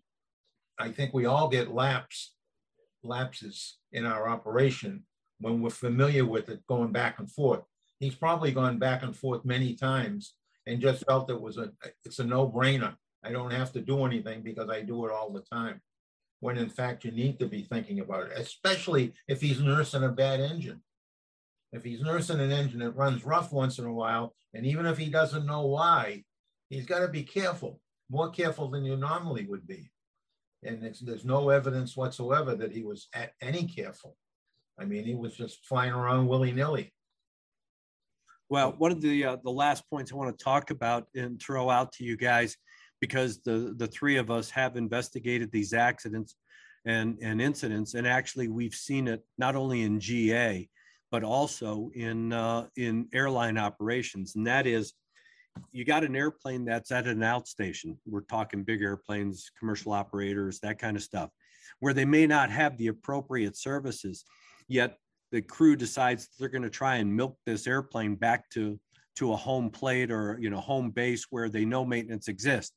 I 0.79 0.91
think 0.91 1.15
we 1.15 1.27
all 1.27 1.49
get 1.49 1.73
laps, 1.75 2.35
lapses 3.03 3.79
in 3.93 4.05
our 4.05 4.29
operation 4.29 5.05
when 5.41 5.61
we're 5.61 5.71
familiar 5.71 6.25
with 6.25 6.49
it 6.49 6.67
going 6.67 6.93
back 6.93 7.19
and 7.19 7.31
forth 7.31 7.63
he's 7.99 8.15
probably 8.15 8.53
gone 8.53 8.79
back 8.79 9.03
and 9.03 9.17
forth 9.17 9.45
many 9.45 9.75
times 9.75 10.35
and 10.67 10.81
just 10.81 11.05
felt 11.07 11.31
it 11.31 11.41
was 11.41 11.59
a 11.59 11.73
it's 12.05 12.19
a 12.19 12.25
no-brainer. 12.25 12.95
I 13.25 13.33
don't 13.33 13.53
have 13.53 13.73
to 13.73 13.81
do 13.81 14.05
anything 14.05 14.43
because 14.43 14.71
I 14.71 14.83
do 14.83 15.07
it 15.07 15.13
all 15.13 15.31
the 15.31 15.41
time. 15.41 15.81
When 16.41 16.59
in 16.59 16.69
fact 16.69 17.05
you 17.05 17.11
need 17.11 17.39
to 17.39 17.47
be 17.47 17.63
thinking 17.63 18.01
about 18.01 18.27
it, 18.27 18.33
especially 18.37 19.15
if 19.27 19.41
he's 19.41 19.61
nursing 19.61 20.05
a 20.05 20.09
bad 20.09 20.41
engine. 20.41 20.83
If 21.73 21.85
he's 21.85 22.01
nursing 22.01 22.41
an 22.41 22.53
engine 22.53 22.81
that 22.81 22.93
runs 22.93 23.25
rough 23.25 23.53
once 23.53 23.79
in 23.79 23.85
a 23.85 23.93
while, 23.93 24.35
and 24.55 24.65
even 24.65 24.87
if 24.87 24.97
he 24.99 25.11
doesn't 25.11 25.47
know 25.47 25.67
why, 25.67 26.25
he's 26.71 26.87
got 26.87 27.01
to 27.01 27.09
be 27.09 27.23
careful, 27.23 27.81
more 28.11 28.31
careful 28.31 28.71
than 28.71 28.85
you 28.85 28.97
normally 28.97 29.47
would 29.47 29.67
be. 29.67 29.91
And 30.63 30.95
there's 31.03 31.25
no 31.25 31.51
evidence 31.51 31.97
whatsoever 31.97 32.55
that 32.57 32.73
he 32.73 32.83
was 32.83 33.09
at 33.15 33.33
any 33.43 33.65
careful. 33.65 34.17
I 34.79 34.85
mean, 34.85 35.05
he 35.05 35.15
was 35.15 35.35
just 35.35 35.65
flying 35.65 35.93
around 35.93 36.27
willy 36.27 36.53
nilly. 36.53 36.93
Well, 38.49 38.75
one 38.79 38.93
of 38.93 39.01
the 39.01 39.25
uh, 39.25 39.37
the 39.43 39.51
last 39.51 39.89
points 39.91 40.13
I 40.13 40.17
want 40.17 40.37
to 40.37 40.45
talk 40.45 40.71
about 40.71 41.09
and 41.15 41.41
throw 41.41 41.69
out 41.69 41.93
to 41.95 42.05
you 42.05 42.17
guys, 42.17 42.57
because 43.01 43.43
the 43.43 43.75
the 43.77 43.89
three 43.89 44.17
of 44.17 44.31
us 44.31 44.51
have 44.51 44.77
investigated 44.77 45.51
these 45.51 45.73
accidents 45.73 46.37
and 46.85 47.19
and 47.21 47.41
incidents, 47.41 47.95
and 47.95 48.07
actually 48.07 48.49
we've 48.49 48.75
seen 48.75 49.09
it 49.09 49.25
not 49.37 49.57
only 49.57 49.83
in 49.83 49.99
GA, 49.99 50.69
but 51.17 51.25
also 51.25 51.91
in 51.95 52.31
uh, 52.31 52.67
in 52.77 53.09
airline 53.15 53.57
operations, 53.57 54.37
and 54.37 54.47
that 54.47 54.67
is. 54.67 54.93
You 55.73 55.87
got 55.87 56.05
an 56.05 56.15
airplane 56.15 56.67
that's 56.67 56.91
at 56.91 57.07
an 57.07 57.21
outstation. 57.21 57.97
We're 58.05 58.21
talking 58.21 58.63
big 58.63 58.83
airplanes, 58.83 59.51
commercial 59.59 59.95
operators, 59.95 60.61
that 60.61 60.79
kind 60.79 60.99
of 60.99 61.03
stuff, 61.03 61.31
where 61.81 61.95
they 61.95 62.05
may 62.05 62.27
not 62.27 62.51
have 62.51 62.77
the 62.77 62.89
appropriate 62.89 63.57
services, 63.57 64.27
yet 64.69 64.99
the 65.33 65.41
crew 65.41 65.75
decides 65.75 66.29
they're 66.39 66.51
going 66.51 66.61
to 66.61 66.69
try 66.69 66.97
and 66.97 67.17
milk 67.17 67.39
this 67.47 67.67
airplane 67.67 68.17
back 68.17 68.51
to 68.51 68.79
to 69.15 69.33
a 69.33 69.37
home 69.37 69.71
plate 69.71 70.11
or 70.11 70.37
you 70.39 70.51
know 70.51 70.61
home 70.61 70.91
base 70.91 71.25
where 71.31 71.49
they 71.49 71.65
know 71.65 71.87
maintenance 71.87 72.29
exists 72.29 72.75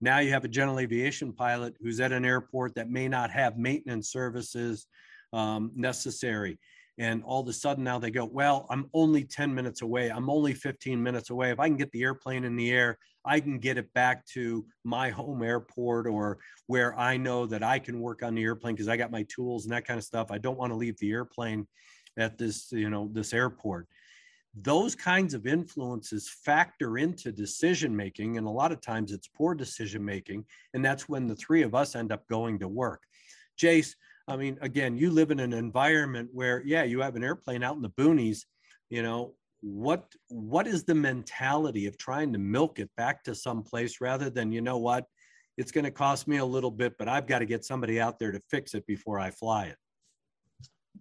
now 0.00 0.18
you 0.18 0.32
have 0.32 0.44
a 0.44 0.48
general 0.48 0.80
aviation 0.80 1.32
pilot 1.32 1.76
who's 1.80 2.00
at 2.00 2.10
an 2.10 2.24
airport 2.24 2.74
that 2.74 2.90
may 2.90 3.06
not 3.06 3.30
have 3.30 3.56
maintenance 3.56 4.10
services 4.10 4.88
um, 5.32 5.70
necessary 5.76 6.58
and 6.98 7.22
all 7.24 7.42
of 7.42 7.48
a 7.48 7.52
sudden 7.52 7.84
now 7.84 7.98
they 7.98 8.10
go 8.10 8.24
well 8.24 8.66
i'm 8.70 8.88
only 8.94 9.24
10 9.24 9.54
minutes 9.54 9.82
away. 9.82 10.10
I'm 10.10 10.30
only 10.30 10.54
15 10.54 11.02
minutes 11.02 11.30
away. 11.30 11.50
If 11.50 11.60
i 11.60 11.68
can 11.68 11.76
get 11.76 11.90
the 11.92 12.02
airplane 12.02 12.44
in 12.44 12.56
the 12.56 12.70
air 12.70 12.98
i 13.24 13.40
can 13.40 13.58
get 13.58 13.78
it 13.78 13.92
back 13.92 14.24
to 14.26 14.64
my 14.84 15.10
home 15.10 15.42
airport 15.42 16.06
or 16.06 16.38
where 16.66 16.98
i 16.98 17.16
know 17.16 17.46
that 17.46 17.62
i 17.62 17.78
can 17.78 18.00
work 18.00 18.22
on 18.22 18.34
the 18.34 18.42
airplane 18.42 18.74
because 18.74 18.88
i 18.88 18.96
got 18.96 19.10
my 19.10 19.24
tools 19.28 19.64
and 19.64 19.72
that 19.72 19.86
kind 19.86 19.98
of 19.98 20.04
stuff. 20.04 20.30
I 20.30 20.38
don't 20.38 20.58
want 20.58 20.72
to 20.72 20.76
leave 20.76 20.98
the 20.98 21.10
airplane 21.10 21.66
at 22.16 22.38
this 22.38 22.72
you 22.72 22.90
know 22.90 23.08
this 23.12 23.32
airport. 23.32 23.88
Those 24.58 24.94
kinds 24.94 25.34
of 25.34 25.46
influences 25.46 26.30
factor 26.30 26.96
into 26.96 27.30
decision 27.30 27.94
making 27.94 28.38
and 28.38 28.46
a 28.46 28.50
lot 28.50 28.72
of 28.72 28.80
times 28.80 29.12
it's 29.12 29.28
poor 29.28 29.54
decision 29.54 30.02
making 30.02 30.46
and 30.72 30.82
that's 30.82 31.08
when 31.08 31.26
the 31.26 31.36
three 31.36 31.62
of 31.62 31.74
us 31.74 31.94
end 31.94 32.10
up 32.10 32.26
going 32.28 32.58
to 32.60 32.68
work. 32.68 33.02
Jace, 33.60 33.94
I 34.28 34.36
mean, 34.36 34.58
again, 34.60 34.96
you 34.96 35.10
live 35.10 35.30
in 35.30 35.38
an 35.38 35.52
environment 35.52 36.30
where, 36.32 36.62
yeah, 36.64 36.82
you 36.82 37.00
have 37.00 37.16
an 37.16 37.22
airplane 37.22 37.62
out 37.62 37.76
in 37.76 37.82
the 37.82 37.90
boonies, 37.90 38.40
you 38.90 39.02
know, 39.02 39.34
what 39.60 40.12
what 40.28 40.66
is 40.66 40.84
the 40.84 40.94
mentality 40.94 41.86
of 41.86 41.96
trying 41.96 42.32
to 42.32 42.38
milk 42.38 42.78
it 42.78 42.90
back 42.96 43.24
to 43.24 43.34
some 43.34 43.62
place 43.62 44.00
rather 44.00 44.30
than 44.30 44.52
you 44.52 44.60
know 44.60 44.78
what? 44.78 45.06
It's 45.56 45.72
going 45.72 45.84
to 45.84 45.90
cost 45.90 46.28
me 46.28 46.36
a 46.36 46.44
little 46.44 46.70
bit 46.70 46.98
but 46.98 47.08
i've 47.08 47.26
got 47.26 47.38
to 47.38 47.46
get 47.46 47.64
somebody 47.64 48.00
out 48.00 48.18
there 48.18 48.30
to 48.30 48.40
fix 48.50 48.74
it 48.74 48.86
before 48.86 49.18
i 49.18 49.30
fly 49.30 49.66
it. 49.66 49.76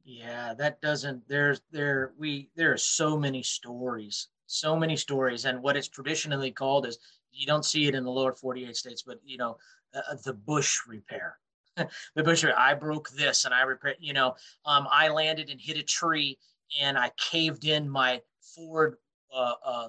Yeah 0.04 0.54
that 0.56 0.82
doesn't 0.82 1.28
there's 1.28 1.62
there 1.72 2.14
we 2.18 2.50
there 2.56 2.72
are 2.72 2.78
so 2.78 3.18
many 3.18 3.44
stories 3.44 4.30
so 4.48 4.76
many 4.76 4.96
stories 4.96 5.46
and 5.46 5.62
what 5.62 5.76
it's 5.76 5.90
traditionally 5.90 6.52
called 6.52 6.88
is 6.88 6.98
you 7.32 7.46
don't 7.46 7.66
see 7.66 7.88
it 7.88 7.96
in 7.96 8.04
the 8.04 8.12
lower 8.12 8.34
48 8.34 8.76
states 8.76 9.04
but 9.06 9.20
you 9.26 9.38
know 9.38 9.58
uh, 9.94 10.02
uh 10.12 10.16
the 10.24 10.34
bush 10.34 10.80
repair 10.88 11.38
the 12.16 12.24
bush 12.24 12.46
i 12.58 12.74
broke 12.74 13.10
this 13.12 13.46
and 13.46 13.54
i 13.54 13.62
repair 13.62 13.96
you 14.00 14.14
know 14.14 14.36
um, 14.66 14.88
i 14.92 15.08
landed 15.10 15.50
and 15.50 15.60
hit 15.60 15.78
a 15.78 15.84
tree 15.84 16.38
and 16.80 16.98
i 16.98 17.10
caved 17.18 17.66
in 17.66 17.90
my 17.90 18.22
forward 18.42 18.98
uh, 19.34 19.54
uh, 19.66 19.88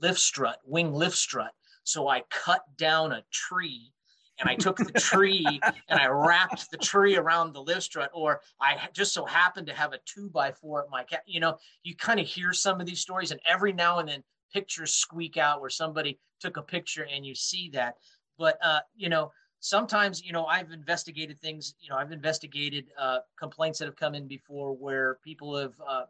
lift 0.00 0.18
strut 0.18 0.58
wing 0.64 0.92
lift 0.92 1.16
strut 1.16 1.52
so 1.84 2.08
i 2.08 2.22
cut 2.30 2.64
down 2.76 3.12
a 3.12 3.22
tree 3.30 3.92
and 4.40 4.48
I 4.48 4.54
took 4.54 4.76
the 4.76 4.92
tree 4.92 5.60
and 5.88 6.00
I 6.00 6.06
wrapped 6.06 6.70
the 6.70 6.76
tree 6.76 7.16
around 7.16 7.52
the 7.52 7.62
lift 7.62 7.82
strut, 7.82 8.10
or 8.14 8.40
I 8.60 8.88
just 8.92 9.12
so 9.12 9.24
happened 9.24 9.66
to 9.66 9.74
have 9.74 9.92
a 9.92 9.98
two 10.04 10.30
by 10.30 10.52
four 10.52 10.82
at 10.84 10.90
my 10.90 11.04
cat. 11.04 11.22
You 11.26 11.40
know, 11.40 11.56
you 11.82 11.96
kind 11.96 12.20
of 12.20 12.26
hear 12.26 12.52
some 12.52 12.80
of 12.80 12.86
these 12.86 13.00
stories, 13.00 13.30
and 13.30 13.40
every 13.46 13.72
now 13.72 13.98
and 13.98 14.08
then 14.08 14.22
pictures 14.52 14.94
squeak 14.94 15.36
out 15.36 15.60
where 15.60 15.70
somebody 15.70 16.18
took 16.40 16.56
a 16.56 16.62
picture 16.62 17.06
and 17.12 17.26
you 17.26 17.34
see 17.34 17.70
that. 17.70 17.96
But 18.38 18.58
uh, 18.62 18.80
you 18.96 19.08
know, 19.08 19.32
sometimes 19.60 20.24
you 20.24 20.32
know 20.32 20.46
I've 20.46 20.70
investigated 20.72 21.40
things. 21.40 21.74
You 21.80 21.90
know, 21.90 21.96
I've 21.96 22.12
investigated 22.12 22.86
uh, 22.98 23.18
complaints 23.38 23.78
that 23.78 23.86
have 23.86 23.96
come 23.96 24.14
in 24.14 24.26
before 24.26 24.74
where 24.76 25.18
people 25.24 25.56
have. 25.56 25.74
Uh, 25.86 26.04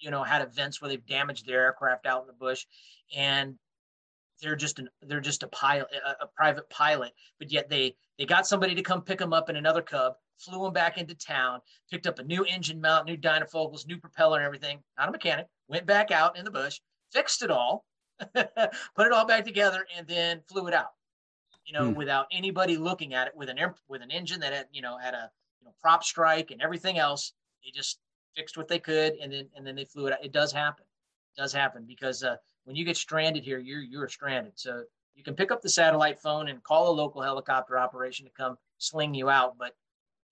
you 0.00 0.12
know, 0.12 0.22
had 0.22 0.42
events 0.42 0.80
where 0.80 0.88
they've 0.88 1.06
damaged 1.06 1.44
their 1.44 1.64
aircraft 1.64 2.06
out 2.06 2.20
in 2.20 2.28
the 2.28 2.32
bush, 2.32 2.64
and 3.16 3.58
they're 4.40 4.56
just 4.56 4.78
an 4.78 4.88
they're 5.02 5.20
just 5.20 5.42
a 5.42 5.48
pilot 5.48 5.88
a, 6.06 6.24
a, 6.24 6.26
private 6.28 6.68
pilot 6.70 7.12
but 7.38 7.50
yet 7.50 7.68
they 7.68 7.94
they 8.18 8.24
got 8.24 8.46
somebody 8.46 8.74
to 8.74 8.82
come 8.82 9.02
pick 9.02 9.18
them 9.18 9.32
up 9.32 9.48
in 9.48 9.56
another 9.56 9.82
cub 9.82 10.14
flew 10.38 10.62
them 10.62 10.72
back 10.72 10.98
into 10.98 11.14
town 11.14 11.60
picked 11.90 12.06
up 12.06 12.18
a 12.18 12.24
new 12.24 12.44
engine 12.44 12.80
mount 12.80 13.06
new 13.06 13.16
dynafocals 13.16 13.86
new 13.86 13.98
propeller 13.98 14.38
and 14.38 14.46
everything 14.46 14.78
not 14.98 15.08
a 15.08 15.12
mechanic 15.12 15.46
went 15.68 15.86
back 15.86 16.10
out 16.10 16.36
in 16.38 16.44
the 16.44 16.50
bush 16.50 16.78
fixed 17.12 17.42
it 17.42 17.50
all 17.50 17.84
put 18.34 19.06
it 19.06 19.12
all 19.12 19.26
back 19.26 19.44
together 19.44 19.86
and 19.96 20.06
then 20.06 20.40
flew 20.48 20.66
it 20.66 20.74
out 20.74 20.90
you 21.68 21.72
know 21.72 21.90
hmm. 21.90 21.94
without 21.94 22.26
anybody 22.32 22.76
looking 22.76 23.14
at 23.14 23.28
it 23.28 23.36
with 23.36 23.48
an 23.48 23.58
with 23.86 24.02
an 24.02 24.10
engine 24.10 24.40
that 24.40 24.52
had 24.52 24.66
you 24.72 24.82
know 24.82 24.98
had 24.98 25.14
a 25.14 25.30
you 25.60 25.66
know 25.66 25.74
prop 25.80 26.02
strike 26.02 26.50
and 26.50 26.60
everything 26.60 26.98
else 26.98 27.34
they 27.64 27.70
just 27.70 28.00
fixed 28.34 28.56
what 28.56 28.66
they 28.66 28.80
could 28.80 29.12
and 29.22 29.32
then 29.32 29.48
and 29.54 29.64
then 29.64 29.76
they 29.76 29.84
flew 29.84 30.06
it 30.06 30.12
out 30.12 30.24
it 30.24 30.32
does 30.32 30.50
happen 30.50 30.84
it 31.36 31.40
does 31.40 31.52
happen 31.52 31.84
because 31.86 32.24
uh, 32.24 32.36
when 32.68 32.76
you 32.76 32.84
get 32.84 32.98
stranded 32.98 33.44
here, 33.44 33.58
you're 33.58 33.80
you're 33.80 34.08
stranded. 34.08 34.52
So 34.56 34.82
you 35.14 35.24
can 35.24 35.34
pick 35.34 35.50
up 35.50 35.62
the 35.62 35.70
satellite 35.70 36.20
phone 36.20 36.48
and 36.48 36.62
call 36.62 36.90
a 36.90 36.92
local 36.92 37.22
helicopter 37.22 37.78
operation 37.78 38.26
to 38.26 38.32
come 38.32 38.58
sling 38.76 39.14
you 39.14 39.30
out. 39.30 39.56
But 39.58 39.74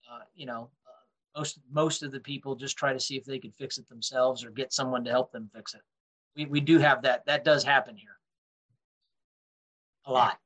uh, 0.09 0.19
you 0.35 0.45
know, 0.45 0.69
uh, 0.87 1.39
most 1.39 1.59
most 1.71 2.03
of 2.03 2.11
the 2.11 2.19
people 2.19 2.55
just 2.55 2.77
try 2.77 2.93
to 2.93 2.99
see 2.99 3.17
if 3.17 3.25
they 3.25 3.39
could 3.39 3.55
fix 3.55 3.79
it 3.79 3.89
themselves 3.89 4.45
or 4.45 4.51
get 4.51 4.71
someone 4.71 5.03
to 5.05 5.09
help 5.09 5.31
them 5.31 5.49
fix 5.51 5.73
it. 5.73 5.81
We 6.35 6.45
we 6.45 6.59
do 6.59 6.77
have 6.77 7.01
that. 7.01 7.25
That 7.25 7.43
does 7.43 7.63
happen 7.63 7.97
here. 7.97 8.19
A 10.05 10.11
lot. 10.11 10.37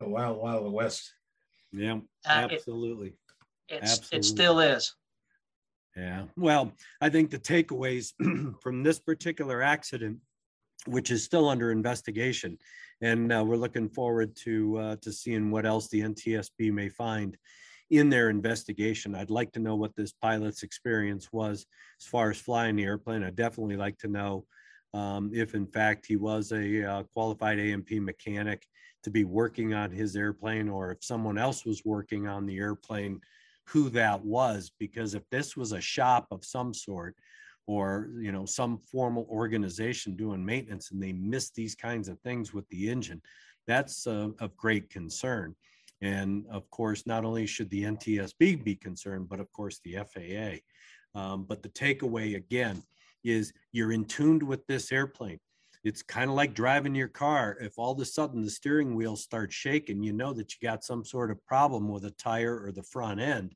The 0.00 0.08
wild, 0.08 0.38
wild 0.38 0.72
west. 0.72 1.12
Yeah, 1.72 1.98
uh, 2.26 2.48
absolutely. 2.50 3.14
It, 3.68 3.80
absolutely. 3.82 4.18
It 4.18 4.24
still 4.24 4.58
is. 4.58 4.94
Yeah. 5.96 6.24
Well, 6.36 6.72
I 7.00 7.10
think 7.10 7.30
the 7.30 7.38
takeaways 7.38 8.12
from 8.62 8.82
this 8.82 8.98
particular 8.98 9.62
accident 9.62 10.18
which 10.86 11.10
is 11.10 11.24
still 11.24 11.48
under 11.48 11.72
investigation. 11.72 12.58
And 13.00 13.32
uh, 13.32 13.44
we're 13.44 13.56
looking 13.56 13.88
forward 13.88 14.36
to 14.44 14.78
uh, 14.78 14.96
to 15.02 15.12
seeing 15.12 15.50
what 15.50 15.66
else 15.66 15.88
the 15.88 16.00
NTSB 16.00 16.72
may 16.72 16.88
find 16.88 17.36
in 17.90 18.08
their 18.08 18.30
investigation. 18.30 19.14
I'd 19.14 19.30
like 19.30 19.52
to 19.52 19.60
know 19.60 19.74
what 19.74 19.96
this 19.96 20.12
pilot's 20.12 20.62
experience 20.62 21.28
was 21.32 21.66
as 22.00 22.06
far 22.06 22.30
as 22.30 22.38
flying 22.38 22.76
the 22.76 22.84
airplane. 22.84 23.24
I'd 23.24 23.36
definitely 23.36 23.76
like 23.76 23.98
to 23.98 24.08
know 24.08 24.46
um, 24.92 25.30
if, 25.32 25.54
in 25.54 25.66
fact, 25.66 26.06
he 26.06 26.16
was 26.16 26.52
a 26.52 26.84
uh, 26.84 27.02
qualified 27.14 27.58
A&P 27.58 28.00
mechanic 28.00 28.66
to 29.02 29.10
be 29.10 29.24
working 29.24 29.74
on 29.74 29.90
his 29.90 30.16
airplane, 30.16 30.68
or 30.68 30.92
if 30.92 31.02
someone 31.02 31.38
else 31.38 31.64
was 31.64 31.84
working 31.84 32.26
on 32.26 32.46
the 32.46 32.58
airplane, 32.58 33.20
who 33.64 33.88
that 33.90 34.24
was. 34.24 34.70
Because 34.78 35.14
if 35.14 35.22
this 35.30 35.56
was 35.56 35.72
a 35.72 35.80
shop 35.80 36.26
of 36.30 36.44
some 36.44 36.74
sort, 36.74 37.16
or 37.66 38.10
you 38.18 38.32
know 38.32 38.44
some 38.44 38.78
formal 38.78 39.26
organization 39.30 40.16
doing 40.16 40.44
maintenance 40.44 40.90
and 40.90 41.00
they 41.00 41.12
miss 41.12 41.50
these 41.50 41.76
kinds 41.76 42.08
of 42.08 42.18
things 42.20 42.52
with 42.52 42.68
the 42.68 42.90
engine 42.90 43.22
that's 43.66 44.06
of 44.06 44.56
great 44.56 44.90
concern. 44.90 45.54
And 46.02 46.46
of 46.50 46.68
course 46.70 47.06
not 47.06 47.24
only 47.24 47.46
should 47.46 47.70
the 47.70 47.84
ntsb 47.84 48.64
be 48.64 48.74
concerned 48.74 49.28
but 49.28 49.38
of 49.38 49.52
course 49.52 49.80
the 49.84 49.98
faa 50.12 50.58
um, 51.14 51.44
but 51.44 51.62
the 51.62 51.68
takeaway 51.68 52.36
again 52.36 52.82
is 53.22 53.52
you're 53.72 53.92
in 53.92 54.04
tuned 54.04 54.42
with 54.42 54.66
this 54.66 54.90
airplane 54.90 55.38
it's 55.82 56.02
kind 56.02 56.28
of 56.28 56.36
like 56.36 56.54
driving 56.54 56.94
your 56.94 57.08
car 57.08 57.56
if 57.60 57.78
all 57.78 57.92
of 57.92 58.00
a 58.00 58.04
sudden 58.04 58.42
the 58.42 58.50
steering 58.50 58.94
wheel 58.94 59.16
starts 59.16 59.54
shaking 59.54 60.02
you 60.02 60.12
know 60.12 60.32
that 60.32 60.52
you 60.52 60.68
got 60.68 60.84
some 60.84 61.04
sort 61.04 61.30
of 61.30 61.44
problem 61.46 61.88
with 61.88 62.04
a 62.04 62.10
tire 62.12 62.62
or 62.62 62.72
the 62.72 62.82
front 62.82 63.20
end 63.20 63.54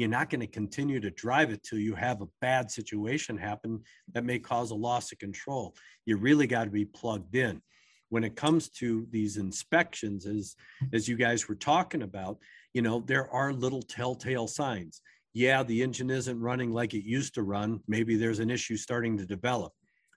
you're 0.00 0.08
not 0.08 0.30
going 0.30 0.40
to 0.40 0.46
continue 0.46 0.98
to 0.98 1.10
drive 1.10 1.50
it 1.50 1.62
till 1.62 1.78
you 1.78 1.94
have 1.94 2.22
a 2.22 2.28
bad 2.40 2.70
situation 2.70 3.36
happen 3.36 3.82
that 4.14 4.24
may 4.24 4.38
cause 4.38 4.70
a 4.70 4.74
loss 4.74 5.12
of 5.12 5.18
control. 5.18 5.76
You 6.06 6.16
really 6.16 6.46
got 6.46 6.64
to 6.64 6.70
be 6.70 6.86
plugged 6.86 7.36
in. 7.36 7.60
When 8.08 8.24
it 8.24 8.34
comes 8.34 8.70
to 8.70 9.06
these 9.10 9.36
inspections, 9.36 10.24
as 10.24 10.56
as 10.94 11.06
you 11.06 11.16
guys 11.16 11.50
were 11.50 11.54
talking 11.54 12.00
about, 12.00 12.38
you 12.72 12.80
know, 12.80 13.04
there 13.06 13.30
are 13.30 13.52
little 13.52 13.82
telltale 13.82 14.46
signs. 14.46 15.02
Yeah, 15.34 15.62
the 15.62 15.82
engine 15.82 16.08
isn't 16.08 16.40
running 16.40 16.72
like 16.72 16.94
it 16.94 17.04
used 17.04 17.34
to 17.34 17.42
run. 17.42 17.80
Maybe 17.86 18.16
there's 18.16 18.40
an 18.40 18.50
issue 18.50 18.78
starting 18.78 19.18
to 19.18 19.26
develop 19.26 19.74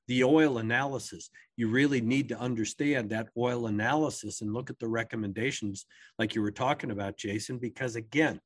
the 0.08 0.24
oil 0.24 0.58
analysis 0.58 1.30
you 1.56 1.70
really 1.70 2.02
need 2.02 2.28
to 2.28 2.40
understand 2.40 3.10
that 3.10 3.30
oil 3.38 3.68
analysis 3.68 4.42
and 4.42 4.54
look 4.54 4.70
at 4.70 4.80
the 4.80 4.88
recommendations 4.88 5.86
like 6.20 6.36
you 6.36 6.42
were 6.42 6.52
talking 6.52 6.92
about 6.92 7.18
jason 7.18 7.58
because 7.58 7.96
again 7.96 8.40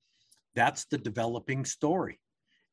that's 0.57 0.85
the 0.85 0.97
developing 0.97 1.65
story. 1.65 2.19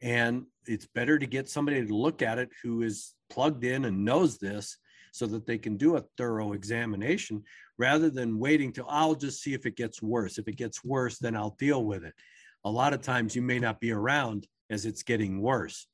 And 0.00 0.46
it's 0.66 0.86
better 0.86 1.18
to 1.18 1.26
get 1.26 1.50
somebody 1.50 1.86
to 1.86 1.94
look 1.94 2.22
at 2.22 2.38
it 2.38 2.48
who 2.62 2.80
is 2.80 3.14
plugged 3.28 3.62
in 3.62 3.84
and 3.84 4.06
knows 4.06 4.38
this 4.38 4.78
so 5.12 5.26
that 5.26 5.46
they 5.46 5.58
can 5.58 5.76
do 5.76 5.96
a 5.96 6.04
thorough 6.16 6.54
examination 6.54 7.42
rather 7.78 8.08
than 8.08 8.38
waiting 8.38 8.72
till 8.72 8.86
I'll 8.88 9.14
just 9.14 9.42
see 9.42 9.52
if 9.52 9.66
it 9.66 9.76
gets 9.76 10.00
worse. 10.00 10.38
If 10.38 10.48
it 10.48 10.56
gets 10.56 10.82
worse, 10.82 11.18
then 11.18 11.36
I'll 11.36 11.56
deal 11.58 11.84
with 11.84 12.04
it. 12.04 12.14
A 12.64 12.70
lot 12.70 12.94
of 12.94 13.02
times 13.02 13.36
you 13.36 13.42
may 13.42 13.58
not 13.58 13.80
be 13.80 13.92
around 13.92 14.46
as 14.70 14.86
it's 14.86 15.02
getting 15.02 15.42
worse. 15.42 15.86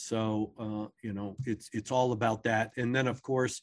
So 0.00 0.52
uh, 0.58 0.88
you 1.02 1.12
know 1.12 1.36
it's 1.44 1.68
it's 1.72 1.90
all 1.90 2.12
about 2.12 2.42
that. 2.44 2.72
And 2.76 2.94
then 2.94 3.06
of 3.06 3.22
course, 3.22 3.60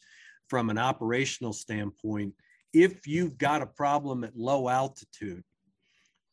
from 0.47 0.69
an 0.69 0.77
operational 0.77 1.53
standpoint, 1.53 2.33
if 2.73 3.07
you've 3.07 3.37
got 3.37 3.61
a 3.61 3.67
problem 3.67 4.23
at 4.23 4.37
low 4.37 4.69
altitude, 4.69 5.43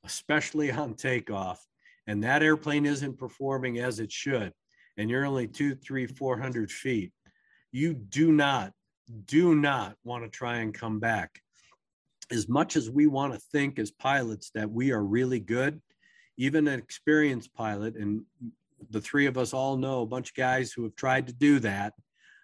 especially 0.04 0.70
on 0.70 0.94
takeoff, 0.94 1.64
and 2.06 2.22
that 2.22 2.42
airplane 2.42 2.86
isn't 2.86 3.18
performing 3.18 3.78
as 3.78 3.98
it 3.98 4.12
should, 4.12 4.52
and 4.96 5.08
you're 5.08 5.24
only 5.24 5.48
two, 5.48 5.74
three, 5.74 6.06
four 6.06 6.38
hundred 6.38 6.70
feet, 6.70 7.12
you 7.72 7.94
do 7.94 8.30
not, 8.30 8.72
do 9.26 9.54
not 9.54 9.96
want 10.04 10.24
to 10.24 10.30
try 10.30 10.58
and 10.58 10.74
come 10.74 11.00
back. 11.00 11.40
As 12.30 12.48
much 12.48 12.76
as 12.76 12.90
we 12.90 13.06
want 13.06 13.32
to 13.34 13.40
think 13.52 13.78
as 13.78 13.90
pilots 13.90 14.50
that 14.54 14.70
we 14.70 14.92
are 14.92 15.04
really 15.04 15.40
good, 15.40 15.80
even 16.36 16.66
an 16.68 16.78
experienced 16.78 17.54
pilot, 17.54 17.96
and 17.96 18.22
the 18.90 19.00
three 19.00 19.26
of 19.26 19.38
us 19.38 19.52
all 19.52 19.76
know 19.76 20.02
a 20.02 20.06
bunch 20.06 20.30
of 20.30 20.34
guys 20.34 20.72
who 20.72 20.82
have 20.84 20.96
tried 20.96 21.26
to 21.26 21.32
do 21.32 21.58
that, 21.60 21.94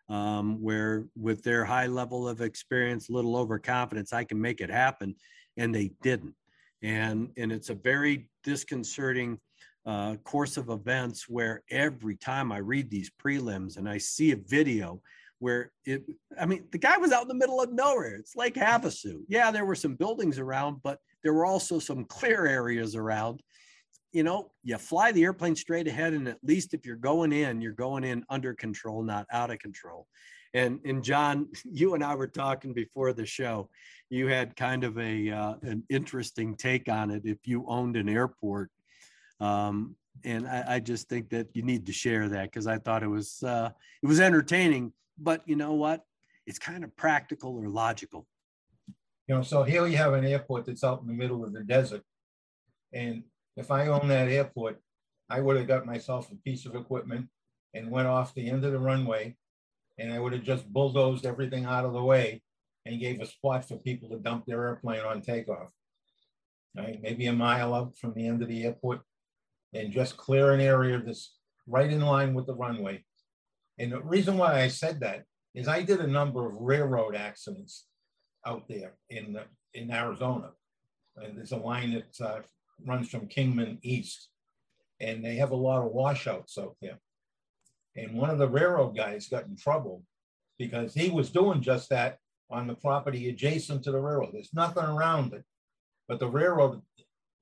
um, 0.09 0.61
where 0.61 1.07
with 1.17 1.43
their 1.43 1.65
high 1.65 1.87
level 1.87 2.29
of 2.29 2.41
experience, 2.41 3.11
little 3.11 3.37
overconfidence, 3.37 4.13
I 4.13 4.25
can 4.25 4.41
make 4.41 4.61
it 4.61 4.71
happen, 4.71 5.15
and 5.57 5.75
they 5.75 5.93
didn't 6.03 6.35
and 6.83 7.31
and 7.37 7.53
it's 7.53 7.71
a 7.71 7.75
very 7.75 8.29
disconcerting 8.45 9.39
uh, 9.87 10.17
course 10.25 10.57
of 10.57 10.69
events 10.69 11.29
where 11.29 11.63
every 11.71 12.17
time 12.17 12.53
I 12.53 12.59
read 12.59 12.91
these 12.91 13.11
prelims 13.23 13.77
and 13.77 13.89
I 13.89 13.99
see 13.99 14.33
a 14.33 14.37
video 14.37 15.01
where 15.39 15.73
it, 15.87 16.05
I 16.39 16.45
mean, 16.45 16.67
the 16.71 16.79
guy 16.79 16.99
was 16.99 17.13
out 17.13 17.23
in 17.23 17.29
the 17.29 17.35
middle 17.35 17.63
of 17.63 17.73
nowhere. 17.73 18.15
It's 18.17 18.37
like 18.37 18.55
Havasu. 18.55 19.23
Yeah, 19.27 19.51
there 19.51 19.65
were 19.65 19.75
some 19.75 19.95
buildings 19.95 20.39
around, 20.39 20.83
but 20.83 20.99
there 21.23 21.33
were 21.33 21.47
also 21.47 21.79
some 21.79 22.05
clear 22.05 22.47
areas 22.47 22.95
around. 22.95 23.41
You 24.13 24.25
know, 24.25 24.51
you 24.65 24.77
fly 24.79 25.13
the 25.13 25.23
airplane 25.23 25.55
straight 25.55 25.87
ahead, 25.87 26.13
and 26.15 26.27
at 26.29 26.39
least 26.43 26.75
if 26.75 26.85
you're 26.85 26.97
going 26.97 27.33
in, 27.33 27.61
you're 27.61 27.73
going 27.73 28.05
in 28.05 28.25
under 28.29 28.55
control, 28.55 29.03
not 29.03 29.27
out 29.33 29.51
of 29.51 29.59
control. 29.59 30.07
And 30.55 30.81
and 30.85 31.03
John, 31.03 31.49
you 31.65 31.95
and 31.95 32.03
I 32.03 32.15
were 32.15 32.27
talking 32.27 32.73
before 32.73 33.13
the 33.13 33.27
show. 33.27 33.69
You 34.09 34.27
had 34.27 34.57
kind 34.57 34.85
of 34.85 34.99
a 34.99 35.31
uh, 35.31 35.55
an 35.63 35.85
interesting 35.89 36.57
take 36.57 36.89
on 36.89 37.11
it. 37.11 37.23
If 37.25 37.39
you 37.47 37.65
owned 37.69 37.97
an 37.97 38.09
airport, 38.09 38.71
Um, 39.41 39.97
and 40.25 40.47
I, 40.47 40.75
I, 40.75 40.81
just 40.81 41.09
think 41.09 41.31
that 41.31 41.47
you 41.55 41.63
need 41.63 41.87
to 41.87 41.93
share 41.93 42.29
that 42.29 42.45
because 42.51 42.67
I 42.67 42.79
thought 42.79 43.03
it 43.03 43.09
was 43.09 43.43
uh, 43.43 43.71
it 44.03 44.07
was 44.07 44.21
entertaining. 44.21 44.93
But 45.19 45.43
you 45.47 45.57
know 45.57 45.75
what? 45.75 46.05
It's 46.47 46.59
kind 46.59 46.85
of 46.85 46.95
practical 46.97 47.57
or 47.57 47.69
logical. 47.69 48.27
You 49.29 49.37
know, 49.37 49.43
so 49.43 49.63
here 49.63 49.87
you 49.87 49.97
have 49.97 50.13
an 50.15 50.25
airport 50.25 50.67
that's 50.67 50.83
out 50.83 51.01
in 51.01 51.07
the 51.07 51.15
middle 51.15 51.45
of 51.45 51.53
the 51.53 51.63
desert, 51.63 52.03
and 52.93 53.23
if 53.57 53.71
I 53.71 53.87
owned 53.87 54.11
that 54.11 54.29
airport, 54.29 54.81
I 55.29 55.41
would 55.41 55.57
have 55.57 55.69
got 55.69 55.87
myself 55.87 56.31
a 56.31 56.37
piece 56.37 56.67
of 56.67 56.75
equipment 56.75 57.29
and 57.75 57.91
went 57.91 58.09
off 58.09 58.35
the 58.35 58.51
end 58.51 58.65
of 58.65 58.73
the 58.73 58.79
runway, 58.79 59.37
and 59.99 60.13
I 60.13 60.19
would 60.19 60.33
have 60.33 60.43
just 60.43 60.73
bulldozed 60.73 61.27
everything 61.27 61.65
out 61.65 61.85
of 61.85 61.93
the 61.93 62.03
way 62.03 62.43
and 62.85 63.01
gave 63.01 63.21
a 63.21 63.27
spot 63.27 63.69
for 63.69 63.77
people 63.77 64.09
to 64.11 64.19
dump 64.19 64.47
their 64.47 64.67
airplane 64.67 65.01
on 65.01 65.21
takeoff. 65.21 65.71
Right, 66.77 67.01
maybe 67.03 67.27
a 67.27 67.33
mile 67.33 67.75
out 67.75 67.99
from 67.99 68.15
the 68.15 68.27
end 68.27 68.43
of 68.43 68.49
the 68.49 68.65
airport, 68.65 69.01
and 69.75 69.93
just 69.93 70.17
clear 70.17 70.53
an 70.53 70.61
area 70.61 71.03
that's 71.05 71.37
right 71.67 71.91
in 71.91 72.01
line 72.01 72.35
with 72.35 72.47
the 72.47 72.55
runway. 72.55 73.05
And 73.79 73.93
the 73.93 74.01
reason 74.01 74.37
why 74.39 74.61
I 74.61 74.69
said 74.69 75.01
that 75.01 75.25
is 75.55 75.67
I 75.67 75.83
did 75.83 76.01
a 76.01 76.07
number 76.07 76.47
of 76.47 76.55
railroad 76.61 77.17
accidents 77.17 77.87
out 78.47 78.69
there 78.69 78.95
in 79.09 79.39
in 79.75 79.91
Arizona. 79.91 80.51
And 81.17 81.37
there's 81.37 81.53
a 81.53 81.57
line 81.57 81.93
that 81.93 82.27
uh, 82.27 82.41
runs 82.87 83.09
from 83.09 83.29
Kingman 83.29 83.79
east, 83.83 84.29
and 85.01 85.25
they 85.25 85.37
have 85.37 85.51
a 85.51 85.57
lot 85.57 85.85
of 85.85 85.93
washouts 85.93 86.59
out 86.59 86.77
there. 86.81 86.99
And 87.97 88.15
one 88.15 88.31
of 88.31 88.39
the 88.39 88.49
railroad 88.49 88.97
guys 88.97 89.29
got 89.29 89.47
in 89.47 89.57
trouble 89.57 90.03
because 90.59 90.95
he 90.95 91.11
was 91.11 91.31
doing 91.31 91.63
just 91.63 91.89
that 91.91 92.19
on 92.51 92.67
the 92.67 92.75
property 92.75 93.29
adjacent 93.29 93.85
to 93.85 93.93
the 93.93 94.01
railroad. 94.01 94.31
There's 94.33 94.55
nothing 94.55 94.85
around 94.85 95.33
it. 95.33 95.45
But 96.09 96.19
the 96.19 96.29
railroad, 96.29 96.83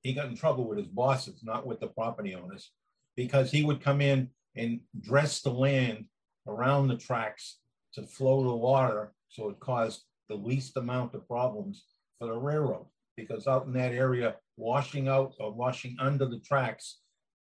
he 0.03 0.13
got 0.13 0.27
in 0.29 0.37
trouble 0.37 0.69
with 0.69 0.79
his 0.79 0.89
bosses, 0.89 1.43
not 1.43 1.67
with 1.67 1.81
the 1.81 1.89
property 1.89 2.35
owners, 2.35 2.71
because 3.17 3.51
he 3.51 3.63
would 3.63 3.83
come 3.83 4.01
in 4.01 4.31
and 4.57 4.81
dress 5.01 5.41
the 5.41 5.51
land 5.51 6.05
around 6.47 6.89
the 6.89 6.97
tracks 6.97 7.59
to 7.95 8.03
flow 8.03 8.45
the 8.45 8.55
water 8.55 9.13
so 9.29 9.49
it 9.49 9.61
caused 9.61 10.05
the 10.29 10.35
least 10.35 10.77
amount 10.77 11.15
of 11.15 11.27
problems 11.27 11.85
for 12.19 12.27
the 12.27 12.37
railroad. 12.37 12.87
Because 13.19 13.49
out 13.49 13.67
in 13.67 13.73
that 13.73 13.93
area, 13.93 14.37
washing 14.57 15.09
out 15.09 15.35
or 15.41 15.53
washing 15.53 15.97
under 15.99 16.25
the 16.25 16.39
tracks 16.39 17.01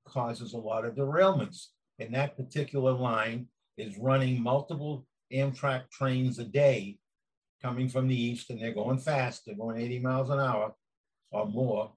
causes 0.06 0.52
a 0.52 0.58
lot 0.58 0.84
of 0.84 0.94
derailments. 0.94 1.68
And 1.98 2.14
that 2.14 2.36
particular 2.36 2.92
line 2.92 3.46
is 3.78 3.96
running 3.96 4.42
multiple 4.42 5.06
Amtrak 5.32 5.90
trains 5.90 6.38
a 6.38 6.44
day 6.44 6.98
coming 7.62 7.88
from 7.88 8.06
the 8.06 8.20
east, 8.20 8.50
and 8.50 8.60
they're 8.60 8.74
going 8.74 8.98
fast. 8.98 9.46
They're 9.46 9.54
going 9.54 9.80
80 9.80 10.00
miles 10.00 10.28
an 10.28 10.40
hour 10.40 10.74
or 11.30 11.46
more. 11.46 11.92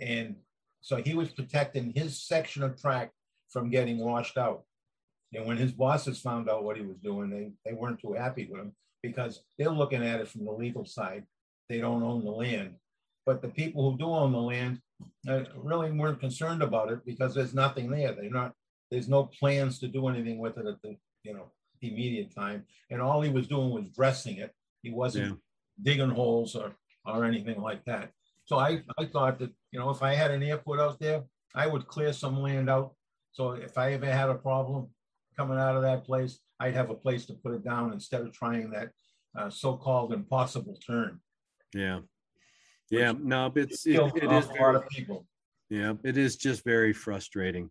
And 0.00 0.36
so 0.80 0.96
he 0.96 1.14
was 1.14 1.30
protecting 1.30 1.92
his 1.94 2.22
section 2.22 2.62
of 2.62 2.80
track 2.80 3.10
from 3.50 3.68
getting 3.68 3.98
washed 3.98 4.38
out. 4.38 4.62
And 5.34 5.44
when 5.46 5.56
his 5.58 5.72
bosses 5.72 6.20
found 6.20 6.48
out 6.48 6.64
what 6.64 6.76
he 6.76 6.82
was 6.82 6.96
doing, 6.98 7.28
they, 7.28 7.50
they 7.68 7.76
weren't 7.76 8.00
too 8.00 8.14
happy 8.14 8.48
with 8.50 8.60
him 8.60 8.72
because 9.02 9.42
they're 9.58 9.68
looking 9.68 10.02
at 10.02 10.20
it 10.20 10.28
from 10.28 10.44
the 10.44 10.52
legal 10.52 10.86
side. 10.86 11.24
They 11.68 11.78
don't 11.78 12.02
own 12.02 12.24
the 12.24 12.30
land. 12.30 12.76
But 13.26 13.40
the 13.42 13.48
people 13.48 13.90
who 13.90 13.98
do 13.98 14.06
own 14.06 14.32
the 14.32 14.38
land 14.38 14.80
uh, 15.28 15.44
really 15.56 15.90
weren't 15.90 16.20
concerned 16.20 16.62
about 16.62 16.92
it 16.92 17.04
because 17.06 17.34
there's 17.34 17.54
nothing 17.54 17.90
there. 17.90 18.12
They're 18.12 18.30
not, 18.30 18.52
there's 18.90 19.08
no 19.08 19.24
plans 19.24 19.78
to 19.78 19.88
do 19.88 20.08
anything 20.08 20.38
with 20.38 20.58
it 20.58 20.66
at 20.66 20.80
the, 20.82 20.96
you 21.22 21.34
know, 21.34 21.50
immediate 21.80 22.34
time. 22.34 22.64
And 22.90 23.00
all 23.00 23.22
he 23.22 23.30
was 23.30 23.46
doing 23.46 23.70
was 23.70 23.88
dressing 23.88 24.36
it. 24.36 24.52
He 24.82 24.90
wasn't 24.90 25.26
yeah. 25.26 25.34
digging 25.82 26.10
holes 26.10 26.54
or, 26.54 26.74
or 27.06 27.24
anything 27.24 27.60
like 27.60 27.84
that. 27.86 28.10
So 28.44 28.58
I, 28.58 28.82
I 28.98 29.06
thought 29.06 29.38
that, 29.38 29.50
you 29.70 29.78
know, 29.78 29.90
if 29.90 30.02
I 30.02 30.14
had 30.14 30.30
an 30.30 30.42
airport 30.42 30.80
out 30.80 31.00
there, 31.00 31.24
I 31.54 31.66
would 31.66 31.86
clear 31.86 32.12
some 32.12 32.40
land 32.40 32.68
out. 32.68 32.94
So 33.32 33.52
if 33.52 33.78
I 33.78 33.94
ever 33.94 34.06
had 34.06 34.28
a 34.28 34.34
problem 34.34 34.88
coming 35.36 35.58
out 35.58 35.76
of 35.76 35.82
that 35.82 36.04
place, 36.04 36.40
I'd 36.60 36.74
have 36.74 36.90
a 36.90 36.94
place 36.94 37.24
to 37.26 37.34
put 37.34 37.54
it 37.54 37.64
down 37.64 37.92
instead 37.92 38.20
of 38.20 38.32
trying 38.32 38.70
that 38.70 38.90
uh, 39.36 39.50
so-called 39.50 40.12
impossible 40.12 40.78
turn. 40.86 41.20
Yeah. 41.74 42.00
Yeah, 42.90 43.12
no, 43.18 43.52
it's 43.54 43.86
it, 43.86 44.00
it 44.16 44.30
is 44.30 44.46
a 44.46 44.62
lot 44.62 44.76
of 44.76 44.88
people. 44.88 45.26
Yeah, 45.70 45.94
it 46.04 46.16
is 46.16 46.36
just 46.36 46.64
very 46.64 46.92
frustrating. 46.92 47.70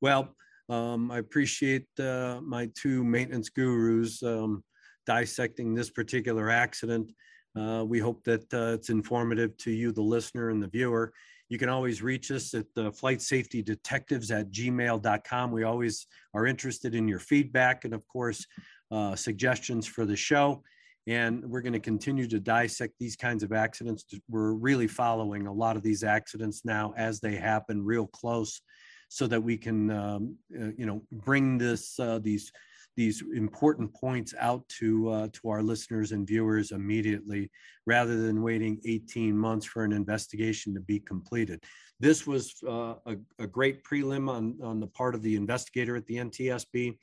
Well, 0.00 0.34
um, 0.68 1.10
I 1.10 1.18
appreciate 1.18 1.86
uh, 1.98 2.40
my 2.42 2.70
two 2.74 3.02
maintenance 3.02 3.48
gurus 3.48 4.22
um, 4.22 4.62
dissecting 5.06 5.74
this 5.74 5.90
particular 5.90 6.50
accident. 6.50 7.12
Uh, 7.58 7.84
we 7.86 7.98
hope 7.98 8.22
that 8.24 8.52
uh, 8.54 8.74
it's 8.74 8.90
informative 8.90 9.56
to 9.58 9.72
you, 9.72 9.90
the 9.90 10.00
listener 10.00 10.50
and 10.50 10.62
the 10.62 10.68
viewer. 10.68 11.12
You 11.48 11.58
can 11.58 11.68
always 11.68 12.00
reach 12.00 12.30
us 12.30 12.54
at 12.54 12.66
the 12.76 12.92
flight 12.92 13.20
safety 13.20 13.60
detectives 13.60 14.30
at 14.30 14.52
gmail.com. 14.52 15.50
We 15.50 15.64
always 15.64 16.06
are 16.32 16.46
interested 16.46 16.94
in 16.94 17.08
your 17.08 17.18
feedback 17.18 17.84
and, 17.84 17.92
of 17.92 18.06
course, 18.06 18.46
uh, 18.92 19.16
suggestions 19.16 19.86
for 19.86 20.06
the 20.06 20.14
show. 20.14 20.62
And 21.06 21.44
we're 21.44 21.62
going 21.62 21.72
to 21.72 21.80
continue 21.80 22.28
to 22.28 22.38
dissect 22.38 22.94
these 22.98 23.16
kinds 23.16 23.42
of 23.42 23.52
accidents. 23.52 24.04
We're 24.28 24.52
really 24.52 24.86
following 24.86 25.46
a 25.46 25.52
lot 25.52 25.76
of 25.76 25.82
these 25.82 26.04
accidents 26.04 26.62
now 26.64 26.92
as 26.96 27.20
they 27.20 27.36
happen 27.36 27.84
real 27.84 28.06
close 28.06 28.60
so 29.08 29.26
that 29.26 29.42
we 29.42 29.56
can, 29.56 29.90
um, 29.90 30.36
uh, 30.54 30.68
you 30.76 30.86
know, 30.86 31.02
bring 31.10 31.58
this, 31.58 31.98
uh, 31.98 32.20
these 32.22 32.52
these 32.96 33.22
important 33.34 33.94
points 33.94 34.34
out 34.38 34.68
to 34.68 35.08
uh, 35.08 35.28
to 35.32 35.48
our 35.48 35.62
listeners 35.62 36.12
and 36.12 36.26
viewers 36.26 36.72
immediately 36.72 37.50
rather 37.86 38.20
than 38.20 38.42
waiting 38.42 38.80
18 38.84 39.36
months 39.36 39.64
for 39.64 39.84
an 39.84 39.92
investigation 39.92 40.74
to 40.74 40.80
be 40.80 41.00
completed 41.00 41.62
this 41.98 42.26
was 42.26 42.54
uh, 42.68 42.94
a, 43.06 43.16
a, 43.38 43.46
great 43.46 43.84
prelim 43.84 44.28
on, 44.28 44.58
on 44.62 44.80
the 44.80 44.86
part 44.86 45.14
of 45.14 45.22
the 45.22 45.36
investigator 45.36 45.96
at 45.96 46.06
the 46.06 46.16
ntsb 46.16 46.96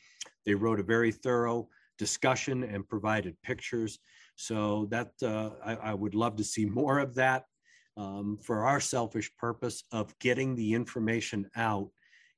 they 0.45 0.53
wrote 0.53 0.79
a 0.79 0.83
very 0.83 1.11
thorough 1.11 1.67
discussion 1.97 2.63
and 2.63 2.87
provided 2.87 3.35
pictures 3.43 3.99
so 4.35 4.87
that 4.91 5.11
uh, 5.23 5.49
I, 5.65 5.75
I, 5.75 5.93
would 5.93 6.15
love 6.15 6.35
to 6.37 6.43
see 6.43 6.65
more 6.81 6.99
of 6.99 7.15
that 7.15 7.45
um, 7.97 8.37
for 8.41 8.65
our 8.65 8.79
selfish 8.79 9.31
purpose 9.37 9.83
of 9.91 10.17
getting 10.19 10.55
the 10.55 10.73
information 10.73 11.49
out 11.55 11.89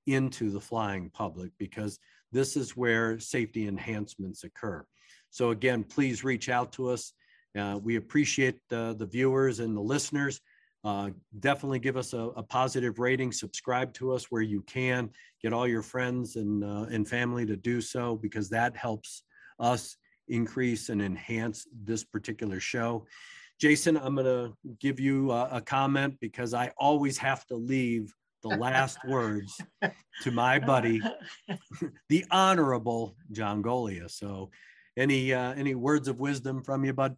into 0.08 0.50
the 0.50 0.62
flying 0.62 1.10
public 1.10 1.52
because 1.60 2.00
this 2.32 2.56
is 2.56 2.78
where 2.78 3.20
safety 3.20 3.68
enhancements 3.68 4.44
occur. 4.44 4.86
So 5.30 5.52
again, 5.52 5.84
please 5.84 6.24
reach 6.24 6.50
out 6.50 6.72
to 6.74 6.90
us. 6.90 7.14
Uh, 7.58 7.80
we 7.82 7.98
appreciate 7.98 8.60
uh, 8.72 8.94
the 8.94 9.06
viewers 9.06 9.60
and 9.60 9.76
the 9.76 9.82
listeners. 9.82 10.40
Uh, 10.84 11.10
definitely 11.40 11.80
give 11.80 11.98
us 11.98 12.14
a, 12.14 12.20
a, 12.38 12.44
positive 12.44 13.00
rating. 13.00 13.34
Subscribe 13.34 13.94
to 13.94 14.14
us 14.14 14.26
where 14.30 14.42
you 14.42 14.62
can. 14.62 15.10
Get 15.44 15.52
all 15.52 15.68
your 15.68 15.82
friends 15.82 16.38
and 16.38 16.64
uh, 16.64 16.86
and 16.90 17.06
family 17.06 17.46
to 17.46 17.58
do 17.58 17.82
so 17.82 18.16
because 18.16 18.50
that 18.50 18.78
helps 18.78 19.24
us 19.60 19.98
increase 20.28 20.90
and 20.90 21.02
enhance 21.02 21.68
this 21.84 22.04
particular 22.04 22.60
show. 22.60 23.06
Jason, 23.60 23.98
I'm 23.98 24.16
going 24.16 24.26
to 24.26 24.56
give 24.80 25.00
you 25.00 25.32
a, 25.32 25.50
a 25.54 25.62
comment 25.62 26.18
because 26.22 26.54
I 26.54 26.72
always 26.78 27.18
have 27.18 27.46
to 27.48 27.56
leave 27.56 28.14
the 28.42 28.50
last 28.50 28.98
words 29.08 29.60
to 30.22 30.32
my 30.32 30.60
buddy, 30.60 31.02
the 32.10 32.26
honorable 32.32 33.16
John 33.32 33.62
Goglia. 33.62 34.10
So, 34.10 34.50
any 34.98 35.34
uh, 35.34 35.54
any 35.54 35.76
words 35.76 36.08
of 36.08 36.20
wisdom 36.20 36.64
from 36.64 36.84
you, 36.84 36.94
bud? 36.94 37.16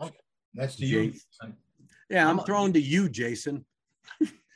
Okay. 0.00 0.16
That's 0.54 0.76
to 0.76 0.86
you. 0.86 1.12
Yeah, 2.10 2.28
I'm 2.28 2.40
throwing 2.40 2.72
to 2.74 2.80
you, 2.80 3.08
Jason. 3.08 3.64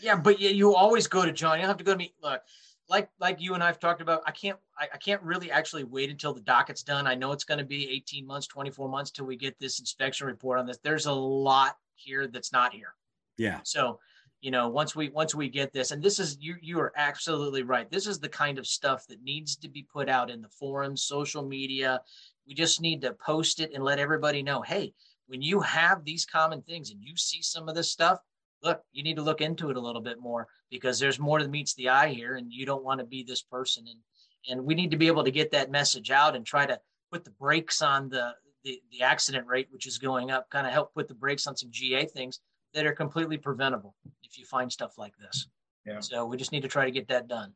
yeah, 0.01 0.17
but 0.17 0.41
you 0.41 0.75
always 0.75 1.07
go 1.07 1.25
to 1.25 1.33
John. 1.33 1.59
You 1.59 1.63
don't 1.63 1.69
have 1.69 1.79
to 1.79 1.85
go 1.85 1.93
to 1.93 1.99
me. 1.99 2.13
Look, 2.23 2.43
like 2.89 3.09
like 3.21 3.41
you 3.41 3.55
and 3.55 3.63
I've 3.63 3.79
talked 3.79 4.01
about, 4.01 4.23
I 4.27 4.31
can't 4.31 4.59
I, 4.79 4.89
I 4.95 4.97
can't 4.99 5.23
really 5.23 5.51
actually 5.51 5.85
wait 5.85 6.11
until 6.11 6.33
the 6.33 6.41
docket's 6.41 6.83
done. 6.83 7.07
I 7.07 7.15
know 7.15 7.33
it's 7.33 7.45
going 7.45 7.59
to 7.59 7.65
be 7.65 7.89
18 7.91 8.27
months, 8.27 8.47
24 8.47 8.89
months 8.89 9.11
till 9.11 9.27
we 9.27 9.37
get 9.37 9.59
this 9.59 9.81
inspection 9.81 10.27
report 10.27 10.59
on 10.59 10.67
this. 10.67 10.79
There's 10.83 11.07
a 11.07 11.13
lot 11.13 11.77
here 11.95 12.27
that's 12.27 12.53
not 12.53 12.73
here. 12.73 12.95
Yeah. 13.39 13.61
So, 13.65 13.99
you 14.41 14.51
know, 14.51 14.69
once 14.69 14.95
we 14.95 15.09
once 15.09 15.35
we 15.35 15.49
get 15.49 15.73
this, 15.73 15.91
and 15.91 16.03
this 16.03 16.19
is 16.19 16.37
you 16.41 16.57
you 16.61 16.79
are 16.79 16.93
absolutely 16.97 17.63
right. 17.63 17.91
This 17.91 18.07
is 18.07 18.19
the 18.19 18.29
kind 18.29 18.59
of 18.59 18.67
stuff 18.67 19.07
that 19.09 19.23
needs 19.23 19.57
to 19.57 19.69
be 19.69 19.83
put 19.83 20.09
out 20.09 20.31
in 20.31 20.41
the 20.41 20.49
forums, 20.49 21.03
social 21.03 21.43
media. 21.43 22.01
We 22.47 22.55
just 22.55 22.81
need 22.81 23.03
to 23.03 23.15
post 23.15 23.61
it 23.61 23.73
and 23.75 23.83
let 23.83 23.99
everybody 23.99 24.43
know, 24.43 24.63
hey, 24.63 24.95
when 25.27 25.43
you 25.43 25.61
have 25.61 26.05
these 26.05 26.25
common 26.25 26.63
things 26.63 26.91
and 26.91 27.03
you 27.03 27.17
see 27.17 27.43
some 27.43 27.69
of 27.69 27.75
this 27.75 27.91
stuff, 27.91 28.21
look, 28.67 28.83
you 28.93 29.03
need 29.03 29.17
to 29.17 29.23
look 29.23 29.41
into 29.41 29.71
it 29.71 29.77
a 29.77 29.81
little 29.81 30.03
bit 30.03 30.21
more 30.21 30.49
because 30.71 30.99
there's 30.99 31.19
more 31.19 31.41
than 31.41 31.51
meets 31.51 31.75
the 31.75 31.89
eye 31.89 32.09
here, 32.09 32.35
and 32.35 32.53
you 32.53 32.67
don't 32.67 32.85
want 32.85 33.01
to 33.01 33.07
be 33.07 33.23
this 33.23 33.43
person. 33.43 33.87
And 33.89 34.01
and 34.49 34.65
we 34.65 34.75
need 34.75 34.91
to 34.91 34.97
be 34.97 35.07
able 35.07 35.25
to 35.25 35.31
get 35.31 35.51
that 35.53 35.71
message 35.71 36.11
out 36.11 36.37
and 36.37 36.45
try 36.45 36.67
to 36.67 36.79
put 37.11 37.25
the 37.25 37.31
brakes 37.31 37.81
on 37.81 38.09
the 38.09 38.35
the, 38.65 38.81
the 38.91 39.03
accident 39.03 39.47
rate, 39.47 39.69
which 39.71 39.87
is 39.87 39.97
going 39.97 40.31
up, 40.31 40.51
kind 40.51 40.67
of 40.67 40.73
help 40.73 40.93
put 40.93 41.07
the 41.07 41.15
brakes 41.15 41.47
on 41.47 41.57
some 41.57 41.71
GA 41.71 42.05
things 42.05 42.41
that 42.75 42.85
are 42.85 42.93
completely 42.93 43.39
preventable 43.39 43.95
if 44.25 44.37
you 44.37 44.45
find 44.45 44.71
stuff 44.71 44.99
like 44.99 45.13
this. 45.19 45.49
Yeah. 45.87 46.01
So 46.01 46.27
we 46.27 46.37
just 46.37 46.51
need 46.51 46.63
to 46.63 46.69
try 46.69 46.85
to 46.85 46.91
get 46.91 47.07
that 47.09 47.29
done. 47.29 47.53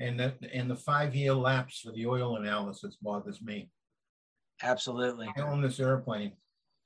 And 0.00 0.20
the 0.20 0.34
and 0.52 0.70
the 0.70 0.76
five 0.76 1.14
year 1.14 1.32
lapse 1.32 1.80
for 1.80 1.92
the 1.92 2.06
oil 2.06 2.36
analysis 2.36 2.96
bothers 3.00 3.40
me. 3.40 3.70
Absolutely. 4.62 5.28
I 5.36 5.40
own 5.40 5.62
this 5.62 5.80
airplane. 5.80 6.32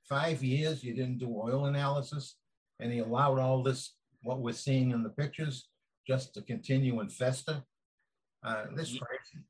Five 0.09 0.42
years 0.42 0.82
you 0.84 0.94
didn't 0.94 1.18
do 1.18 1.28
oil 1.28 1.66
analysis. 1.66 2.36
And 2.81 2.93
he 2.93 2.99
allowed 3.01 3.39
all 3.39 3.62
this, 3.62 3.95
what 4.22 4.41
we're 4.41 4.53
seeing 4.53 4.91
in 4.91 5.03
the 5.03 5.11
pictures, 5.11 5.68
just 6.07 6.35
to 6.35 6.43
continue 6.43 7.01
and 7.01 7.12
fester. 7.12 7.62
Uh, 8.43 8.66
this 8.74 8.93
Ye- 8.93 9.01
crazy. 9.01 9.45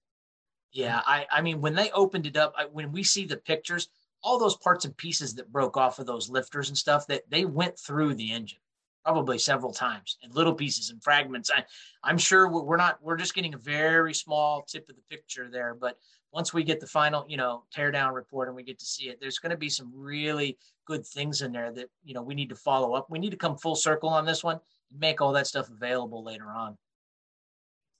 Yeah, 0.72 1.03
I 1.07 1.26
I 1.31 1.41
mean 1.41 1.61
when 1.61 1.74
they 1.74 1.91
opened 1.93 2.26
it 2.26 2.37
up, 2.37 2.55
I, 2.57 2.66
when 2.66 2.93
we 2.93 3.03
see 3.03 3.24
the 3.26 3.37
pictures, 3.37 3.89
all 4.22 4.39
those 4.39 4.57
parts 4.57 4.85
and 4.85 4.97
pieces 4.97 5.35
that 5.35 5.53
broke 5.53 5.76
off 5.76 5.99
of 5.99 6.07
those 6.07 6.29
lifters 6.29 6.68
and 6.68 6.76
stuff 6.76 7.07
that 7.07 7.29
they 7.31 7.45
went 7.45 7.79
through 7.79 8.14
the 8.14 8.33
engine 8.33 8.59
probably 9.05 9.39
several 9.39 9.72
times 9.72 10.18
in 10.22 10.31
little 10.33 10.53
pieces 10.55 10.91
and 10.91 11.03
fragments. 11.03 11.51
I 11.55 11.64
I'm 12.03 12.18
sure 12.18 12.49
we- 12.49 12.61
we're 12.61 12.76
not 12.76 13.03
we're 13.03 13.16
just 13.16 13.35
getting 13.35 13.55
a 13.55 13.59
very 13.59 14.12
small 14.12 14.62
tip 14.62 14.89
of 14.89 14.97
the 14.97 15.03
picture 15.09 15.49
there, 15.51 15.74
but 15.74 15.97
once 16.33 16.53
we 16.53 16.62
get 16.62 16.81
the 16.81 16.87
final, 16.87 17.24
you 17.29 17.39
know, 17.39 17.64
tear 17.72 17.91
down 17.91 18.12
report 18.12 18.49
and 18.49 18.57
we 18.57 18.62
get 18.62 18.79
to 18.79 18.85
see 18.85 19.09
it, 19.09 19.18
there's 19.20 19.39
going 19.39 19.51
to 19.51 19.57
be 19.57 19.70
some 19.70 19.91
really 19.95 20.59
good 20.89 21.07
things 21.07 21.43
in 21.43 21.53
there 21.53 21.70
that, 21.70 21.91
you 22.03 22.14
know, 22.14 22.22
we 22.22 22.34
need 22.34 22.49
to 22.49 22.57
follow 22.57 22.95
up. 22.95 23.07
We 23.11 23.18
need 23.18 23.30
to 23.30 23.36
come 23.36 23.59
full 23.59 23.76
circle 23.76 24.09
on 24.09 24.24
this 24.24 24.43
one, 24.43 24.59
and 24.91 24.99
make 24.99 25.20
all 25.20 25.32
that 25.34 25.47
stuff 25.47 25.68
available 25.68 26.24
later 26.24 26.47
on. 26.47 26.76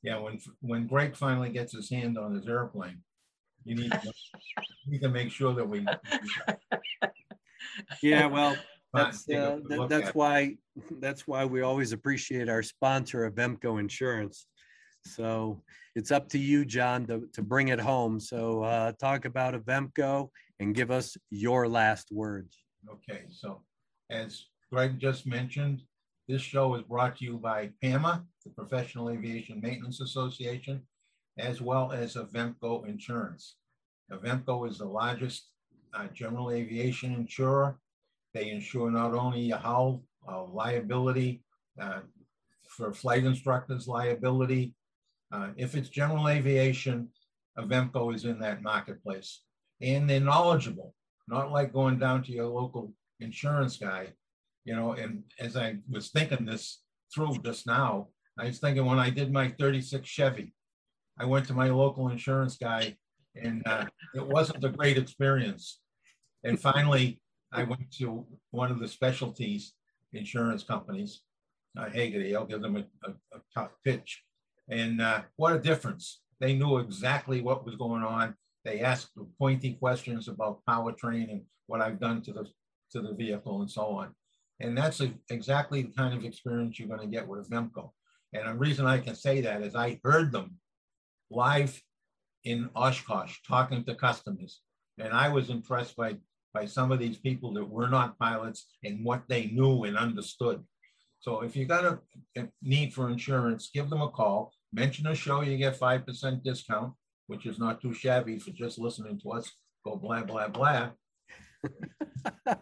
Yeah, 0.03 0.19
when, 0.19 0.41
when 0.61 0.87
Greg 0.87 1.15
finally 1.15 1.51
gets 1.51 1.75
his 1.75 1.91
hand 1.91 2.17
on 2.17 2.35
his 2.35 2.49
airplane, 2.49 3.03
you 3.65 3.77
need, 3.77 3.93
to- 3.93 4.01
you 4.87 4.93
need 4.93 5.03
to 5.03 5.11
make 5.11 5.31
sure 5.31 5.55
that 5.55 5.69
we. 5.69 5.87
Yeah, 8.03 8.27
well, 8.27 8.57
that's 8.95 9.29
uh, 9.29 9.59
good 9.61 9.69
that, 9.69 9.89
that's 9.91 10.03
at 10.05 10.09
it. 10.09 10.15
why 10.15 10.57
that's 10.99 11.27
why 11.27 11.45
we 11.45 11.61
always 11.61 11.93
appreciate 11.93 12.49
our 12.49 12.63
sponsor 12.63 13.31
Avemco 13.31 13.79
Insurance. 13.79 14.47
So 15.05 15.63
it's 15.95 16.11
up 16.11 16.29
to 16.31 16.39
you, 16.39 16.65
John, 16.65 17.07
to, 17.07 17.29
to 17.35 17.43
bring 17.43 17.69
it 17.69 17.81
home. 17.81 18.19
So 18.19 18.63
uh, 18.63 18.93
talk 18.93 19.27
about 19.27 19.55
Avemco 19.55 20.31
and 20.59 20.75
give 20.75 20.91
us 20.91 21.17
your 21.31 21.69
last 21.69 22.11
words. 22.11 22.57
Okay, 22.87 23.23
so 23.29 23.63
as 24.11 24.47
Greg 24.71 24.99
just 24.99 25.27
mentioned, 25.27 25.83
this 26.29 26.43
show 26.43 26.75
is 26.75 26.83
brought 26.83 27.17
to 27.17 27.25
you 27.25 27.39
by 27.39 27.71
PAMA, 27.83 28.25
the 28.45 28.51
Professional 28.51 29.11
Aviation 29.11 29.61
Maintenance 29.61 30.01
Association, 30.01 30.83
as 31.39 31.61
well 31.61 31.91
as 31.93 32.15
Avemco 32.15 32.87
Insurance. 32.87 33.57
Avemco 34.13 34.69
is 34.69 34.79
the 34.79 34.85
largest 34.85 35.51
uh, 35.95 36.07
general 36.09 36.51
aviation 36.51 37.15
insurer. 37.15 37.79
They 38.35 38.51
insure 38.51 38.91
not 38.91 39.15
only 39.15 39.49
hull 39.51 40.03
uh, 40.31 40.45
liability 40.45 41.43
uh, 41.81 42.01
for 42.69 42.93
flight 42.93 43.25
instructors 43.25 43.89
liability. 43.89 44.75
Uh, 45.33 45.49
if 45.57 45.75
it's 45.75 45.89
general 45.89 46.29
aviation, 46.29 47.09
Avemco 47.59 48.15
is 48.15 48.25
in 48.25 48.39
that 48.41 48.63
marketplace, 48.63 49.43
and 49.81 50.09
they're 50.09 50.21
knowledgeable 50.21 50.95
not 51.29 51.53
like 51.53 51.73
going 51.73 51.99
down 51.99 52.23
to 52.25 52.33
your 52.33 52.47
local 52.47 52.93
insurance 53.21 53.77
guy, 53.77 54.09
you 54.65 54.75
know, 54.75 54.93
and 54.93 55.23
as 55.39 55.57
I 55.57 55.77
was 55.91 56.11
thinking 56.11 56.45
this 56.45 56.83
through 57.15 57.39
just 57.45 57.67
now, 57.67 58.09
I 58.39 58.47
was 58.47 58.59
thinking 58.59 58.85
when 58.85 58.99
I 58.99 59.11
did 59.11 59.33
my 59.33 59.49
36 59.59 60.09
Chevy, 60.09 60.53
I 61.19 61.25
went 61.25 61.47
to 61.49 61.55
my 61.55 61.69
local 61.69 62.09
insurance 62.09 62.57
guy 62.57 62.97
and 63.35 63.67
uh, 63.67 63.87
it 64.15 64.27
wasn't 64.27 64.65
a 64.65 64.71
great 64.71 64.97
experience. 64.99 65.81
And 66.45 66.61
finally, 66.61 67.21
I 67.53 67.65
went 67.65 67.91
to 67.99 68.27
one 68.51 68.71
of 68.71 68.79
the 68.79 68.89
specialties 68.89 69.73
insurance 70.13 70.63
companies, 70.63 71.23
uh, 71.79 71.87
Hagerty, 71.87 72.35
I'll 72.35 72.47
give 72.47 72.63
them 72.63 72.77
a, 72.77 73.09
a, 73.09 73.11
a 73.37 73.41
top 73.55 73.73
pitch. 73.85 74.23
And 74.69 75.01
uh, 75.01 75.23
what 75.37 75.55
a 75.55 75.59
difference. 75.59 76.21
They 76.41 76.55
knew 76.55 76.79
exactly 76.79 77.41
what 77.41 77.65
was 77.65 77.75
going 77.75 78.03
on 78.03 78.35
they 78.65 78.81
ask 78.81 79.11
pointy 79.39 79.75
questions 79.75 80.29
about 80.29 80.61
powertrain 80.69 81.31
and 81.31 81.43
what 81.67 81.81
I've 81.81 82.01
done 82.01 82.23
to 82.23 82.33
the 82.33 82.47
to 82.93 83.01
the 83.01 83.15
vehicle 83.15 83.61
and 83.61 83.71
so 83.71 83.83
on. 83.83 84.15
And 84.61 84.77
that's 84.77 85.01
a, 85.01 85.13
exactly 85.31 85.83
the 85.83 85.93
kind 85.93 86.15
of 86.17 86.25
experience 86.25 86.79
you're 86.79 86.89
going 86.89 87.01
to 87.01 87.07
get 87.07 87.29
with 87.29 87.49
Avemco. 87.49 87.91
And 88.33 88.49
the 88.49 88.55
reason 88.55 88.87
I 88.87 88.99
can 88.99 89.15
say 89.15 89.41
that 89.43 89.63
is 89.63 89.75
I 89.75 90.01
heard 90.03 90.33
them 90.33 90.57
live 91.31 91.81
in 92.45 92.71
Oshkosh 92.75 93.37
talking 93.47 93.85
to 93.85 93.95
customers, 93.95 94.61
and 94.99 95.13
I 95.13 95.29
was 95.29 95.51
impressed 95.51 95.97
by 95.97 96.17
by 96.55 96.65
some 96.65 96.91
of 96.91 96.99
these 96.99 97.19
people 97.19 97.53
that 97.53 97.69
were 97.69 97.89
not 97.89 98.19
pilots 98.19 98.67
and 98.83 99.05
what 99.05 99.23
they 99.29 99.47
knew 99.47 99.85
and 99.85 99.99
understood. 99.99 100.65
So 101.21 101.43
if 101.43 101.55
you 101.55 101.67
got 101.67 101.85
a, 101.85 101.99
a 102.37 102.49
need 102.63 102.95
for 102.95 103.11
insurance, 103.11 103.71
give 103.73 103.91
them 103.91 104.01
a 104.01 104.09
call. 104.09 104.53
Mention 104.73 105.07
a 105.07 105.15
show, 105.15 105.43
you 105.43 105.59
get 105.59 105.77
five 105.77 106.07
percent 106.07 106.43
discount 106.43 106.95
which 107.29 107.47
is 107.47 107.59
not 107.59 107.81
too 107.81 107.95
shabby 107.95 108.39
for 108.39 108.51
just 108.51 108.79
listening 108.79 109.21
to 109.21 109.31
us 109.31 109.53
go 109.85 109.97
blah, 109.97 110.23
blah, 110.25 110.49
blah. 110.49 110.91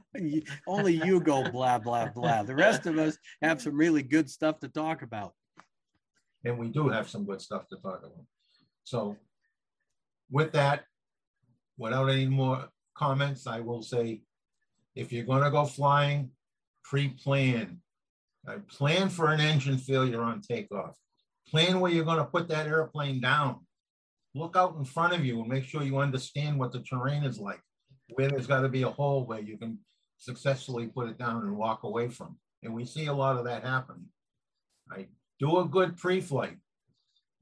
Only 0.66 0.94
you 0.94 1.20
go 1.20 1.50
blah, 1.50 1.78
blah, 1.78 2.08
blah. 2.08 2.42
The 2.42 2.54
rest 2.54 2.86
of 2.86 2.98
us 2.98 3.16
have 3.42 3.60
some 3.62 3.74
really 3.74 4.02
good 4.02 4.28
stuff 4.30 4.60
to 4.60 4.68
talk 4.68 5.02
about. 5.02 5.32
And 6.44 6.58
we 6.58 6.68
do 6.68 6.88
have 6.88 7.08
some 7.08 7.24
good 7.24 7.40
stuff 7.40 7.66
to 7.68 7.76
talk 7.76 8.00
about. 8.00 8.24
So 8.84 9.16
with 10.30 10.52
that, 10.52 10.84
without 11.78 12.08
any 12.08 12.26
more 12.26 12.68
comments, 12.94 13.46
I 13.46 13.60
will 13.60 13.82
say, 13.82 14.22
if 14.94 15.12
you're 15.12 15.24
gonna 15.24 15.50
go 15.50 15.64
flying, 15.64 16.30
pre-plan. 16.84 17.80
Uh, 18.48 18.58
Plan 18.70 19.08
for 19.08 19.32
an 19.32 19.40
engine 19.40 19.76
failure 19.76 20.22
on 20.22 20.40
takeoff. 20.40 20.96
Plan 21.48 21.80
where 21.80 21.90
you're 21.90 22.04
gonna 22.04 22.24
put 22.24 22.48
that 22.48 22.66
airplane 22.66 23.20
down. 23.20 23.65
Look 24.36 24.54
out 24.54 24.76
in 24.76 24.84
front 24.84 25.14
of 25.14 25.24
you 25.24 25.40
and 25.40 25.48
make 25.48 25.64
sure 25.64 25.82
you 25.82 25.96
understand 25.96 26.58
what 26.58 26.70
the 26.70 26.80
terrain 26.80 27.24
is 27.24 27.40
like. 27.40 27.62
Where 28.10 28.28
there's 28.28 28.46
gotta 28.46 28.68
be 28.68 28.82
a 28.82 28.90
hole 28.90 29.24
where 29.24 29.40
you 29.40 29.56
can 29.56 29.78
successfully 30.18 30.88
put 30.88 31.08
it 31.08 31.16
down 31.16 31.42
and 31.42 31.56
walk 31.56 31.84
away 31.84 32.08
from. 32.08 32.36
And 32.62 32.74
we 32.74 32.84
see 32.84 33.06
a 33.06 33.14
lot 33.14 33.38
of 33.38 33.46
that 33.46 33.64
happening. 33.64 34.08
Right? 34.90 35.08
Do 35.40 35.58
a 35.58 35.64
good 35.64 35.96
pre-flight. 35.96 36.58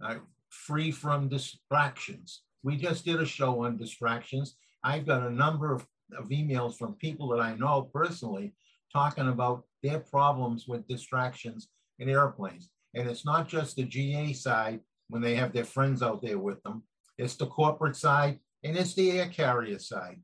Uh, 0.00 0.16
free 0.50 0.92
from 0.92 1.28
distractions. 1.28 2.42
We 2.62 2.76
just 2.76 3.04
did 3.04 3.20
a 3.20 3.26
show 3.26 3.64
on 3.64 3.76
distractions. 3.76 4.56
I've 4.84 5.04
got 5.04 5.26
a 5.26 5.30
number 5.30 5.74
of, 5.74 5.84
of 6.16 6.28
emails 6.28 6.76
from 6.76 6.94
people 6.94 7.28
that 7.30 7.40
I 7.40 7.56
know 7.56 7.90
personally 7.92 8.54
talking 8.92 9.28
about 9.28 9.64
their 9.82 9.98
problems 9.98 10.68
with 10.68 10.86
distractions 10.86 11.68
in 11.98 12.08
airplanes. 12.08 12.70
And 12.94 13.08
it's 13.08 13.26
not 13.26 13.48
just 13.48 13.74
the 13.74 13.82
GA 13.82 14.32
side 14.32 14.80
when 15.08 15.22
they 15.22 15.34
have 15.34 15.52
their 15.52 15.64
friends 15.64 16.02
out 16.02 16.22
there 16.22 16.38
with 16.38 16.62
them. 16.62 16.82
It's 17.18 17.36
the 17.36 17.46
corporate 17.46 17.96
side 17.96 18.40
and 18.62 18.76
it's 18.76 18.94
the 18.94 19.12
air 19.12 19.28
carrier 19.28 19.78
side. 19.78 20.20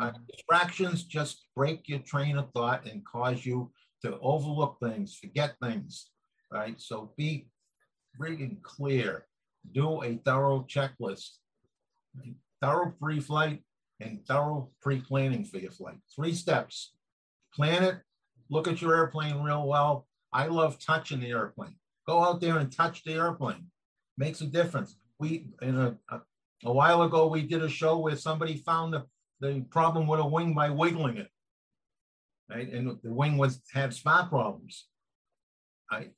Uh, 0.00 0.12
distractions 0.30 1.04
just 1.04 1.46
break 1.56 1.88
your 1.88 2.00
train 2.00 2.36
of 2.36 2.50
thought 2.52 2.86
and 2.86 3.04
cause 3.06 3.44
you 3.46 3.70
to 4.04 4.18
overlook 4.20 4.76
things, 4.82 5.14
forget 5.14 5.54
things, 5.62 6.10
right? 6.52 6.80
So 6.80 7.12
be 7.16 7.48
really 8.18 8.58
clear. 8.62 9.26
Do 9.72 10.02
a 10.04 10.20
thorough 10.24 10.66
checklist, 10.68 11.38
thorough 12.60 12.94
pre-flight 13.00 13.62
and 14.00 14.24
thorough 14.26 14.70
pre-planning 14.80 15.44
for 15.44 15.58
your 15.58 15.72
flight. 15.72 15.98
Three 16.14 16.34
steps. 16.34 16.92
Plan 17.54 17.82
it, 17.82 17.96
look 18.50 18.68
at 18.68 18.80
your 18.82 18.94
airplane 18.94 19.42
real 19.42 19.66
well. 19.66 20.06
I 20.32 20.46
love 20.46 20.78
touching 20.78 21.20
the 21.20 21.30
airplane. 21.30 21.76
Go 22.06 22.22
out 22.22 22.40
there 22.40 22.58
and 22.58 22.70
touch 22.70 23.02
the 23.04 23.14
airplane. 23.14 23.66
Makes 24.18 24.40
a 24.42 24.46
difference. 24.46 24.96
We, 25.18 25.46
in 25.62 25.78
a, 25.78 25.96
a, 26.10 26.20
a 26.64 26.72
while 26.72 27.02
ago, 27.02 27.28
we 27.28 27.42
did 27.42 27.62
a 27.62 27.68
show 27.68 27.98
where 27.98 28.16
somebody 28.16 28.56
found 28.56 28.92
the, 28.92 29.06
the 29.40 29.64
problem 29.70 30.06
with 30.06 30.20
a 30.20 30.26
wing 30.26 30.54
by 30.54 30.68
wiggling 30.70 31.16
it. 31.16 31.28
Right, 32.50 32.70
and 32.72 32.98
the 33.02 33.12
wing 33.12 33.38
was 33.38 33.60
had 33.72 33.94
spot 33.94 34.28
problems. 34.28 34.86
I, 35.90 36.08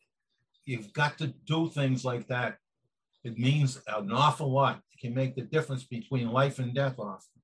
you've 0.64 0.92
got 0.92 1.18
to 1.18 1.28
do 1.44 1.68
things 1.68 2.04
like 2.04 2.26
that. 2.28 2.58
It 3.22 3.38
means 3.38 3.80
an 3.86 4.10
awful 4.12 4.50
lot. 4.50 4.80
It 4.94 5.00
can 5.00 5.14
make 5.14 5.34
the 5.34 5.42
difference 5.42 5.84
between 5.84 6.32
life 6.32 6.58
and 6.58 6.74
death 6.74 6.98
often. 6.98 7.42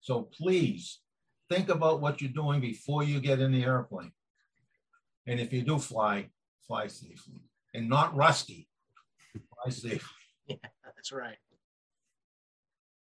So 0.00 0.22
please 0.22 1.00
think 1.48 1.68
about 1.68 2.00
what 2.00 2.20
you're 2.20 2.30
doing 2.30 2.60
before 2.60 3.04
you 3.04 3.20
get 3.20 3.38
in 3.38 3.52
the 3.52 3.64
airplane. 3.64 4.12
And 5.26 5.38
if 5.38 5.52
you 5.52 5.62
do 5.62 5.78
fly, 5.78 6.30
fly 6.66 6.88
safely 6.88 7.42
and 7.74 7.88
not 7.88 8.16
rusty. 8.16 8.68
Fly 9.66 9.90
safely. 9.90 10.00
That's 10.84 11.12
right. 11.12 11.36